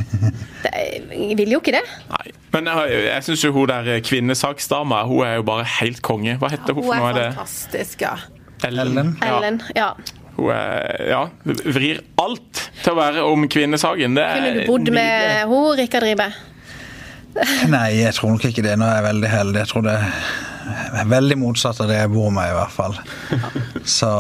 det 0.67 1.35
vil 1.41 1.57
jo 1.57 1.63
ikke 1.63 1.75
det. 1.79 1.83
Nei. 2.13 2.42
Men 2.53 2.69
jeg, 2.69 3.05
jeg 3.07 3.25
syns 3.29 3.45
jo 3.47 3.53
hun 3.55 3.71
der 3.71 4.01
kvinnesaksdama, 4.05 5.03
hun 5.09 5.25
er 5.27 5.39
jo 5.41 5.45
bare 5.49 5.65
helt 5.81 6.03
konge. 6.05 6.37
Hva 6.41 6.51
heter 6.53 6.77
hun 6.77 6.85
Hun 6.85 6.91
for 6.93 7.01
noe? 7.01 7.13
er 7.13 7.21
Er 7.23 7.37
fantastisk, 7.37 8.05
ja. 8.05 8.17
Ellen. 8.69 9.17
Ellen. 9.25 9.63
Ja. 9.77 9.93
Hun 10.37 10.51
er, 10.55 11.03
ja, 11.11 11.23
vrir 11.45 12.03
alt 12.21 12.63
til 12.83 12.93
å 12.93 12.97
være 12.99 13.25
om 13.27 13.49
kvinnesaken. 13.51 14.17
Det 14.17 14.25
er 14.25 14.39
Kunne 14.39 14.55
du 14.55 14.65
bodd 14.69 14.93
med 14.95 15.13
hun, 15.49 15.57
henne, 15.57 15.77
Rikard 15.81 16.07
Ribe? 16.07 16.29
Nei, 17.73 17.89
jeg 18.03 18.13
tror 18.19 18.35
nok 18.35 18.45
ikke 18.49 18.65
det. 18.65 18.77
Nå 18.81 18.87
er 18.89 18.99
jeg 19.01 19.07
veldig 19.09 19.33
heldig. 19.33 19.61
Jeg 19.63 19.73
tror 19.73 19.87
det 19.89 19.97
er 21.01 21.11
veldig 21.13 21.39
motsatt 21.41 21.81
av 21.83 21.89
det 21.91 21.99
jeg 22.03 22.13
bor 22.13 22.33
med, 22.35 22.53
i 22.53 22.57
hvert 22.59 22.75
fall. 22.77 22.99
Så 23.99 24.13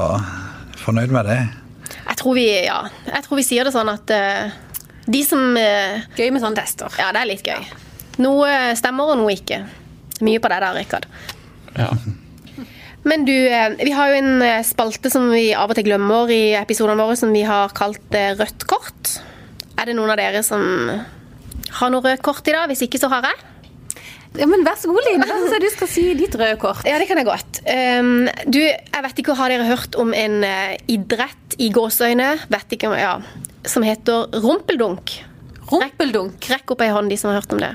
fornøyd 0.82 1.12
med 1.14 1.28
det. 1.28 1.40
Jeg 2.02 2.18
tror 2.18 2.36
vi, 2.36 2.48
ja, 2.64 2.80
jeg 3.06 3.24
tror 3.26 3.38
vi 3.40 3.46
sier 3.46 3.68
det 3.68 3.74
sånn 3.74 3.90
at 3.92 4.12
uh, 4.16 4.56
de 5.12 5.20
som 5.26 5.56
uh, 5.58 6.02
Gøy 6.16 6.32
med 6.32 6.42
sånne 6.42 6.58
tester. 6.58 6.92
Ja, 7.00 7.12
det 7.14 7.22
er 7.22 7.30
litt 7.30 7.46
gøy. 7.46 7.62
Noe 8.22 8.74
stemmer, 8.78 9.12
og 9.12 9.22
noe 9.22 9.36
ikke. 9.36 9.62
Mye 10.22 10.42
på 10.42 10.50
det 10.52 10.60
der, 10.62 10.76
Rikard. 10.78 11.08
Ja. 11.76 11.90
Men 13.02 13.24
du, 13.26 13.34
eh, 13.34 13.70
vi 13.82 13.90
har 13.90 14.12
jo 14.12 14.18
en 14.20 14.42
eh, 14.46 14.64
spalte 14.66 15.10
som 15.10 15.26
vi 15.32 15.50
av 15.58 15.70
og 15.70 15.78
til 15.78 15.88
glemmer 15.88 16.30
i 16.30 16.54
episodene 16.58 17.02
våre, 17.02 17.18
som 17.18 17.32
vi 17.34 17.42
har 17.46 17.72
kalt 17.74 18.14
eh, 18.14 18.34
rødt 18.38 18.66
kort. 18.70 19.16
Er 19.74 19.90
det 19.90 19.96
noen 19.98 20.12
av 20.14 20.20
dere 20.20 20.44
som 20.46 20.62
har 21.80 21.90
noe 21.90 22.04
rødt 22.04 22.22
kort 22.22 22.46
i 22.46 22.54
dag? 22.54 22.68
Hvis 22.70 22.84
ikke, 22.86 23.00
så 23.02 23.10
har 23.10 23.26
jeg. 23.26 23.48
Ja, 24.38 24.46
men 24.48 24.62
Vær 24.64 24.78
så 24.80 24.88
god, 24.88 25.02
Line. 25.08 25.26
Da 25.26 25.34
synes 25.34 25.56
jeg 25.56 25.64
du 25.64 25.70
skal 25.74 25.90
si 25.90 26.04
ditt 26.16 26.38
røde 26.38 26.54
kort. 26.62 26.86
Ja, 26.88 27.00
det 27.00 27.08
kan 27.10 27.18
jeg 27.20 27.28
godt. 27.28 27.58
Um, 27.66 28.30
du, 28.46 28.62
jeg 28.62 29.04
vet 29.04 29.18
ikke, 29.20 29.34
Har 29.36 29.52
dere 29.52 29.66
hørt 29.68 29.98
om 30.00 30.14
en 30.16 30.38
idrett 30.88 31.58
i 31.60 31.68
gåseøyne 31.74 32.30
vet 32.52 32.78
ikke, 32.78 32.94
ja, 32.96 33.18
som 33.68 33.84
heter 33.84 34.30
rumpeldunk? 34.40 35.18
Rumpeldunk. 35.72 36.50
Rekk 36.52 36.74
opp 36.76 36.84
ei 36.84 36.92
hånd, 36.94 37.10
de 37.12 37.16
som 37.20 37.32
har 37.32 37.40
hørt 37.40 37.52
om 37.56 37.62
det. 37.62 37.74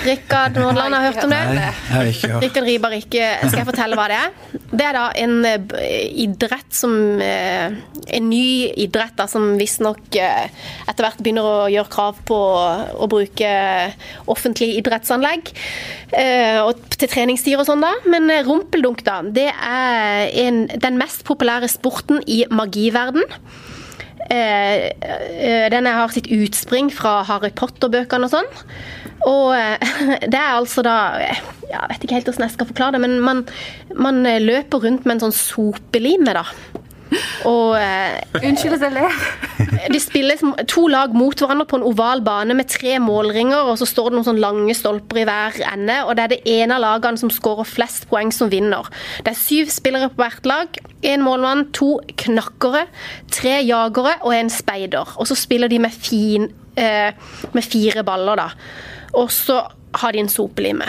Rikard 0.00 0.56
Nordland 0.56 0.94
har 0.94 1.02
hørt 1.10 1.24
om 1.26 1.32
det? 1.32 1.40
Nei. 1.52 2.10
Rikard 2.40 2.64
Riber 2.64 2.94
ikke 2.96 3.24
Skal 3.42 3.58
jeg 3.60 3.66
fortelle 3.68 3.98
hva 3.98 4.06
det 4.08 4.16
er? 4.16 4.54
Det 4.70 4.86
er 4.86 4.96
da 4.96 5.02
en 5.20 5.34
eh, 5.44 6.06
idrett 6.24 6.72
som 6.72 6.94
eh, 7.20 7.74
En 8.16 8.28
ny 8.30 8.70
idrett 8.80 9.12
da, 9.18 9.26
som 9.28 9.58
visstnok 9.60 10.16
eh, 10.16 10.48
etter 10.88 11.04
hvert 11.04 11.20
begynner 11.20 11.44
å 11.44 11.68
gjøre 11.74 11.92
krav 11.92 12.22
på 12.30 12.38
å 12.40 13.08
bruke 13.12 13.50
offentlige 14.32 14.80
idrettsanlegg. 14.80 15.52
eh, 16.16 16.62
Og 16.64 16.80
til 16.96 17.10
treningstider 17.12 17.60
og 17.60 17.68
sånn, 17.68 17.84
da. 17.84 17.92
Men 18.08 18.30
rumpeldunk, 18.48 19.04
da. 19.06 19.20
Det 19.22 19.50
er 19.52 20.32
en, 20.46 20.64
den 20.80 20.96
mest 21.00 21.26
populære 21.28 21.68
sporten 21.70 22.24
i 22.26 22.42
magiverden. 22.50 23.26
Eh, 24.30 24.86
eh, 24.86 25.70
Den 25.70 25.86
har 25.86 26.12
sitt 26.14 26.30
utspring 26.30 26.90
fra 26.94 27.20
Harry 27.26 27.50
Potter-bøkene 27.50 28.28
og 28.28 28.34
sånn. 28.34 28.50
Og 29.26 29.54
eh, 29.56 29.90
det 30.32 30.38
er 30.38 30.54
altså 30.54 30.84
da 30.86 30.96
Jeg 31.20 31.88
vet 31.90 32.04
ikke 32.04 32.18
helt 32.18 32.30
hvordan 32.30 32.46
jeg 32.46 32.54
skal 32.54 32.70
forklare 32.70 32.96
det, 32.96 33.02
men 33.02 33.18
man, 33.24 33.42
man 33.94 34.22
løper 34.22 34.86
rundt 34.86 35.04
med 35.06 35.18
en 35.18 35.26
sånn 35.26 35.36
sopelime, 35.36 36.34
da. 36.34 36.46
Og 37.48 37.74
eh, 37.80 38.20
Unnskyld 38.38 38.76
at 38.76 38.84
jeg 38.86 38.94
ler. 38.94 39.16
det 39.92 40.00
spilles 40.02 40.42
to 40.70 40.86
lag 40.92 41.14
mot 41.16 41.34
hverandre 41.38 41.66
på 41.68 41.80
en 41.80 41.86
oval 41.86 42.22
bane 42.26 42.54
med 42.56 42.68
tre 42.70 42.98
målringer, 43.02 43.70
og 43.70 43.78
så 43.80 43.88
står 43.88 44.10
det 44.10 44.18
noen 44.18 44.28
sånn 44.28 44.42
lange 44.42 44.76
stolper 44.78 45.22
i 45.22 45.26
hver 45.28 45.58
ende, 45.72 46.00
og 46.06 46.14
det 46.16 46.24
er 46.24 46.34
det 46.34 46.40
ene 46.54 46.78
av 46.78 46.84
lagene 46.84 47.20
som 47.20 47.32
skårer 47.34 47.68
flest 47.68 48.08
poeng 48.10 48.32
som 48.34 48.52
vinner. 48.52 48.88
Det 49.24 49.34
er 49.34 49.40
syv 49.40 49.72
spillere 49.74 50.10
på 50.12 50.22
hvert 50.22 50.48
lag. 50.48 50.80
Én 51.06 51.24
målmann, 51.24 51.68
to 51.76 51.96
knakkere, 52.20 52.86
tre 53.32 53.58
jagere 53.64 54.18
og 54.20 54.34
en 54.36 54.52
speider. 54.52 55.16
Og 55.18 55.28
så 55.30 55.38
spiller 55.38 55.70
de 55.70 55.80
med, 55.82 55.94
fin, 55.94 56.50
eh, 56.76 57.12
med 57.56 57.66
fire 57.66 58.04
baller, 58.06 58.44
da. 58.44 58.50
Og 59.18 59.32
så 59.34 59.62
har 60.00 60.12
de 60.12 60.22
en 60.22 60.30
sopelime. 60.30 60.86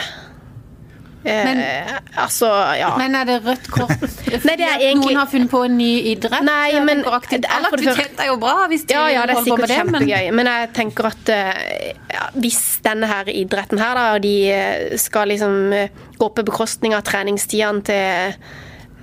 Eh, 1.24 1.92
altså, 2.18 2.48
ja. 2.80 2.96
Men 2.98 3.14
er 3.16 3.28
det 3.30 3.36
rødt 3.46 3.68
kort? 3.70 4.02
Nei, 4.48 4.56
det 4.58 4.70
egentlig- 4.80 5.12
Noen 5.12 5.20
har 5.20 5.28
funnet 5.30 5.52
på 5.52 5.62
en 5.68 5.78
ny 5.78 5.90
idrett? 6.14 6.42
Nei, 6.48 6.80
men 6.86 7.04
All 7.06 7.20
aktivitet 7.20 8.18
er 8.20 8.32
jo 8.32 8.38
bra 8.42 8.66
hvis 8.72 8.88
de 8.90 8.96
Ja, 8.96 9.04
ja, 9.14 9.26
det 9.30 9.36
er 9.38 9.44
sikkert 9.46 9.68
det, 9.70 9.78
kjempegøy. 9.78 10.32
Men 10.34 10.50
jeg 10.50 10.72
tenker 10.74 11.12
at 11.12 11.30
eh, 11.30 11.94
ja, 12.12 12.26
hvis 12.42 12.60
denne 12.86 13.10
her 13.12 13.30
idretten 13.30 13.80
her, 13.82 13.94
da, 14.00 14.08
de 14.24 14.36
eh, 14.50 14.98
skal 14.98 15.30
liksom 15.30 15.60
eh, 15.78 15.90
gå 16.18 16.32
på 16.34 16.46
bekostning 16.50 16.98
av 16.98 17.06
treningstidene 17.08 17.86
til 17.86 18.44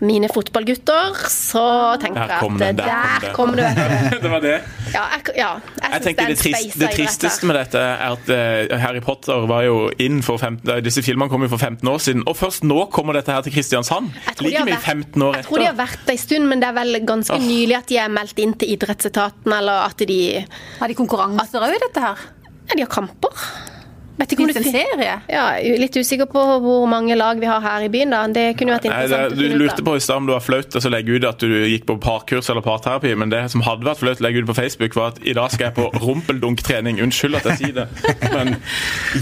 mine 0.05 0.29
fotballgutter, 0.33 1.17
så 1.33 1.65
tenker 2.03 2.31
jeg 2.31 2.41
kom 2.43 2.57
at 2.59 2.63
den, 2.63 2.79
der 2.79 3.23
der 3.23 3.33
kom 3.35 3.55
det, 3.57 3.67
du. 3.75 4.19
det 4.25 4.31
var 4.31 4.43
det. 4.45 4.55
Ja, 4.93 5.03
jeg, 5.15 5.35
ja, 5.37 5.49
jeg, 5.59 5.91
Jeg 5.93 6.03
tenker 6.07 6.25
er 6.25 6.33
Det, 6.33 6.39
trist, 6.39 6.79
det 6.81 6.91
tristeste 6.95 7.49
med 7.49 7.59
dette 7.59 7.83
er 7.83 8.05
at 8.15 8.31
uh, 8.33 8.77
Harry 8.81 9.03
Potter 9.05 9.47
var 9.51 9.65
jo 9.67 9.89
inn 10.03 10.23
for 10.25 10.41
15, 10.41 10.63
eh, 10.71 10.81
Disse 10.85 11.03
filmene 11.05 11.31
kom 11.33 11.45
jo 11.45 11.51
for 11.53 11.61
15 11.61 11.89
år 11.89 12.03
siden, 12.03 12.25
og 12.31 12.39
først 12.39 12.67
nå 12.69 12.85
kommer 12.95 13.19
dette 13.19 13.35
her 13.35 13.45
til 13.47 13.55
Kristiansand. 13.55 14.13
Like 14.41 14.65
mye 14.69 14.79
15 14.81 15.23
år 15.23 15.39
etter. 15.39 15.43
Jeg 15.43 15.49
tror 15.51 15.65
de 15.65 15.71
har 15.71 15.81
vært 15.81 16.05
det 16.07 16.17
en 16.17 16.23
stund, 16.25 16.51
men 16.53 16.63
det 16.63 16.71
er 16.71 16.79
vel 16.79 17.01
ganske 17.09 17.39
oh. 17.39 17.49
nylig 17.49 17.79
at 17.81 17.91
de 17.91 18.01
er 18.03 18.13
meldt 18.13 18.45
inn 18.45 18.55
til 18.59 18.77
idrettsetaten, 18.77 19.57
eller 19.61 19.89
at 19.89 20.07
de 20.09 20.21
Har 20.79 20.91
de 20.91 20.99
konkurranser 20.99 21.65
òg 21.65 21.75
i 21.75 21.83
dette 21.89 22.05
her? 22.05 22.29
Ja, 22.69 22.77
de 22.77 22.85
har 22.85 22.93
kamper. 22.93 23.49
Vet 24.19 24.33
ikke 24.35 24.43
om 24.43 24.51
det 24.51 24.59
en 24.59 24.67
serie? 24.67 25.13
Ja, 25.31 25.45
litt 25.79 25.95
usikker 25.95 26.27
på 26.31 26.43
hvor 26.65 26.87
mange 26.91 27.15
lag 27.15 27.39
vi 27.39 27.47
har 27.47 27.63
her 27.63 27.85
i 27.87 27.91
byen, 27.93 28.11
da. 28.11 28.25
Det 28.35 28.47
kunne 28.59 28.75
vært 28.75 28.89
Nei, 28.91 29.05
det, 29.07 29.21
interessant 29.21 29.39
du 29.39 29.59
lurte 29.63 29.85
på 29.87 29.95
i 29.95 30.03
stad 30.03 30.23
om 30.23 30.27
det 30.27 30.35
var 30.35 30.43
flaut 30.43 30.79
å 30.79 30.91
legge 30.91 31.15
ut 31.15 31.27
at 31.29 31.45
du 31.45 31.55
gikk 31.71 31.87
på 31.87 31.99
parkurs 32.03 32.51
eller 32.51 32.65
parterapi, 32.67 33.15
men 33.21 33.31
det 33.31 33.45
som 33.53 33.63
hadde 33.67 33.87
vært 33.87 34.03
flaut 34.03 34.23
å 34.23 34.27
legge 34.27 34.43
ut 34.43 34.51
på 34.51 34.57
Facebook, 34.59 34.99
var 34.99 35.15
at 35.15 35.23
i 35.23 35.37
dag 35.39 35.55
skal 35.55 35.69
jeg 35.69 35.77
på 35.79 35.87
rumpeldunktrening. 36.03 36.99
Unnskyld 37.05 37.39
at 37.39 37.47
jeg 37.53 37.61
sier 37.63 37.77
det, 37.79 37.87
men 38.35 38.57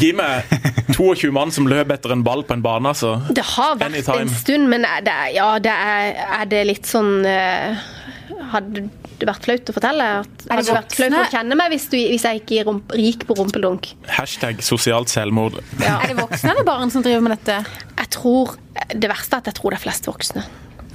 gi 0.00 0.14
meg 0.16 0.48
22 0.96 1.32
mann 1.37 1.52
som 1.52 1.68
løp 1.68 1.92
etter 1.92 2.16
en 2.16 2.24
ball 2.24 2.46
på 2.48 2.56
en 2.56 2.64
bane, 2.64 2.94
altså. 2.94 3.18
Det 3.37 3.44
har 3.52 3.76
vært 3.76 3.92
Anytime. 3.92 4.30
en 4.30 4.37
stund, 4.40 4.70
men 4.72 4.88
er 4.88 5.04
det, 5.04 5.18
ja, 5.37 5.50
det 5.61 5.76
er, 5.76 6.24
er 6.40 6.48
det 6.48 6.64
litt 6.72 6.88
sånn 6.88 7.20
uh, 7.26 7.85
Hadde 8.52 8.87
det 9.24 9.29
vært 9.31 9.46
flaut 9.46 9.70
å 9.70 9.74
fortelle? 9.76 10.07
At, 10.22 10.35
Er 10.44 10.48
det 10.48 10.57
hadde 10.59 10.76
vært 10.76 10.96
flaut 10.98 11.16
å 11.20 11.24
kjenne 11.33 11.59
meg 11.59 11.72
hvis, 11.72 11.87
du, 11.92 11.96
hvis 12.12 12.26
jeg 12.29 12.42
ikke 12.42 12.61
er 12.61 12.81
rik 12.98 13.26
på 13.29 13.37
rumpeldunk? 13.38 13.88
Hashtag 14.16 14.62
sosialt 14.66 15.12
selvmord. 15.12 15.59
Er 15.81 16.07
det 16.11 16.18
voksne 16.18 16.52
eller 16.52 16.66
barn 16.68 16.92
som 16.94 17.05
driver 17.07 17.24
med 17.26 17.37
dette? 17.38 17.59
Jeg 17.96 18.12
tror, 18.18 18.57
Det 18.92 19.11
verste 19.11 19.38
er 19.38 19.44
at 19.44 19.50
jeg 19.52 19.59
tror 19.61 19.74
det 19.74 19.81
er 19.81 19.85
flest 19.87 20.11
voksne. 20.11 20.46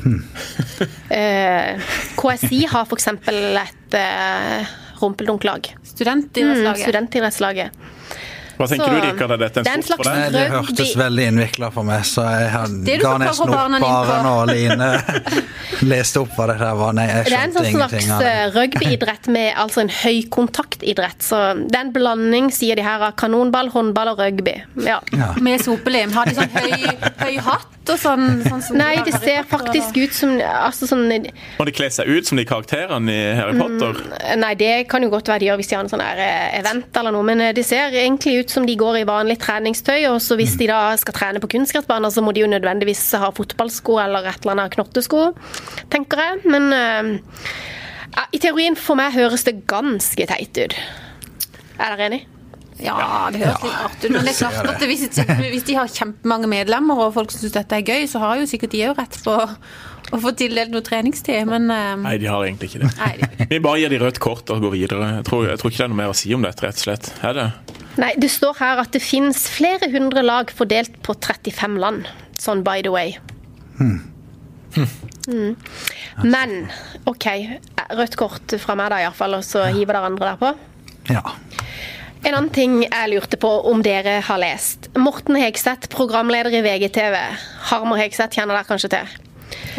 Hmm. 0.02 0.22
Eh, 1.12 1.78
KSI 2.18 2.64
har 2.72 2.88
f.eks. 2.88 3.08
et 3.12 3.96
eh, 4.00 4.72
rumpeldunk-lag. 5.02 5.68
Mm, 5.76 6.22
Studentidrettslaget? 6.80 7.81
Hva 8.62 8.68
tenker 8.70 8.86
Så- 8.86 8.94
du, 8.94 9.08
Rikard? 9.08 9.32
Er 9.36 9.38
dette 9.42 9.58
en 9.58 9.64
Det 9.66 9.72
er 9.72 9.78
en 9.80 9.84
slags- 9.88 10.08
deg? 10.08 10.32
Det 10.36 10.44
hørtes 10.54 10.94
veldig 11.02 11.26
innvikla 11.32 11.72
for 11.74 11.84
meg, 11.88 12.04
så 12.06 12.22
jeg 12.30 12.50
har- 12.54 12.68
Det 12.86 13.00
ga 13.02 13.18
nesten 13.18 13.50
opp 13.50 13.56
bare 13.56 13.70
nå, 13.74 14.26
når 14.28 14.54
Line 14.54 14.90
leste 15.92 16.22
opp 16.22 16.36
hva 16.38 16.48
det 16.52 16.58
der 16.62 16.76
var. 16.78 16.94
Nei, 16.94 17.08
jeg 17.08 17.26
Det 17.26 17.34
er 17.34 17.38
en 17.38 17.52
skjønte 17.52 17.58
sånn 17.58 17.70
ingenting 17.72 18.06
slags 18.06 18.12
av 18.12 18.20
det. 18.22 18.32
eh, 18.32 18.52
rugbyidrett 18.60 19.28
med 19.34 19.54
altså 19.56 19.82
en 19.82 19.90
høykontaktidrett. 19.90 21.20
Så 21.26 21.42
det 21.68 21.76
er 21.76 21.86
en 21.88 21.94
blanding, 21.96 22.50
sier 22.54 22.76
de 22.80 22.84
her, 22.86 23.02
av 23.02 23.16
kanonball, 23.20 23.70
håndball 23.74 24.14
og 24.14 24.20
rugby. 24.22 24.56
Ja. 24.86 25.00
Ja. 25.12 25.34
Med 25.42 25.62
sopelim? 25.64 26.12
Har 26.14 26.26
de 26.30 26.36
sånn 26.38 26.50
høy, 26.56 26.98
høy 27.26 27.38
hatt 27.42 27.68
og 27.92 27.98
sånn? 28.00 28.28
sånn 28.46 28.62
som 28.64 28.78
Nei, 28.78 28.96
det 29.04 29.14
ser 29.18 29.44
Potter, 29.44 29.72
faktisk 29.72 29.98
ut 30.04 30.14
som 30.14 30.36
altså 30.40 30.88
sånn, 30.88 31.08
Må 31.60 31.66
de 31.66 31.74
kle 31.76 31.90
seg 31.92 32.08
ut 32.08 32.28
som 32.30 32.38
de 32.38 32.46
karakterene 32.46 33.10
i 33.10 33.36
Harry 33.36 33.58
Potter? 33.58 33.98
Nei, 34.38 34.54
det 34.60 34.88
kan 34.92 35.02
jo 35.04 35.10
godt 35.10 35.28
være 35.32 35.40
de 35.40 35.50
gjør 35.50 35.58
hvis 35.62 35.72
de 35.72 35.76
har 35.76 35.84
en 35.86 35.90
sånn 35.92 36.04
eh, 36.06 36.60
event 36.60 36.98
eller 37.02 37.12
noe, 37.16 37.24
men 37.28 37.42
eh, 37.42 37.52
det 37.58 37.66
ser 37.66 37.92
egentlig 37.92 38.40
ut 38.44 38.51
som 38.52 38.66
de 38.68 38.76
går 38.80 39.02
i 39.02 39.06
vanlig 39.08 39.38
treningstøy. 39.42 40.06
Og 40.12 40.20
så 40.24 40.38
hvis 40.40 40.58
de 40.60 40.70
da 40.72 40.82
skal 41.00 41.16
trene 41.18 41.42
på 41.44 41.50
kunstgressbaner, 41.56 42.14
så 42.14 42.24
må 42.24 42.34
de 42.36 42.44
jo 42.44 42.52
nødvendigvis 42.52 43.04
ha 43.22 43.32
fotballsko 43.36 44.00
eller 44.04 44.28
et 44.30 44.44
eller 44.44 44.58
annet 44.58 44.76
knottesko, 44.76 45.32
tenker 45.94 46.26
jeg. 46.26 46.44
Men 46.52 46.70
eh, 46.76 47.14
ja, 48.12 48.28
i 48.36 48.44
teorien 48.44 48.78
for 48.80 49.00
meg 49.00 49.16
høres 49.16 49.48
det 49.48 49.62
ganske 49.72 50.28
teit 50.34 50.62
ut. 50.62 50.78
Er 51.82 51.96
dere 51.96 52.08
enig? 52.12 52.22
Ja, 52.82 53.30
det 53.30 53.44
høres 53.44 53.62
litt 53.62 53.78
rart 53.78 54.02
ut. 54.02 54.10
Men 54.10 54.26
det 54.26 54.34
er 54.34 54.40
klart 54.42 54.74
at 54.74 54.86
hvis, 54.90 55.06
hvis 55.54 55.68
de 55.68 55.78
har 55.78 55.92
kjempemange 55.92 56.50
medlemmer 56.50 57.06
og 57.06 57.16
folk 57.18 57.34
syns 57.34 57.54
dette 57.54 57.78
er 57.78 57.86
gøy, 57.86 58.08
så 58.10 58.22
har 58.24 58.42
jo 58.42 58.50
sikkert 58.50 58.74
de 58.74 58.86
òg 58.90 58.98
rett 58.98 59.18
på 59.26 59.38
å 60.12 60.20
få 60.22 60.34
tildelt 60.38 60.72
noe 60.74 60.84
treningstid. 60.86 61.46
Men 61.50 61.70
um... 61.72 62.06
Nei, 62.06 62.18
de 62.22 62.28
har 62.32 62.44
egentlig 62.46 62.72
ikke 62.72 62.84
det. 62.86 62.92
nei, 63.00 63.12
de- 63.22 63.48
Vi 63.52 63.60
bare 63.64 63.82
gir 63.82 63.94
de 63.94 64.00
rødt 64.04 64.20
kort 64.24 64.50
og 64.54 64.62
går 64.66 64.76
videre. 64.76 65.10
Jeg 65.20 65.28
tror, 65.30 65.46
jeg 65.50 65.62
tror 65.62 65.72
ikke 65.72 65.82
det 65.82 65.88
er 65.88 65.94
noe 65.94 66.02
mer 66.04 66.14
å 66.14 66.18
si 66.22 66.34
om 66.36 66.46
dette, 66.46 66.66
rett 66.66 66.80
og 66.82 66.86
slett. 66.86 67.12
Er 67.28 67.38
det? 67.38 67.48
Nei, 68.00 68.12
det 68.24 68.30
står 68.32 68.56
her 68.62 68.80
at 68.86 68.94
det 68.96 69.02
finnes 69.04 69.46
flere 69.52 69.90
hundre 69.92 70.24
lag 70.24 70.52
fordelt 70.56 70.94
på 71.04 71.16
35 71.20 71.76
land. 71.82 72.08
Sånn 72.40 72.64
by 72.68 72.80
the 72.86 72.94
way. 72.94 73.18
Mm. 73.82 75.56
Men 76.24 76.54
OK, 77.10 77.26
rødt 77.98 78.16
kort 78.20 78.56
fra 78.62 78.76
meg 78.80 78.92
da 78.94 79.02
iallfall, 79.04 79.36
og 79.40 79.44
så 79.46 79.66
hiver 79.74 79.98
dere 79.98 80.08
andre 80.12 80.32
derpå. 80.32 80.54
Ja. 81.12 81.24
En 82.22 82.36
annen 82.38 82.52
ting 82.54 82.80
jeg 82.86 83.10
lurte 83.12 83.38
på 83.42 83.50
om 83.72 83.82
dere 83.86 84.20
har 84.28 84.40
lest. 84.42 84.88
Morten 84.98 85.36
Hegseth, 85.42 85.90
programleder 85.94 86.54
i 86.54 86.62
VGTV. 86.66 87.18
Harmer 87.72 87.98
Hegseth 88.04 88.38
kjenner 88.38 88.60
dere 88.60 88.70
kanskje 88.70 88.92
til? 88.94 89.16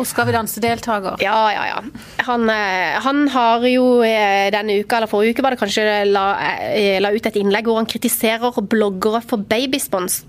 Og 0.00 0.06
Skal 0.08 0.28
vi 0.28 0.34
danse-deltaker. 0.34 1.20
Ja, 1.22 1.36
ja, 1.52 1.64
ja. 1.68 1.80
Han, 2.26 2.48
eh, 2.50 2.98
han 3.04 3.26
har 3.32 3.64
jo 3.68 4.02
eh, 4.06 4.48
denne 4.54 4.78
uka, 4.80 4.96
eller 4.98 5.10
forrige 5.10 5.36
uke 5.36 5.44
var 5.44 5.56
kanskje, 5.60 5.84
la, 6.08 6.24
eh, 6.72 6.96
la 7.02 7.12
ut 7.12 7.26
et 7.28 7.36
innlegg 7.40 7.68
hvor 7.68 7.80
han 7.80 7.88
kritiserer 7.90 8.56
bloggere 8.72 9.20
for 9.26 9.42
babyspons. 9.50 10.22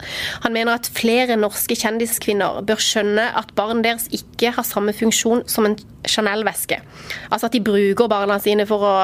Han 0.43 0.55
mener 0.55 0.75
at 0.75 0.89
flere 0.91 1.37
norske 1.39 1.77
kjendiskvinner 1.79 2.63
bør 2.67 2.81
skjønne 2.83 3.29
at 3.39 3.53
barn 3.55 3.83
deres 3.85 4.09
ikke 4.11 4.51
har 4.57 4.67
samme 4.67 4.95
funksjon 4.95 5.45
som 5.47 5.69
en 5.69 5.77
Chanel-veske. 6.03 6.81
Altså 7.31 7.47
at 7.47 7.55
de 7.55 7.63
bruker 7.63 8.11
barna 8.11 8.39
sine 8.43 8.67
for 8.67 8.83
å 8.83 8.95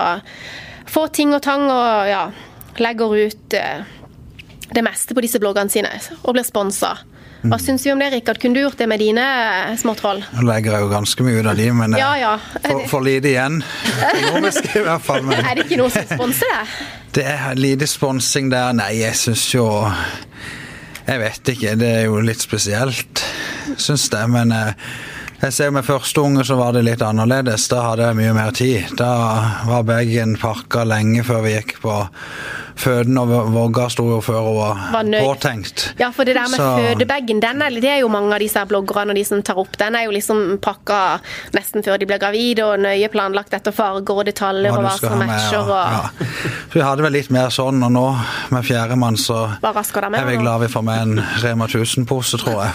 få 0.90 1.06
ting 1.16 1.32
og 1.38 1.44
tang 1.46 1.64
og 1.72 2.10
ja, 2.10 2.26
legger 2.84 3.16
ut 3.30 3.56
det 4.70 4.84
meste 4.84 5.16
på 5.16 5.24
disse 5.24 5.40
bloggene 5.42 5.72
sine 5.72 5.94
og 6.24 6.36
blir 6.36 6.48
sponsa. 6.48 6.98
Hva 7.40 7.56
syns 7.62 7.86
vi 7.86 7.92
om 7.94 8.00
det, 8.02 8.10
Rikard? 8.12 8.40
Kunne 8.42 8.58
du 8.58 8.66
gjort 8.66 8.78
det 8.82 8.88
med 8.92 9.00
dine 9.00 9.24
små 9.80 9.94
småtroll? 9.94 10.20
Nå 10.36 10.44
legger 10.48 10.76
jeg 10.76 10.84
jo 10.84 10.90
ganske 10.92 11.24
mye 11.24 11.40
ut 11.40 11.48
av 11.48 11.56
de, 11.60 11.68
men 11.74 11.96
Ja, 11.98 12.10
ja. 12.20 12.34
for, 12.66 12.82
for 12.92 13.06
lite 13.06 13.32
igjen. 13.32 13.62
Økonomisk 14.10 14.68
i 14.76 14.84
hvert 14.84 15.06
fall. 15.06 15.24
Men 15.28 15.40
Er 15.48 15.56
det 15.56 15.66
ikke 15.70 15.80
noe 15.80 15.94
som 15.94 16.10
sponser 16.10 16.52
deg? 16.56 16.74
det 17.16 17.24
er 17.26 17.56
lite 17.58 17.88
sponsing 17.90 18.52
der. 18.52 18.74
Nei, 18.78 18.92
jeg 19.02 19.16
syns 19.18 19.48
jo 19.56 19.66
Jeg 21.08 21.22
vet 21.24 21.54
ikke. 21.56 21.78
Det 21.80 21.88
er 22.02 22.04
jo 22.06 22.20
litt 22.22 22.44
spesielt, 22.44 23.24
syns 23.82 24.10
det. 24.14 24.26
Men 24.30 24.52
eh, 24.54 24.92
jeg 25.40 25.56
ser 25.56 25.72
med 25.74 25.88
første 25.88 26.22
unge 26.22 26.44
så 26.46 26.60
var 26.60 26.76
det 26.76 26.84
litt 26.86 27.02
annerledes. 27.02 27.70
Da 27.72 27.82
hadde 27.88 28.10
jeg 28.12 28.20
mye 28.20 28.36
mer 28.36 28.52
tid. 28.52 28.92
Da 29.00 29.10
var 29.66 29.88
bagen 29.88 30.36
pakka 30.38 30.84
lenge 30.86 31.24
før 31.24 31.46
vi 31.48 31.56
gikk 31.56 31.80
på 31.82 31.96
føden, 32.80 33.18
og 33.20 33.32
vogga 33.54 33.88
sto 33.92 34.06
jo 34.10 34.20
før 34.24 34.40
hun 34.48 34.58
var, 34.58 34.84
Var 34.94 35.12
påtenkt. 35.26 35.86
Ja, 36.00 36.12
for 36.16 36.24
det 36.26 36.36
der 36.36 36.50
med 36.50 36.60
Så- 36.60 36.78
fødebagen, 36.80 37.40
den 37.42 37.60
det 37.80 37.90
er 37.90 38.00
jo 38.00 38.08
mange 38.08 38.34
av 38.34 38.40
disse 38.40 38.66
bloggerne 38.66 39.12
og 39.12 39.16
de 39.16 39.24
som 39.26 39.42
tar 39.44 39.58
opp. 39.60 39.78
Den 39.78 39.96
er 39.96 40.06
jo 40.06 40.12
liksom 40.12 40.60
pakka 40.62 41.20
nesten 41.54 41.84
før 41.84 42.00
de 42.00 42.06
blir 42.06 42.20
gravide 42.20 42.64
og 42.66 42.80
nøye 42.80 43.10
planlagt 43.12 43.54
etter 43.54 43.72
farger 43.76 44.10
og 44.20 44.26
detaljer 44.26 44.72
og 44.72 44.84
hva 44.84 44.98
som 44.98 45.18
matcher. 45.18 45.18
med, 45.18 45.28
matcher 45.28 45.60
og 45.60 45.70
ja. 45.70 46.10
Så 46.70 46.74
vi 46.74 46.82
hadde 46.86 47.02
vel 47.02 47.14
litt 47.14 47.30
mer 47.32 47.50
sånn, 47.50 47.84
og 47.84 47.92
nå 47.92 48.06
med 48.52 48.64
fjerdemann 48.66 49.18
så 49.18 49.40
er 49.64 50.26
vi 50.26 50.38
glad 50.38 50.62
vi 50.62 50.68
får 50.68 50.84
med 50.84 51.02
en 51.02 51.24
Rema 51.44 51.68
1000-pose, 51.68 52.38
tror 52.38 52.64
jeg. 52.64 52.74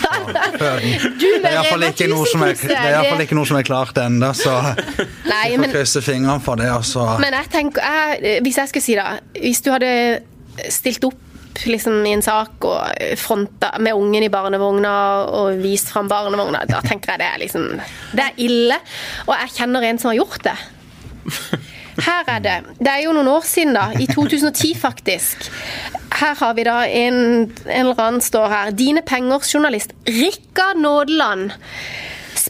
Du 1.18 1.26
Det 1.44 1.50
er 1.50 1.56
iallfall 1.58 1.86
ikke, 1.88 2.08
noe 2.10 2.26
som 2.26 2.42
1000-pose, 2.42 2.68
det 2.68 2.78
i 2.78 2.94
hvert 2.94 3.10
fall 3.12 3.24
ikke 3.26 3.38
noe 3.38 3.46
som 3.50 3.58
er 3.60 3.66
klart 3.66 4.00
ennå, 4.00 4.30
så 4.36 4.54
Nei, 4.64 5.50
vi 5.50 5.56
får 5.56 5.60
men, 5.60 5.72
krysse 5.72 6.02
fingrene 6.04 6.40
for 6.44 6.60
det. 6.60 6.70
Og 6.74 6.84
så 6.88 7.06
men 7.22 7.36
jeg 7.38 7.50
tenker 7.52 7.84
jeg, 7.84 8.40
Hvis 8.44 8.58
jeg 8.60 8.70
skulle 8.70 8.84
si 8.84 8.94
det 8.98 9.06
Hvis 9.40 9.60
du 9.64 9.70
hadde 9.74 9.90
stilt 10.70 11.04
opp 11.08 11.20
liksom 11.62 12.06
i 12.06 12.12
en 12.16 12.22
sak 12.24 12.64
og 12.66 13.18
fronta 13.20 13.74
med 13.82 13.94
ungen 13.94 14.26
i 14.26 14.30
barnevogna 14.32 14.94
og 15.30 15.60
vist 15.62 15.92
fram 15.94 16.08
barnevogna, 16.10 16.64
da 16.68 16.80
tenker 16.84 17.14
jeg 17.14 17.22
det 17.22 17.28
er 17.28 17.42
liksom 17.44 17.68
Det 18.12 18.24
er 18.24 18.40
ille. 18.42 18.78
Og 19.28 19.34
jeg 19.38 19.54
kjenner 19.58 19.86
en 19.86 20.00
som 20.02 20.10
har 20.10 20.18
gjort 20.18 20.42
det. 20.46 20.56
Her 22.04 22.26
er 22.26 22.40
det. 22.42 22.54
Det 22.80 22.90
er 22.90 23.04
jo 23.04 23.12
noen 23.14 23.30
år 23.30 23.44
siden, 23.46 23.76
da. 23.76 23.86
I 23.94 24.08
2010, 24.10 24.74
faktisk. 24.78 25.46
Her 26.14 26.34
har 26.40 26.54
vi 26.58 26.64
da 26.66 26.80
en, 26.90 27.18
en 27.46 27.86
eller 27.86 28.02
annen 28.02 28.24
står 28.24 28.48
her. 28.50 28.72
Dine 28.74 29.02
pengers 29.06 29.52
journalist. 29.54 29.94
Rikard 30.08 30.80
Nådeland. 30.82 31.54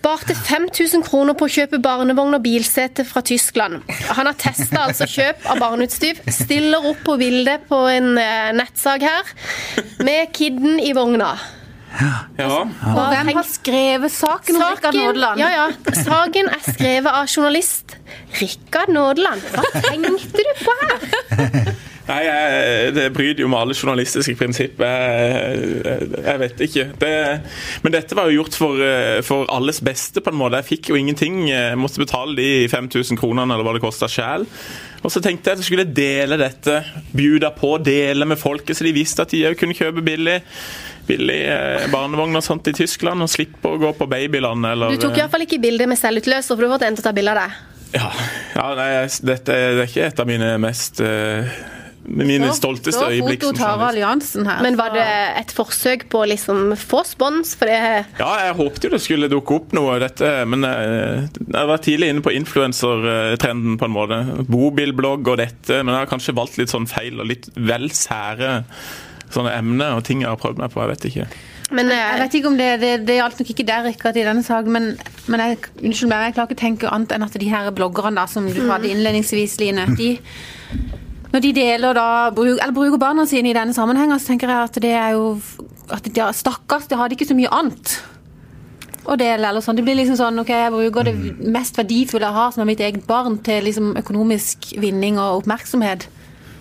Sparte 0.04 0.34
5000 0.36 1.00
kroner 1.00 1.32
på 1.32 1.46
å 1.46 1.52
kjøpe 1.54 1.78
barnevogn 1.80 2.36
og 2.36 2.42
bilsete 2.44 3.06
fra 3.08 3.22
Tyskland. 3.24 3.78
Han 4.12 4.28
har 4.28 4.34
testa 4.36 4.82
altså 4.82 5.06
kjøp 5.08 5.46
av 5.48 5.62
barneutstyr. 5.62 6.20
Stiller 6.28 6.84
opp 6.90 7.00
på 7.06 7.14
bildet 7.16 7.64
på 7.70 7.78
en 7.88 8.10
eh, 8.20 8.50
nettsak 8.52 9.00
her, 9.00 9.30
med 10.04 10.28
kidden 10.36 10.76
i 10.76 10.90
vogna. 10.92 11.30
Ja. 12.36 12.66
Og 12.66 13.00
hvem 13.14 13.32
har 13.32 13.48
skrevet 13.48 14.12
saken 14.12 14.60
om 14.60 14.66
Rikard 14.74 15.00
Nådeland? 15.00 15.40
ja, 15.40 15.48
ja. 15.54 15.96
Saken 16.02 16.52
er 16.52 16.60
skrevet 16.68 17.08
av 17.08 17.24
journalist 17.24 17.96
Rikard 18.42 18.92
Nådeland. 18.92 19.48
Hva 19.56 19.64
tenkte 19.88 20.44
du 20.44 20.54
på 20.66 20.78
her? 20.84 21.74
Nei, 22.04 22.20
jeg, 22.26 22.94
Det 22.96 23.04
bryter 23.14 23.44
jo 23.44 23.48
med 23.48 23.60
alle 23.62 23.76
journalistiske 23.76 24.36
prinsipper. 24.36 24.84
Jeg, 24.84 25.68
jeg, 25.84 26.08
jeg 26.26 26.42
vet 26.42 26.64
ikke. 26.66 26.86
Det, 27.00 27.12
men 27.84 27.94
dette 27.94 28.18
var 28.18 28.28
jo 28.28 28.42
gjort 28.42 28.58
for, 28.60 28.82
eh, 28.84 29.20
for, 29.24 29.48
alles 29.54 29.80
beste, 29.84 30.20
på 30.20 30.32
en 30.32 30.40
måte. 30.40 30.60
Jeg 30.60 30.70
fikk 30.74 30.92
jo 30.92 30.98
ingenting. 31.00 31.46
Jeg 31.48 31.78
måtte 31.80 32.02
betale 32.02 32.36
de 32.36 32.48
5000 32.72 33.20
kronene 33.20 33.56
eller 33.56 33.66
hva 33.66 33.76
det 33.76 33.84
kosta 33.84 34.10
sjæl. 34.10 34.44
Og 35.04 35.12
så 35.12 35.20
tenkte 35.20 35.50
jeg 35.50 35.58
at 35.58 35.62
jeg 35.62 35.68
skulle 35.70 35.88
dele 35.96 36.40
dette. 36.40 36.80
Bjuda 37.16 37.52
på, 37.56 37.76
dele 37.84 38.28
med 38.28 38.40
folket, 38.40 38.76
så 38.76 38.86
de 38.86 38.96
visste 38.96 39.24
at 39.24 39.32
de 39.32 39.44
òg 39.50 39.58
kunne 39.60 39.76
kjøpe 39.76 40.04
billig 40.04 40.40
billig 41.04 41.40
eh, 41.52 41.84
barnevogn 41.92 42.38
og 42.38 42.44
sånt 42.44 42.70
i 42.70 42.72
Tyskland, 42.76 43.20
og 43.20 43.28
slippe 43.28 43.68
å 43.68 43.76
gå 43.76 43.90
på 43.98 44.06
babyland 44.08 44.64
eller 44.70 44.94
Du 44.94 45.02
tok 45.02 45.18
iallfall 45.20 45.44
ikke 45.44 45.60
bilde 45.60 45.88
med 45.90 46.00
selvutløser, 46.00 46.54
for 46.54 46.64
du 46.64 46.68
har 46.70 46.78
fått 46.78 46.86
en 46.88 46.96
til 46.96 47.04
å 47.04 47.08
ta 47.08 47.12
bilde 47.16 47.34
av 47.34 47.42
deg. 47.42 47.58
Ja, 47.94 48.08
ja 48.56 48.66
nei, 48.78 48.88
dette 49.28 49.58
det 49.76 49.82
er 49.84 49.90
ikke 49.90 50.06
et 50.08 50.22
av 50.24 50.30
mine 50.30 50.48
mest 50.62 51.02
uh, 51.04 51.52
mine 52.06 52.50
Så- 52.52 52.60
stolteste 52.60 53.00
så 53.00 53.10
øyeblikk. 53.10 53.42
som 53.42 53.54
journalist. 53.56 53.88
Alliansen 53.88 54.46
her. 54.46 54.62
Men 54.62 54.76
var 54.76 54.90
det 54.90 55.06
et 55.40 55.52
forsøk 55.54 56.08
på 56.08 56.22
å 56.24 56.28
liksom 56.28 56.76
få 56.76 57.04
spons? 57.06 57.54
For 57.56 57.66
det 57.66 58.06
Ja, 58.18 58.46
jeg 58.46 58.56
håpte 58.56 58.84
jo 58.84 58.90
det 58.90 59.00
skulle 59.00 59.28
dukke 59.28 59.54
opp 59.54 59.72
noe 59.72 59.94
av 59.94 60.00
dette, 60.00 60.46
men 60.46 60.62
jeg, 60.62 61.28
jeg 61.52 61.66
var 61.66 61.78
tidlig 61.78 62.08
inne 62.10 62.22
på 62.22 62.34
influensertrenden 62.34 63.78
på 63.78 63.84
en 63.84 63.94
måte. 63.94 64.46
Bobilblogg 64.48 65.26
og 65.28 65.38
dette, 65.38 65.82
men 65.82 65.94
jeg 65.94 66.06
har 66.06 66.12
kanskje 66.12 66.34
valgt 66.36 66.58
litt 66.58 66.68
sånn 66.72 66.86
feil 66.88 67.20
og 67.20 67.26
litt 67.26 67.48
vel 67.56 67.88
sære 67.90 68.64
sånne 69.34 69.56
emner 69.58 69.96
og 69.96 70.04
ting 70.04 70.22
jeg 70.22 70.30
har 70.30 70.36
prøvd 70.40 70.58
meg 70.58 70.70
på. 70.70 70.80
Jeg 70.84 70.88
vet 70.94 71.04
ikke. 71.10 71.26
Men 71.74 71.88
Jeg 71.88 72.14
eh, 72.14 72.20
vet 72.20 72.34
ikke 72.38 72.50
om 72.50 72.58
det, 72.58 72.80
det, 72.82 72.90
det 73.08 73.16
gjaldt 73.18 73.40
nok 73.40 73.50
ikke 73.54 73.66
der, 73.66 73.86
Rikard, 73.88 74.18
i 74.20 74.26
denne 74.26 74.44
saken, 74.44 74.74
men, 74.74 74.90
men 75.32 75.40
jeg, 75.40 75.58
unnskyld 75.80 76.10
meg, 76.10 76.26
jeg 76.28 76.36
klarer 76.36 76.50
ikke 76.50 76.58
å 76.58 76.60
tenke 76.60 76.90
annet 76.92 77.14
enn 77.16 77.24
at 77.26 77.38
de 77.40 77.48
her 77.50 77.70
bloggerne 77.74 78.20
da, 78.20 78.26
som 78.30 78.46
du 78.52 78.60
hadde 78.68 78.90
innledningsvis, 78.92 79.56
Line, 79.62 79.86
de, 79.96 80.10
når 81.34 81.42
de 81.42 81.52
deler 81.56 81.96
da, 81.98 82.08
bruk, 82.30 82.60
eller 82.62 82.74
bruker 82.74 83.00
barna 83.02 83.24
sine 83.26 83.50
i 83.50 83.56
denne 83.56 83.74
sammenhengen, 83.74 84.20
så 84.22 84.30
tenker 84.30 84.52
jeg 84.52 84.68
at 84.70 84.76
det 84.84 84.92
er 84.94 85.14
jo 85.16 85.32
at 85.92 86.06
de, 86.06 86.26
Stakkars, 86.38 86.86
de 86.88 86.98
hadde 86.98 87.16
ikke 87.16 87.26
så 87.26 87.36
mye 87.36 87.50
annet 87.50 87.96
å 89.04 89.16
dele. 89.20 89.48
eller 89.48 89.64
sånn. 89.64 89.76
Det 89.76 89.84
blir 89.84 89.98
liksom 89.98 90.16
sånn, 90.20 90.38
ok, 90.40 90.52
Jeg 90.54 90.72
bruker 90.72 91.10
det 91.10 91.14
mest 91.52 91.76
verdifulle 91.76 92.28
jeg 92.28 92.38
har, 92.38 92.52
som 92.54 92.62
er 92.62 92.70
mitt 92.70 92.84
eget 92.84 93.06
barn, 93.08 93.40
til 93.44 93.66
liksom 93.66 93.96
økonomisk 94.00 94.70
vinning 94.80 95.18
og 95.18 95.42
oppmerksomhet. 95.42 96.06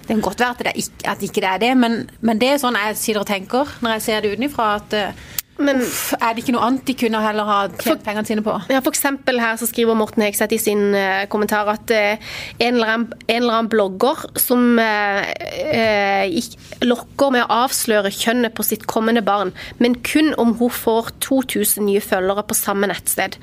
Det 0.04 0.10
kan 0.10 0.26
godt 0.26 0.42
være 0.42 0.58
at 0.58 0.64
det, 0.66 0.74
ikke, 0.82 1.06
at 1.14 1.22
ikke 1.24 1.42
det 1.46 1.50
er 1.50 1.62
det, 1.62 1.72
men, 1.80 2.10
men 2.20 2.42
det 2.42 2.50
er 2.50 2.60
sånn 2.60 2.76
jeg 2.76 2.98
sitter 3.00 3.22
og 3.22 3.30
tenker 3.30 3.78
når 3.80 3.96
jeg 3.96 4.06
ser 4.08 4.26
det 4.26 4.34
utenfra. 4.34 4.74
At 4.82 4.98
eh, 4.98 5.22
Men- 5.58 5.82
uff, 5.82 6.14
er 6.18 6.34
det 6.34 6.44
ikke 6.44 6.54
noe 6.56 6.66
annet 6.66 6.86
de 6.88 6.96
kunne 6.98 7.20
heller 7.22 7.46
ha 7.46 7.58
tjent 7.78 8.02
pengene 8.04 8.26
sine 8.26 8.42
på? 8.46 8.56
Ja, 8.74 8.80
for 8.82 8.90
eksempel 8.90 9.38
her 9.40 9.58
så 9.62 9.68
skriver 9.70 9.94
Morten 9.98 10.24
Hegseth 10.26 10.56
i 10.56 10.58
sin 10.62 10.96
uh, 10.96 11.26
kommentar 11.30 11.70
at 11.70 11.94
uh, 11.94 12.18
en, 12.58 12.74
eller 12.74 12.94
annen, 12.96 13.14
en 13.28 13.42
eller 13.44 13.60
annen 13.60 13.70
blogger 13.70 14.24
som 14.42 14.80
uh, 14.82 15.22
eh, 15.46 16.26
gikk- 16.34 16.58
lokker 16.90 17.36
med 17.36 17.46
å 17.46 17.60
avsløre 17.66 18.10
kjønnet 18.14 18.56
på 18.58 18.66
sitt 18.66 18.88
kommende 18.90 19.22
barn, 19.22 19.54
men 19.78 20.00
kun 20.02 20.34
om 20.42 20.56
hun 20.58 20.74
får 20.74 21.14
2000 21.22 21.86
nye 21.86 22.02
følgere 22.02 22.46
på 22.50 22.58
samme 22.58 22.90
nettsted. 22.90 23.38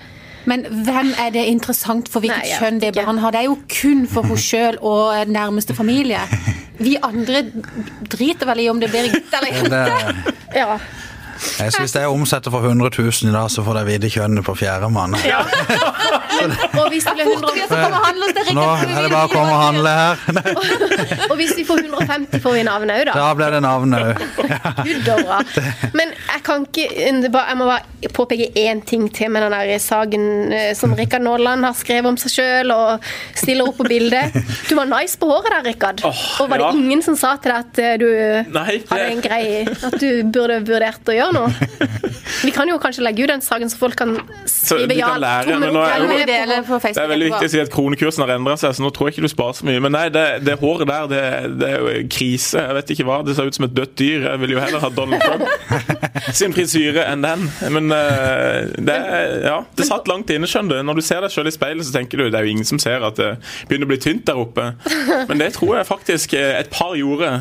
Men 0.50 0.64
hvem 0.64 1.12
er 1.20 1.30
det 1.34 1.44
interessant 1.50 2.08
for 2.10 2.24
hvilket 2.24 2.46
Nei, 2.48 2.56
kjønn 2.58 2.80
det 2.82 2.94
barnet 2.96 3.22
har? 3.22 3.34
Det 3.34 3.42
er 3.42 3.48
jo 3.50 3.58
kun 3.70 4.06
for 4.08 4.24
henne 4.26 4.40
sjøl 4.40 4.78
og 4.80 5.28
nærmeste 5.30 5.76
familie. 5.76 6.22
Vi 6.80 6.96
andre 7.04 7.44
driter 8.08 8.48
vel 8.48 8.64
i 8.64 8.70
om 8.72 8.80
det 8.80 8.88
blir 8.90 9.12
gutt 9.12 9.36
eller 9.36 9.54
jente. 9.54 9.84
Det, 9.86 10.36
Ja. 10.56 10.78
Jeg 11.60 11.72
synes 11.72 11.92
det 11.92 12.02
er 12.02 12.12
omsetter 12.12 12.50
for 12.50 12.66
100 12.66 12.90
000 12.98 13.30
i 13.30 13.34
dag, 13.34 13.50
så 13.50 13.64
får 13.64 13.78
dere 13.78 13.88
vite 13.88 14.10
kjønnet 14.12 14.44
på 14.44 14.54
fjerdemann. 14.54 15.16
Og 16.80 16.88
hvis 16.88 17.04
det 17.04 17.14
blir 17.16 17.30
100 17.34 17.59
Så 17.70 17.78
kommer 17.78 18.04
han 18.04 18.22
hos 18.24 18.34
deg, 18.36 18.50
nå 18.56 18.66
er 18.74 19.04
det 19.04 19.10
bare 19.12 19.26
å 19.26 19.32
komme 19.32 19.54
og 19.54 19.62
handle 19.62 19.94
her. 20.00 20.16
Og 21.30 21.36
hvis 21.38 21.54
vi 21.58 21.64
får 21.68 21.84
150, 21.86 22.42
får 22.42 22.56
vi 22.56 22.64
navnet 22.66 23.00
òg, 23.00 23.10
da. 23.10 23.14
Da 23.20 23.28
blir 23.38 23.54
det 23.54 23.62
navn 23.64 23.94
òg. 23.98 24.24
Men 25.96 26.12
jeg 26.14 26.42
kan 26.46 26.64
ikke 26.66 26.86
Jeg 26.90 27.56
må 27.58 27.66
bare 27.68 28.10
påpeke 28.14 28.50
én 28.58 28.80
ting 28.86 29.06
til 29.12 29.30
med 29.32 29.44
den 29.44 29.54
der 29.54 29.78
saken 29.82 30.52
eh, 30.56 30.70
som 30.78 30.94
Rikard 30.96 31.22
Nåland 31.22 31.64
har 31.66 31.74
skrevet 31.76 32.08
om 32.08 32.16
seg 32.20 32.32
sjøl 32.32 32.72
og 32.74 33.04
stiller 33.36 33.68
opp 33.68 33.76
på 33.80 33.86
bildet. 33.90 34.34
Du 34.68 34.74
var 34.78 34.88
nice 34.88 35.18
på 35.20 35.28
håret 35.30 35.52
der, 35.52 35.66
Rikard. 35.68 36.02
Og 36.06 36.48
var 36.50 36.56
det 36.62 36.66
ja. 36.66 36.72
ingen 36.78 37.04
som 37.04 37.18
sa 37.18 37.34
til 37.40 37.52
deg 37.52 37.66
at 37.66 37.82
eh, 37.84 37.96
du 38.00 38.08
Nei, 38.56 38.66
det- 38.78 38.88
hadde 38.90 39.08
en 39.10 39.22
grei 39.24 39.44
At 39.68 39.98
du 40.00 40.08
burde 40.32 40.60
vurdert 40.66 41.10
å 41.10 41.16
gjøre 41.16 41.36
noe? 41.36 41.50
Vi 42.40 42.52
kan 42.54 42.68
jo 42.70 42.78
kanskje 42.80 43.04
legge 43.04 43.24
ut 43.24 43.30
den 43.32 43.42
saken, 43.44 43.70
så 43.70 43.76
folk 43.80 43.96
kan 44.00 44.16
Så 44.46 44.78
skrive 44.78 44.96
ja. 44.96 45.12
lære, 45.20 45.58
men 45.60 45.74
nå 45.74 45.82
er 45.84 46.06
Det 46.24 46.38
er 46.96 47.10
veldig 47.10 47.30
viktig 47.30 47.46
å 47.46 47.50
etterpå. 47.50 47.59
At 47.64 47.72
kronekursen 47.72 48.24
har 48.24 48.34
endra 48.36 48.56
seg, 48.60 48.74
så 48.76 48.84
nå 48.84 48.90
tror 48.94 49.08
jeg 49.08 49.16
ikke 49.16 49.28
du 49.28 49.32
sparer 49.32 49.58
så 49.58 49.66
mye. 49.68 49.82
Men 49.84 49.94
nei, 49.96 50.06
det, 50.12 50.24
det 50.46 50.56
håret 50.60 50.88
der, 50.90 51.08
det, 51.10 51.22
det 51.60 51.70
er 51.70 51.84
jo 51.84 52.04
krise. 52.12 52.60
Jeg 52.60 52.76
vet 52.78 52.92
ikke 52.94 53.06
hva. 53.08 53.20
Det 53.26 53.36
ser 53.36 53.50
ut 53.50 53.58
som 53.58 53.66
et 53.68 53.76
dødt 53.76 53.96
dyr. 54.00 54.26
Jeg 54.28 54.42
vil 54.44 54.54
jo 54.56 54.62
heller 54.62 54.84
ha 54.84 54.90
Donald 54.94 55.24
Trump 55.24 55.46
sin 56.40 56.54
frisyre 56.56 57.06
enn 57.10 57.24
den. 57.24 57.46
Men 57.76 57.94
eh, 57.96 58.70
det, 58.78 58.98
ja, 59.46 59.58
det 59.78 59.88
satt 59.88 60.10
langt 60.10 60.30
inne, 60.32 60.48
skjønner 60.50 60.80
du. 60.80 60.86
Når 60.90 61.00
du 61.00 61.04
ser 61.06 61.24
deg 61.24 61.34
sjøl 61.34 61.50
i 61.50 61.54
speilet, 61.54 61.86
så 61.86 61.94
tenker 61.96 62.20
du 62.20 62.28
det 62.30 62.40
er 62.40 62.48
jo 62.48 62.54
ingen 62.56 62.68
som 62.68 62.80
ser 62.82 63.04
at 63.06 63.18
det 63.20 63.30
begynner 63.68 63.88
å 63.88 63.92
bli 63.92 64.00
tynt 64.02 64.26
der 64.28 64.40
oppe. 64.40 64.70
Men 65.30 65.40
det 65.42 65.52
tror 65.56 65.78
jeg 65.80 65.88
faktisk 65.88 66.36
eh, 66.38 66.56
et 66.60 66.70
par 66.72 66.96
gjorde. 66.98 67.32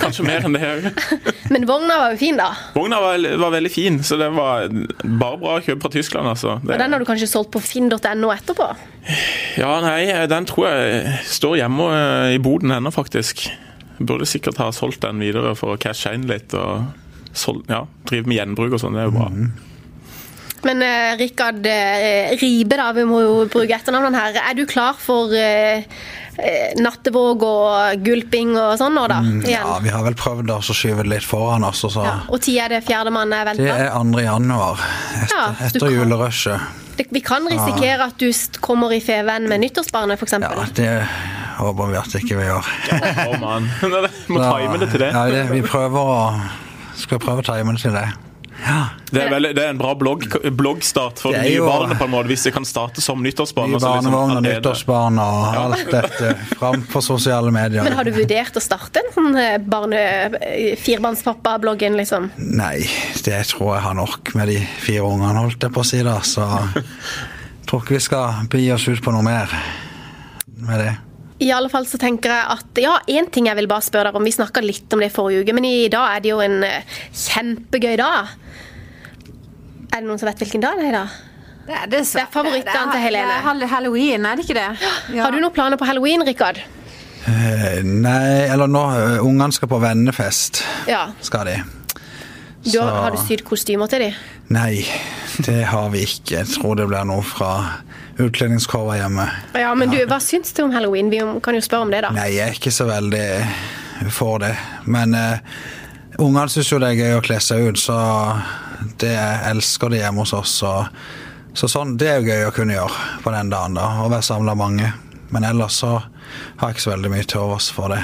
Kanskje 0.00 0.26
mer 0.28 0.46
enn 0.46 0.56
det 0.56 0.64
òg. 0.68 0.88
Men 1.54 1.66
vogna 1.68 1.96
var 2.02 2.14
jo 2.14 2.20
fin, 2.20 2.38
da. 2.38 2.50
Vogna 2.76 3.00
var, 3.02 3.24
var 3.40 3.54
veldig 3.56 3.72
fin, 3.72 4.02
så 4.04 4.18
det 4.20 4.30
var 4.36 4.68
bare 4.68 5.40
bra 5.40 5.56
å 5.58 5.64
kjøpe 5.64 5.86
fra 5.86 5.92
Tyskland, 5.94 6.28
altså. 6.34 6.58
Og 6.62 6.74
den 6.78 6.94
har 6.94 7.00
du 7.00 7.08
kanskje 7.08 7.30
solgt 7.30 7.52
på 7.54 7.62
finn.no 7.64 8.32
etterpå? 8.34 8.68
Ja, 9.58 9.80
nei, 9.80 10.04
den 10.30 10.46
tror 10.48 10.68
jeg 10.68 11.18
står 11.26 11.56
hjemme 11.62 11.86
eh, 11.94 12.34
i 12.36 12.42
boden 12.44 12.74
ennå, 12.76 12.92
faktisk. 12.94 13.46
Burde 13.98 14.26
sikkert 14.28 14.60
ha 14.62 14.68
solgt 14.74 15.00
den 15.02 15.18
videre 15.22 15.54
for 15.58 15.74
å 15.74 15.80
cashe 15.80 16.12
inn 16.14 16.28
litt 16.30 16.54
og 16.54 16.84
sol 17.38 17.62
ja, 17.70 17.84
drive 18.08 18.28
med 18.30 18.38
gjenbruk 18.38 18.76
og 18.76 18.82
sånn. 18.82 18.94
Det 18.98 19.02
er 19.06 19.10
jo 19.10 19.16
bra. 19.16 19.30
Men 20.66 20.82
eh, 20.82 21.16
Rikard 21.20 21.66
eh, 21.70 22.32
Ribe, 22.40 22.78
da, 22.78 22.88
vi 22.96 23.04
må 23.06 23.20
jo 23.22 23.34
bruke 23.50 23.76
etternavnet 23.76 24.18
her. 24.18 24.38
Er 24.50 24.56
du 24.58 24.64
klar 24.70 24.96
for 24.98 25.30
eh, 25.34 25.84
eh, 26.38 26.72
nattevåg 26.82 27.44
og 27.46 28.02
gulping 28.06 28.56
og 28.58 28.74
sånn 28.80 28.96
nå, 28.98 29.04
da? 29.10 29.20
Ja, 29.50 29.76
vi 29.84 29.92
har 29.94 30.02
vel 30.06 30.18
prøvd 30.18 30.50
å 30.56 30.58
skyve 30.66 31.04
det 31.06 31.12
litt 31.14 31.26
foran 31.28 31.66
oss, 31.68 31.84
og 31.86 31.94
så 31.94 32.06
Ja. 32.08 32.16
Og 32.28 32.42
tid 32.42 32.58
er 32.64 32.74
det 32.76 32.82
fjerdemann 32.88 33.32
er 33.34 33.52
Det 33.54 33.70
er 33.70 33.94
2. 33.94 34.20
januar, 34.26 34.82
etter, 35.22 35.36
Ja, 35.38 35.48
etter 35.68 35.86
kan- 35.86 36.76
julerushet. 36.98 37.14
Vi 37.14 37.20
kan 37.20 37.48
risikere 37.48 38.04
at 38.06 38.18
du 38.18 38.32
kommer 38.60 38.92
i 38.92 39.00
feven 39.00 39.48
med 39.48 39.60
nyttårsbarnet, 39.60 40.18
f.eks. 40.18 40.32
Ja, 40.32 40.66
det 40.74 41.08
håper 41.58 41.86
vi 41.90 41.96
at 41.96 42.14
ikke 42.14 42.36
vi 42.38 42.46
gjør. 42.46 42.70
Å, 43.26 43.38
man. 43.40 43.68
Må 44.28 44.40
time 44.42 44.78
det 44.78 44.90
til 44.90 45.00
det. 45.00 45.12
Ja, 45.14 45.26
det 45.30 45.50
vi 45.52 45.62
prøver 45.62 45.98
å 45.98 46.40
Skal 46.98 47.20
prøve 47.22 47.44
å 47.44 47.46
time 47.46 47.72
det 47.72 47.82
til 47.82 47.94
det. 47.94 48.27
Ja. 48.58 48.88
Det 49.10 49.22
er, 49.22 49.30
veldig, 49.32 49.50
det 49.56 49.62
er 49.64 49.70
en 49.72 49.78
bra 49.80 49.92
blogg, 49.96 50.24
bloggstart 50.58 51.20
for 51.22 51.32
nye 51.32 51.60
barnet, 51.62 51.96
på 52.00 52.04
en 52.08 52.12
måte, 52.12 52.28
hvis 52.28 52.42
det 52.48 52.52
kan 52.56 52.66
starte 52.68 53.00
som 53.04 53.22
nyttårsbarn. 53.24 53.70
Nye 53.70 53.78
altså 53.78 53.92
liksom 53.94 54.12
barnevogn 54.12 54.40
og 54.40 54.44
nyttårsbarn 54.48 55.20
og 55.22 55.58
alt 55.62 55.92
dette 55.94 56.32
fram 56.58 56.82
på 56.90 57.02
sosiale 57.04 57.52
medier. 57.54 57.86
Men 57.86 57.96
har 57.96 58.08
du 58.08 58.12
vurdert 58.16 58.58
å 58.58 58.64
starte 58.64 59.04
en 59.04 59.10
sånn 59.14 59.38
eh, 59.40 59.56
barne... 59.62 60.02
eh, 60.42 60.76
Firebarnspappa-bloggen, 60.82 61.96
liksom? 62.02 62.30
Nei, 62.58 62.82
det 63.24 63.40
tror 63.52 63.76
jeg 63.76 63.86
har 63.86 63.98
nok 63.98 64.34
med 64.38 64.52
de 64.52 64.60
fire 64.82 65.06
ungene, 65.06 65.46
holdt 65.46 65.68
jeg 65.68 65.74
på 65.78 65.84
å 65.84 65.88
si 65.94 66.02
da. 66.04 66.18
Så 66.26 66.44
jeg 66.44 67.68
tror 67.70 67.84
ikke 67.84 67.96
vi 67.98 68.04
skal 68.10 68.48
begi 68.52 68.72
oss 68.74 68.88
ut 68.90 69.04
på 69.04 69.14
noe 69.14 69.24
mer 69.24 69.54
med 70.58 70.82
det. 70.84 70.94
I 71.38 71.52
alle 71.54 71.70
fall 71.70 71.84
så 71.86 72.00
tenker 72.02 72.32
jeg 72.34 72.46
at 72.50 72.78
Ja, 72.82 72.96
én 73.06 73.28
ting 73.30 73.46
jeg 73.46 73.54
vil 73.60 73.68
bare 73.70 73.84
spørre 73.86 74.10
dere 74.10 74.18
om. 74.18 74.26
Vi 74.26 74.34
snakka 74.34 74.62
litt 74.64 74.90
om 74.94 75.02
det 75.04 75.12
forrige 75.14 75.44
uke, 75.46 75.54
men 75.54 75.68
i 75.68 75.86
dag 75.92 76.16
er 76.16 76.24
det 76.24 76.32
jo 76.32 76.40
en 76.42 76.58
eh, 76.66 76.96
kjempegøy 77.14 77.94
dag. 78.00 78.32
Er 79.92 80.02
det 80.02 80.08
noen 80.08 80.20
som 80.20 80.28
vet 80.28 80.42
hvilken 80.44 80.62
dag 80.64 80.78
det 80.80 80.90
er? 80.90 80.96
da? 80.98 81.06
Det 81.68 81.76
er, 81.76 81.86
det, 81.92 82.00
er 82.16 82.28
favorittdagen 82.32 82.92
til 82.94 83.02
Helene. 83.02 83.38
Det 83.60 83.66
er 83.66 83.72
halloween, 83.74 84.24
er 84.24 84.38
det 84.38 84.46
ikke 84.46 84.56
det? 84.56 84.68
Ja. 85.12 85.26
Har 85.26 85.34
du 85.34 85.40
noen 85.42 85.52
planer 85.52 85.80
på 85.80 85.88
halloween, 85.88 86.24
Rikard? 86.24 86.60
Eh, 87.28 87.82
Nei, 87.84 88.46
eller 88.48 88.70
nå 88.70 88.82
eh, 88.96 89.18
Ungene 89.26 89.52
skal 89.52 89.68
på 89.68 89.80
vennefest, 89.82 90.62
Ja. 90.88 91.10
skal 91.20 91.44
de. 91.50 91.56
Du, 92.64 92.70
Så- 92.70 92.82
har 92.82 93.10
du 93.10 93.18
sydd 93.20 93.44
kostymer 93.44 93.88
til 93.88 94.00
dem? 94.00 94.14
Nei, 94.48 94.86
det 95.44 95.64
har 95.68 95.90
vi 95.90 96.06
ikke. 96.06 96.38
Jeg 96.38 96.46
tror 96.56 96.76
det 96.76 96.88
blir 96.88 97.04
noe 97.04 97.22
fra 97.22 97.50
utkledningskorva 98.18 98.96
hjemme. 98.96 99.28
Ja, 99.54 99.74
men 99.74 99.90
du, 99.90 99.98
hva 100.06 100.18
syns 100.20 100.52
du 100.56 100.62
om 100.64 100.72
halloween? 100.72 101.10
Vi 101.10 101.20
kan 101.44 101.54
jo 101.54 101.60
spørre 101.60 101.82
om 101.86 101.90
det, 101.92 102.02
da. 102.02 102.10
Nei, 102.16 102.30
jeg 102.34 102.48
er 102.48 102.56
ikke 102.56 102.72
så 102.74 102.86
veldig 102.88 104.10
for 104.10 104.38
det. 104.42 104.54
Men 104.86 105.14
uh, 105.14 105.38
ungene 106.18 106.48
syns 106.48 106.72
jo 106.72 106.80
det 106.82 106.88
er 106.94 106.98
gøy 107.04 107.18
å 107.18 107.22
kle 107.28 107.38
seg 107.44 107.68
ut, 107.68 107.78
så 107.78 107.98
det 109.00 109.16
elsker 109.50 109.92
de 109.92 110.02
hjemme 110.02 110.24
hos 110.24 110.34
oss. 110.36 110.54
Så, 110.62 110.72
så 111.54 111.70
sånn, 111.70 111.96
det 112.00 112.08
er 112.10 112.20
jo 112.20 112.32
gøy 112.32 112.46
å 112.48 112.54
kunne 112.54 112.76
gjøre 112.76 113.08
på 113.24 113.34
den 113.34 113.52
dagen, 113.52 113.78
da. 113.78 113.90
Å 114.04 114.08
være 114.10 114.26
samla 114.26 114.56
mange. 114.58 114.92
Men 115.34 115.44
ellers 115.44 115.80
så 115.82 115.98
har 115.98 116.68
jeg 116.68 116.78
ikke 116.78 116.86
så 116.86 116.94
veldig 116.94 117.12
mye 117.12 117.26
til 117.28 117.44
overs 117.44 117.68
for 117.74 117.92
det. 117.92 118.00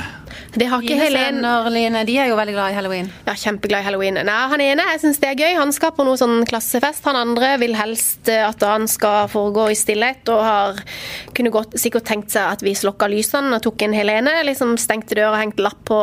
Det 0.55 0.69
har 0.71 0.83
ikke 0.83 0.99
Helen. 0.99 1.41
Line, 1.75 2.05
de 2.07 2.17
er 2.21 2.29
jo 2.31 2.37
veldig 2.39 2.55
glad 2.55 2.73
i 2.73 2.77
halloween. 2.77 3.09
Ja, 3.27 3.35
kjempeglad 3.39 3.83
i 3.83 3.87
halloween. 3.89 4.21
Nei, 4.27 4.41
Han 4.53 4.63
ene 4.63 4.87
jeg 4.93 5.03
synes 5.03 5.19
det 5.23 5.33
er 5.33 5.41
gøy. 5.41 5.57
Han 5.59 5.75
skal 5.75 5.95
på 5.97 6.07
noe 6.07 6.19
sånn 6.21 6.45
klassefest. 6.49 7.07
Han 7.09 7.19
andre 7.19 7.55
vil 7.63 7.75
helst 7.79 8.31
eh, 8.31 8.45
at 8.47 8.63
han 8.63 8.87
skal 8.91 9.27
foregå 9.33 9.67
i 9.73 9.79
stillhet, 9.79 10.23
og 10.31 10.43
har 10.47 10.83
kunne 11.35 11.53
godt, 11.55 11.75
sikkert 11.81 12.07
tenkt 12.07 12.35
seg 12.35 12.53
at 12.55 12.63
vi 12.63 12.77
slokka 12.79 13.09
lysene 13.11 13.57
og 13.57 13.65
tok 13.67 13.83
inn 13.87 13.97
Helene. 13.97 14.37
Liksom 14.47 14.77
stengte 14.81 15.19
døra 15.19 15.35
og 15.35 15.43
hengte 15.43 15.67
lapp 15.67 15.83
på 15.89 16.01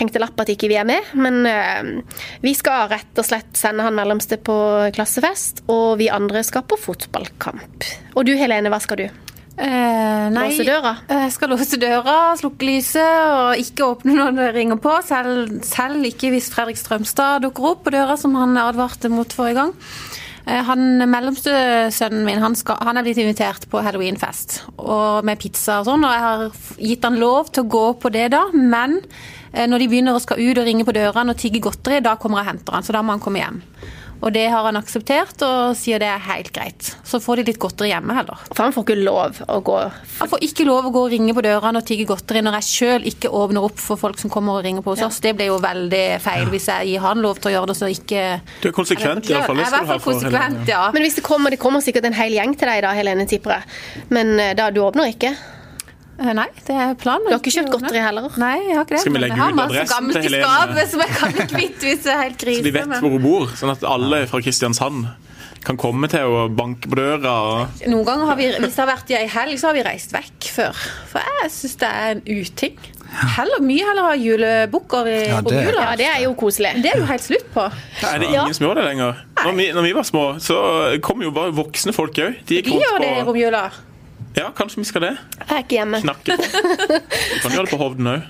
hengte 0.00 0.20
lapp 0.22 0.38
at 0.40 0.52
ikke 0.54 0.70
vi 0.70 0.78
er 0.80 0.86
med. 0.88 1.10
Men 1.18 1.42
eh, 1.48 2.20
vi 2.44 2.54
skal 2.56 2.86
rett 2.92 3.18
og 3.18 3.26
slett 3.26 3.50
sende 3.58 3.86
han 3.86 3.98
mellomste 3.98 4.38
på 4.38 4.56
klassefest, 4.94 5.64
og 5.72 5.98
vi 6.00 6.10
andre 6.12 6.44
skal 6.46 6.66
på 6.70 6.78
fotballkamp. 6.80 7.90
Og 8.14 8.30
du 8.30 8.36
Helene, 8.38 8.70
hva 8.72 8.80
skal 8.82 9.04
du? 9.04 9.08
Eh, 9.60 10.28
nei, 10.32 10.46
Låse 10.48 10.64
døra? 10.64 10.94
eh, 11.10 11.24
Jeg 11.26 11.32
skal 11.34 11.50
låse 11.52 11.76
døra, 11.82 12.14
slukke 12.40 12.64
lyset 12.64 13.26
og 13.34 13.60
ikke 13.60 13.88
åpne 13.92 14.14
når 14.16 14.38
det 14.38 14.46
ringer 14.56 14.78
på. 14.80 14.94
Selv, 15.04 15.58
selv 15.68 16.06
ikke 16.08 16.30
hvis 16.32 16.48
Fredrik 16.54 16.78
Strømstad 16.80 17.42
dukker 17.44 17.74
opp 17.74 17.84
på 17.84 17.92
døra, 17.92 18.16
som 18.16 18.34
han 18.40 18.56
advarte 18.56 19.10
mot 19.12 19.28
forrige 19.36 19.58
gang. 19.60 19.74
Eh, 20.46 20.62
Han 20.64 21.04
mellomste 21.12 21.52
sønnen 21.92 22.24
min 22.24 22.40
han, 22.40 22.56
skal, 22.56 22.80
han 22.80 22.96
er 22.96 23.04
blitt 23.04 23.20
invitert 23.20 23.68
på 23.68 23.82
halloweenfest 23.84 24.62
og 24.78 25.24
med 25.28 25.38
pizza 25.42 25.82
og 25.82 25.90
sånn, 25.90 26.06
og 26.08 26.14
jeg 26.16 26.24
har 26.24 26.46
gitt 26.80 27.04
han 27.04 27.20
lov 27.20 27.52
til 27.52 27.66
å 27.66 27.70
gå 27.76 27.84
på 28.00 28.10
det 28.16 28.30
da, 28.32 28.46
men 28.56 28.96
eh, 29.52 29.66
når 29.68 29.78
de 29.84 29.88
begynner 29.92 30.16
å 30.16 30.24
skal 30.24 30.40
ut 30.40 30.56
og 30.58 30.64
ringe 30.64 30.88
på 30.88 30.96
dørene 30.96 31.34
og 31.36 31.42
tigge 31.42 31.60
godteri, 31.60 32.00
da 32.00 32.16
kommer 32.16 32.40
jeg 32.40 32.46
og 32.48 32.52
henter 32.54 32.78
han, 32.78 32.82
så 32.88 32.96
da 32.96 33.02
må 33.04 33.12
han 33.12 33.20
komme 33.20 33.44
hjem. 33.44 33.60
Og 34.20 34.32
det 34.34 34.46
har 34.52 34.66
han 34.66 34.76
akseptert 34.76 35.40
og 35.46 35.76
sier 35.78 36.00
det 36.02 36.08
er 36.10 36.20
helt 36.26 36.50
greit. 36.52 36.90
Så 37.08 37.20
får 37.22 37.40
de 37.40 37.46
litt 37.50 37.60
godteri 37.62 37.88
hjemme 37.90 38.14
heller. 38.16 38.40
For 38.52 38.66
han 38.66 38.74
får 38.76 38.84
ikke 38.84 38.98
lov 39.00 39.40
å 39.48 39.58
gå 39.64 39.76
Han 40.20 40.30
får 40.30 40.44
ikke 40.44 40.66
lov 40.68 40.90
å 40.90 40.92
gå 40.94 41.04
og 41.06 41.14
ringe 41.14 41.34
på 41.36 41.44
dørene 41.44 41.80
og 41.80 41.86
tigge 41.88 42.06
godteri 42.10 42.42
når 42.44 42.58
jeg 42.60 42.68
sjøl 42.68 43.06
ikke 43.08 43.32
åpner 43.40 43.64
opp 43.70 43.80
for 43.80 44.00
folk 44.00 44.20
som 44.20 44.32
kommer 44.32 44.58
og 44.58 44.66
ringer 44.66 44.84
på 44.84 44.94
hos 44.94 45.04
oss. 45.06 45.20
Det 45.24 45.32
blir 45.38 45.48
jo 45.50 45.60
veldig 45.62 46.04
feil 46.24 46.50
hvis 46.52 46.68
jeg 46.72 46.92
gir 46.92 47.04
han 47.06 47.22
lov 47.24 47.40
til 47.40 47.52
å 47.52 47.54
gjøre 47.56 47.72
det, 47.72 47.78
så 47.80 47.88
ikke 47.90 48.24
Du 48.60 48.68
er 48.68 48.76
konsekvent, 48.76 49.30
i 49.30 49.36
hvert 49.36 49.48
fall. 49.48 49.56
Det 49.60 49.64
Jeg 49.64 49.70
er 49.70 49.72
i 49.72 49.78
hvert 49.78 49.88
fall 49.94 50.04
konsekvent, 50.04 50.68
ja. 50.68 50.82
Men 50.94 51.06
hvis 51.06 51.16
det 51.20 51.24
kommer, 51.26 51.54
det 51.54 51.62
kommer 51.62 51.84
sikkert 51.84 52.10
en 52.10 52.18
hel 52.20 52.36
gjeng 52.36 52.56
til 52.60 52.68
deg 52.70 52.84
da, 52.84 52.92
Helene, 52.96 53.26
tipper 53.30 53.56
jeg. 53.56 53.80
Men 54.12 54.36
eh, 54.38 54.52
da, 54.58 54.68
du 54.74 54.82
åpner 54.84 55.14
ikke? 55.14 55.32
Eh, 56.20 56.32
Nei, 56.36 56.48
det 56.66 56.74
er 56.76 56.94
planen. 57.00 57.24
Du 57.30 57.32
har 57.32 57.40
ikke 57.40 57.54
kjøpt 57.54 57.72
godteri 57.72 58.00
heller? 58.04 58.28
Nei, 58.40 58.56
jeg 58.68 58.76
har 58.76 58.84
ikke 58.84 58.96
det. 58.98 59.00
Skal 59.06 59.14
vi 59.16 59.22
legge 59.22 59.40
ut 59.40 59.62
adressen 59.64 60.10
til 60.12 60.22
Helene? 60.26 60.44
skapet 60.44 60.90
som 60.92 61.00
jeg 61.00 61.16
kan 61.16 61.32
bli 61.32 61.46
kvitt 61.54 61.86
hvis 61.88 62.02
det 62.04 62.12
er 62.12 62.22
helt 62.26 62.38
krise. 62.42 62.60
Så 62.60 62.66
de 62.68 62.74
vet 62.76 62.94
hvor 63.00 63.14
hun 63.16 63.22
bor, 63.24 63.46
sånn 63.56 63.72
at 63.72 63.86
alle 63.88 64.22
fra 64.28 64.40
Kristiansand 64.44 65.08
kan 65.64 65.76
komme 65.80 66.08
til 66.08 66.24
å 66.24 66.44
banke 66.56 66.88
på 66.88 66.96
døra. 66.96 67.32
og 67.40 67.82
Noen 67.88 68.04
ganger 68.08 68.30
har 68.30 68.36
vi, 68.38 68.46
Hvis 68.52 68.76
det 68.76 68.80
har 68.84 68.88
vært 68.94 69.10
i 69.12 69.16
ei 69.18 69.26
helg, 69.28 69.58
så 69.60 69.68
har 69.70 69.74
vi 69.76 69.82
reist 69.84 70.12
vekk 70.12 70.48
før. 70.54 70.78
For 71.10 71.20
jeg 71.40 71.50
syns 71.56 71.76
det 71.82 71.90
er 71.90 72.14
en 72.14 72.22
uting. 72.24 72.78
Heller, 73.10 73.60
mye 73.66 73.84
heller 73.88 74.06
ha 74.06 74.14
julebukker 74.16 75.08
i 75.10 75.18
Ja, 75.28 75.40
det- 75.42 75.64
jula. 75.66 75.82
Ja, 75.90 75.96
det 75.96 76.06
er 76.06 76.20
jo 76.24 76.34
koselig. 76.38 76.82
Det 76.82 76.92
er 76.94 76.98
jo 77.00 77.06
helt 77.10 77.22
slutt 77.24 77.48
på. 77.52 77.64
Er 78.06 78.18
det 78.20 78.30
Ja. 78.30 78.42
ingen 78.44 78.54
som 78.54 78.66
gjør 78.68 78.74
det 78.76 78.84
lenger? 78.84 79.16
Når 79.44 79.56
vi, 79.56 79.72
når 79.72 79.82
vi 79.82 79.92
var 79.92 80.02
små, 80.04 80.24
så 80.40 81.00
kom 81.02 81.20
jo 81.22 81.30
bare 81.30 81.50
voksne 81.52 81.92
folk 81.92 82.12
òg. 82.14 82.36
De 82.46 82.54
gikk 82.60 82.66
Vi 82.66 82.78
gjør 82.80 82.98
det 83.00 83.08
i 83.08 83.14
rundt 83.16 83.26
på 83.26 83.32
romjula. 83.32 83.70
Ja, 84.38 84.50
kanskje 84.56 84.80
vi 84.82 84.88
skal 84.90 85.02
det? 85.08 85.14
Jeg 85.40 85.48
er 85.56 85.64
ikke 85.64 85.78
hjemme. 85.80 86.00
Knakke 86.04 86.36
på. 86.38 86.50
Du 86.50 87.40
kan 87.42 87.56
gjøre 87.56 87.64
det 87.66 87.72
på 87.74 87.80
Hovden 87.80 88.12
òg. 88.16 88.28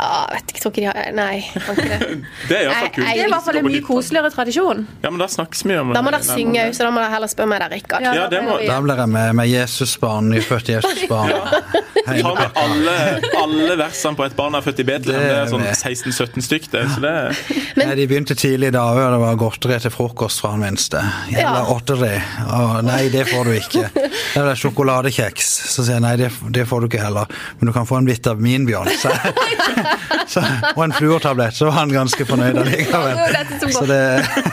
Ja, 0.00 0.08
vet 0.32 0.48
ikke, 0.54 0.60
tror 0.62 0.70
ikke 0.72 0.80
de 0.80 0.84
har 0.86 1.10
Nei, 1.12 1.40
kan 1.60 1.76
ikke 1.76 1.88
det. 1.90 2.06
Det 2.48 2.54
er 2.56 2.62
iallfall 2.70 2.92
kult. 2.94 3.04
Det 3.04 3.10
er 3.10 3.26
i 3.26 3.32
hvert 3.34 3.44
fall 3.44 3.56
en 3.60 3.66
mye 3.66 3.80
koseligere 3.84 4.30
tradisjon. 4.32 4.78
Ja, 5.02 5.10
men 5.12 5.20
da 5.20 5.26
snakkes 5.28 5.60
vi 5.66 5.74
om 5.76 5.90
Da 5.92 6.00
må 6.06 6.12
dere 6.14 6.24
synge 6.24 6.62
òg, 6.62 6.76
så 6.78 6.86
da 6.86 6.92
må 6.94 7.02
dere 7.02 7.10
heller 7.12 7.28
spørre 7.28 7.50
meg 7.50 7.60
der, 7.60 7.72
Rikard. 7.74 8.06
Ja, 8.06 8.14
Ja, 8.16 8.28
det 8.32 8.40
må- 8.46 8.56
Da 8.64 8.78
blir 8.80 8.96
jeg 9.02 9.08
med 9.12 9.34
med 9.40 9.48
Jesusbarn, 9.50 10.30
nyfødt 10.32 10.70
Jesusbarn. 10.72 11.34
Vi 12.10 12.22
Ta 12.22 12.32
med 12.34 12.56
alle, 12.56 12.94
alle 13.42 13.76
versene 13.76 14.16
på 14.16 14.24
et 14.24 14.34
barn 14.38 14.54
er 14.56 14.62
født 14.64 14.80
i 14.80 14.86
Betlehem. 14.88 15.20
Det 15.20 15.36
er 15.36 15.50
sånn 15.52 15.66
16-17 15.68 16.42
stykk, 16.46 16.70
det. 16.72 16.84
Så 16.94 17.02
det 17.04 17.12
Nei, 17.84 17.94
de 17.98 18.06
begynte 18.08 18.34
tidlig 18.40 18.70
i 18.72 18.74
dag 18.78 18.96
òg. 18.96 19.10
Det 19.14 19.20
var 19.20 19.36
godteri 19.42 19.78
til 19.84 19.92
frokost 19.94 20.40
fra 20.40 20.54
han 20.54 20.64
minste. 20.64 21.02
Jævla 21.34 21.60
Ja. 21.60 21.66
åtteri. 21.76 22.14
Å, 22.46 22.80
nei, 22.88 23.02
det 23.12 23.26
får 23.28 23.44
du 23.44 23.52
ikke. 23.58 23.84
Det 23.92 24.46
er 24.46 24.54
sjokoladekjeks. 24.64 25.19
Så 25.70 25.84
sier 25.84 25.98
jeg 25.98 26.04
nei, 26.04 26.14
det, 26.20 26.30
det 26.54 26.66
får 26.68 26.82
du 26.82 26.88
ikke 26.90 27.02
heller. 27.02 27.30
Men 27.58 27.70
du 27.70 27.74
kan 27.76 27.88
få 27.88 28.00
en 28.00 28.08
vitaminbjørn. 28.08 28.90
Så, 29.00 29.12
så, 30.34 30.44
og 30.74 30.82
en 30.86 30.96
fluortablett. 30.96 31.56
Så 31.56 31.68
var 31.68 31.80
han 31.80 31.94
ganske 31.94 32.26
fornøyd 32.28 32.60
allikevel. 32.62 33.20
Så 33.74 33.86
det 33.90 34.00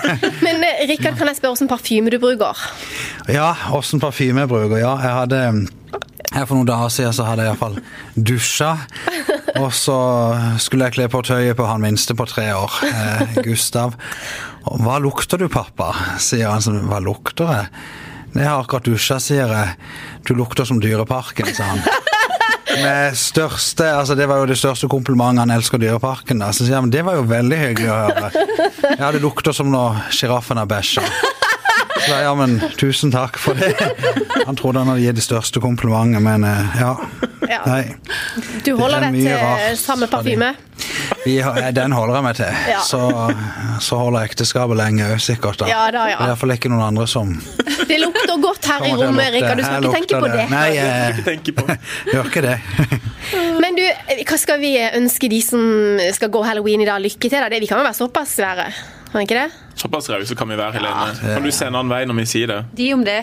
Men 0.46 0.64
eh, 0.66 0.86
Rikard, 0.90 1.18
kan 1.20 1.32
jeg 1.32 1.40
spørre 1.40 1.56
hvilken 1.56 1.72
parfyme 1.72 2.14
du 2.14 2.20
bruker? 2.22 2.64
Ja, 3.32 3.54
åssen 3.76 4.04
parfyme 4.04 4.46
jeg 4.46 4.52
bruker. 4.52 4.80
Ja, 4.82 4.96
jeg 5.04 5.18
hadde 5.22 5.44
her 6.34 6.44
For 6.46 6.58
noen 6.58 6.68
dager 6.68 6.92
siden 6.92 7.16
så 7.16 7.26
hadde 7.28 7.46
jeg 7.46 7.54
iallfall 7.54 7.78
dusja. 8.14 8.74
Og 9.58 9.72
så 9.74 9.98
skulle 10.62 10.90
jeg 10.90 10.98
kle 10.98 11.08
på 11.12 11.22
tøyet 11.26 11.58
på 11.58 11.68
han 11.70 11.82
minste 11.82 12.14
på 12.18 12.28
tre 12.30 12.50
år, 12.54 12.82
eh, 12.90 13.38
Gustav. 13.46 13.96
Og, 14.68 14.82
'Hva 14.84 15.00
lukter 15.00 15.40
du, 15.40 15.48
pappa?' 15.48 15.96
sier 16.20 16.52
han. 16.52 16.62
sånn, 16.62 16.84
'Hva 16.90 17.00
lukter 17.02 17.48
jeg?' 17.48 17.70
'Jeg 18.38 18.50
har 18.50 18.62
akkurat 18.64 18.86
dusja', 18.86 19.20
sier 19.20 19.48
jeg. 19.48 19.76
'Du 20.26 20.34
lukter 20.36 20.66
som 20.66 20.82
Dyreparken', 20.82 21.54
sa 21.56 21.64
han. 21.64 21.82
Med 22.84 23.16
største, 23.18 23.88
altså 23.90 24.16
Det 24.16 24.28
var 24.30 24.38
jo 24.38 24.46
det 24.46 24.58
største 24.58 24.88
komplimentet. 24.88 25.40
Han 25.40 25.52
elsker 25.56 25.78
Dyreparken. 25.82 26.40
Da. 26.40 26.52
Så 26.54 26.66
sier 26.66 26.76
han 26.78 26.92
Det 26.94 27.02
var 27.06 27.16
jo 27.18 27.24
veldig 27.26 27.58
hyggelig 27.58 27.90
å 27.90 28.02
høre. 28.06 28.32
Ja, 29.00 29.12
det 29.12 29.22
lukter 29.22 29.52
som 29.54 29.72
når 29.72 29.98
sjiraffen 30.14 30.58
har 30.58 30.66
bæsja. 30.70 31.04
Så 32.08 32.20
ja, 32.24 32.34
men 32.40 32.58
tusen 32.80 33.12
takk 33.12 33.38
for 33.42 33.58
det. 33.60 33.74
Han 34.48 34.56
trodde 34.56 34.80
han 34.84 34.92
hadde 34.94 35.04
gitt 35.04 35.20
det 35.20 35.26
største 35.26 35.62
komplimentet, 35.64 36.24
men 36.24 36.46
eh, 36.48 36.80
ja. 36.80 36.94
Ja. 37.48 37.62
Nei. 37.68 37.84
Du 38.66 38.74
holder 38.80 39.02
er 39.02 39.12
deg 39.12 39.20
til 39.22 39.36
rart 39.38 39.80
samme 39.80 40.08
parfyme? 40.12 40.54
Den 41.76 41.94
holder 41.96 42.18
jeg 42.18 42.26
meg 42.26 42.38
til. 42.40 42.58
Ja. 42.72 42.82
Så, 42.86 43.02
så 43.84 44.00
holder 44.00 44.28
ekteskapet 44.28 44.80
lenge 44.80 45.08
òg, 45.12 45.20
sikkert. 45.24 45.60
da. 45.62 45.70
Ja 45.72 45.86
da, 45.94 46.06
ja. 46.12 46.18
Det 46.18 46.26
er 46.26 46.34
iallfall 46.34 46.56
ikke 46.56 46.72
noen 46.72 46.86
andre 46.90 47.08
som 47.10 47.34
Det 47.88 48.00
lukter 48.02 48.36
godt 48.44 48.68
her 48.72 48.88
i 48.88 48.94
rommet. 48.98 49.32
Rikard. 49.36 49.60
Du 49.60 49.64
skal 49.66 49.78
Her 49.78 49.88
ikke 49.88 49.96
tenke 50.00 50.22
på 50.24 50.32
det. 50.34 50.46
Nei, 50.52 50.68
jeg 50.76 51.40
gjør 52.14 52.30
ikke 52.32 52.46
det. 52.46 52.58
Men 53.64 53.78
du, 53.80 53.84
hva 54.28 54.38
skal 54.40 54.62
vi 54.64 54.74
ønske 54.80 55.30
de 55.32 55.42
som 55.44 55.64
skal 56.16 56.32
gå 56.34 56.44
halloween 56.48 56.84
i 56.84 56.88
dag, 56.90 57.02
lykke 57.04 57.28
til? 57.28 57.40
da? 57.40 57.50
Det, 57.52 57.62
vi 57.64 57.70
kan 57.70 57.82
jo 57.82 57.88
være 57.88 58.00
såpass 58.00 58.38
svære, 58.40 58.70
vi 59.14 59.26
ikke 59.28 59.38
det? 59.40 59.48
Såpass 59.80 60.10
rause 60.12 60.36
kan 60.36 60.50
vi 60.52 60.58
være, 60.60 60.78
Helene. 60.78 61.16
Kan 61.22 61.46
du 61.46 61.52
se 61.56 61.68
en 61.70 61.76
annen 61.78 61.92
vei 61.94 62.02
når 62.10 62.18
vi 62.20 62.26
sier 62.30 62.52
det? 62.52 62.60
De 62.80 62.88
om 62.96 63.04
det. 63.08 63.22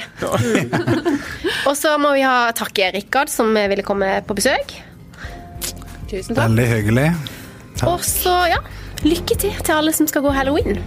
Og 1.68 1.74
så 1.76 1.94
må 2.00 2.14
vi 2.16 2.24
ha 2.24 2.50
takke 2.56 2.90
Rikard 2.94 3.32
som 3.32 3.52
ville 3.54 3.84
komme 3.86 4.16
på 4.26 4.36
besøk. 4.38 4.76
Tusen 6.10 6.34
takk. 6.34 6.44
Veldig 6.44 6.66
hyggelig. 6.70 7.08
Og 7.90 8.04
så, 8.06 8.34
ja, 8.52 8.60
lykke 9.04 9.36
til 9.36 9.56
til 9.60 9.74
alle 9.76 9.92
som 9.92 10.08
skal 10.08 10.24
gå 10.24 10.32
halloween. 10.32 10.80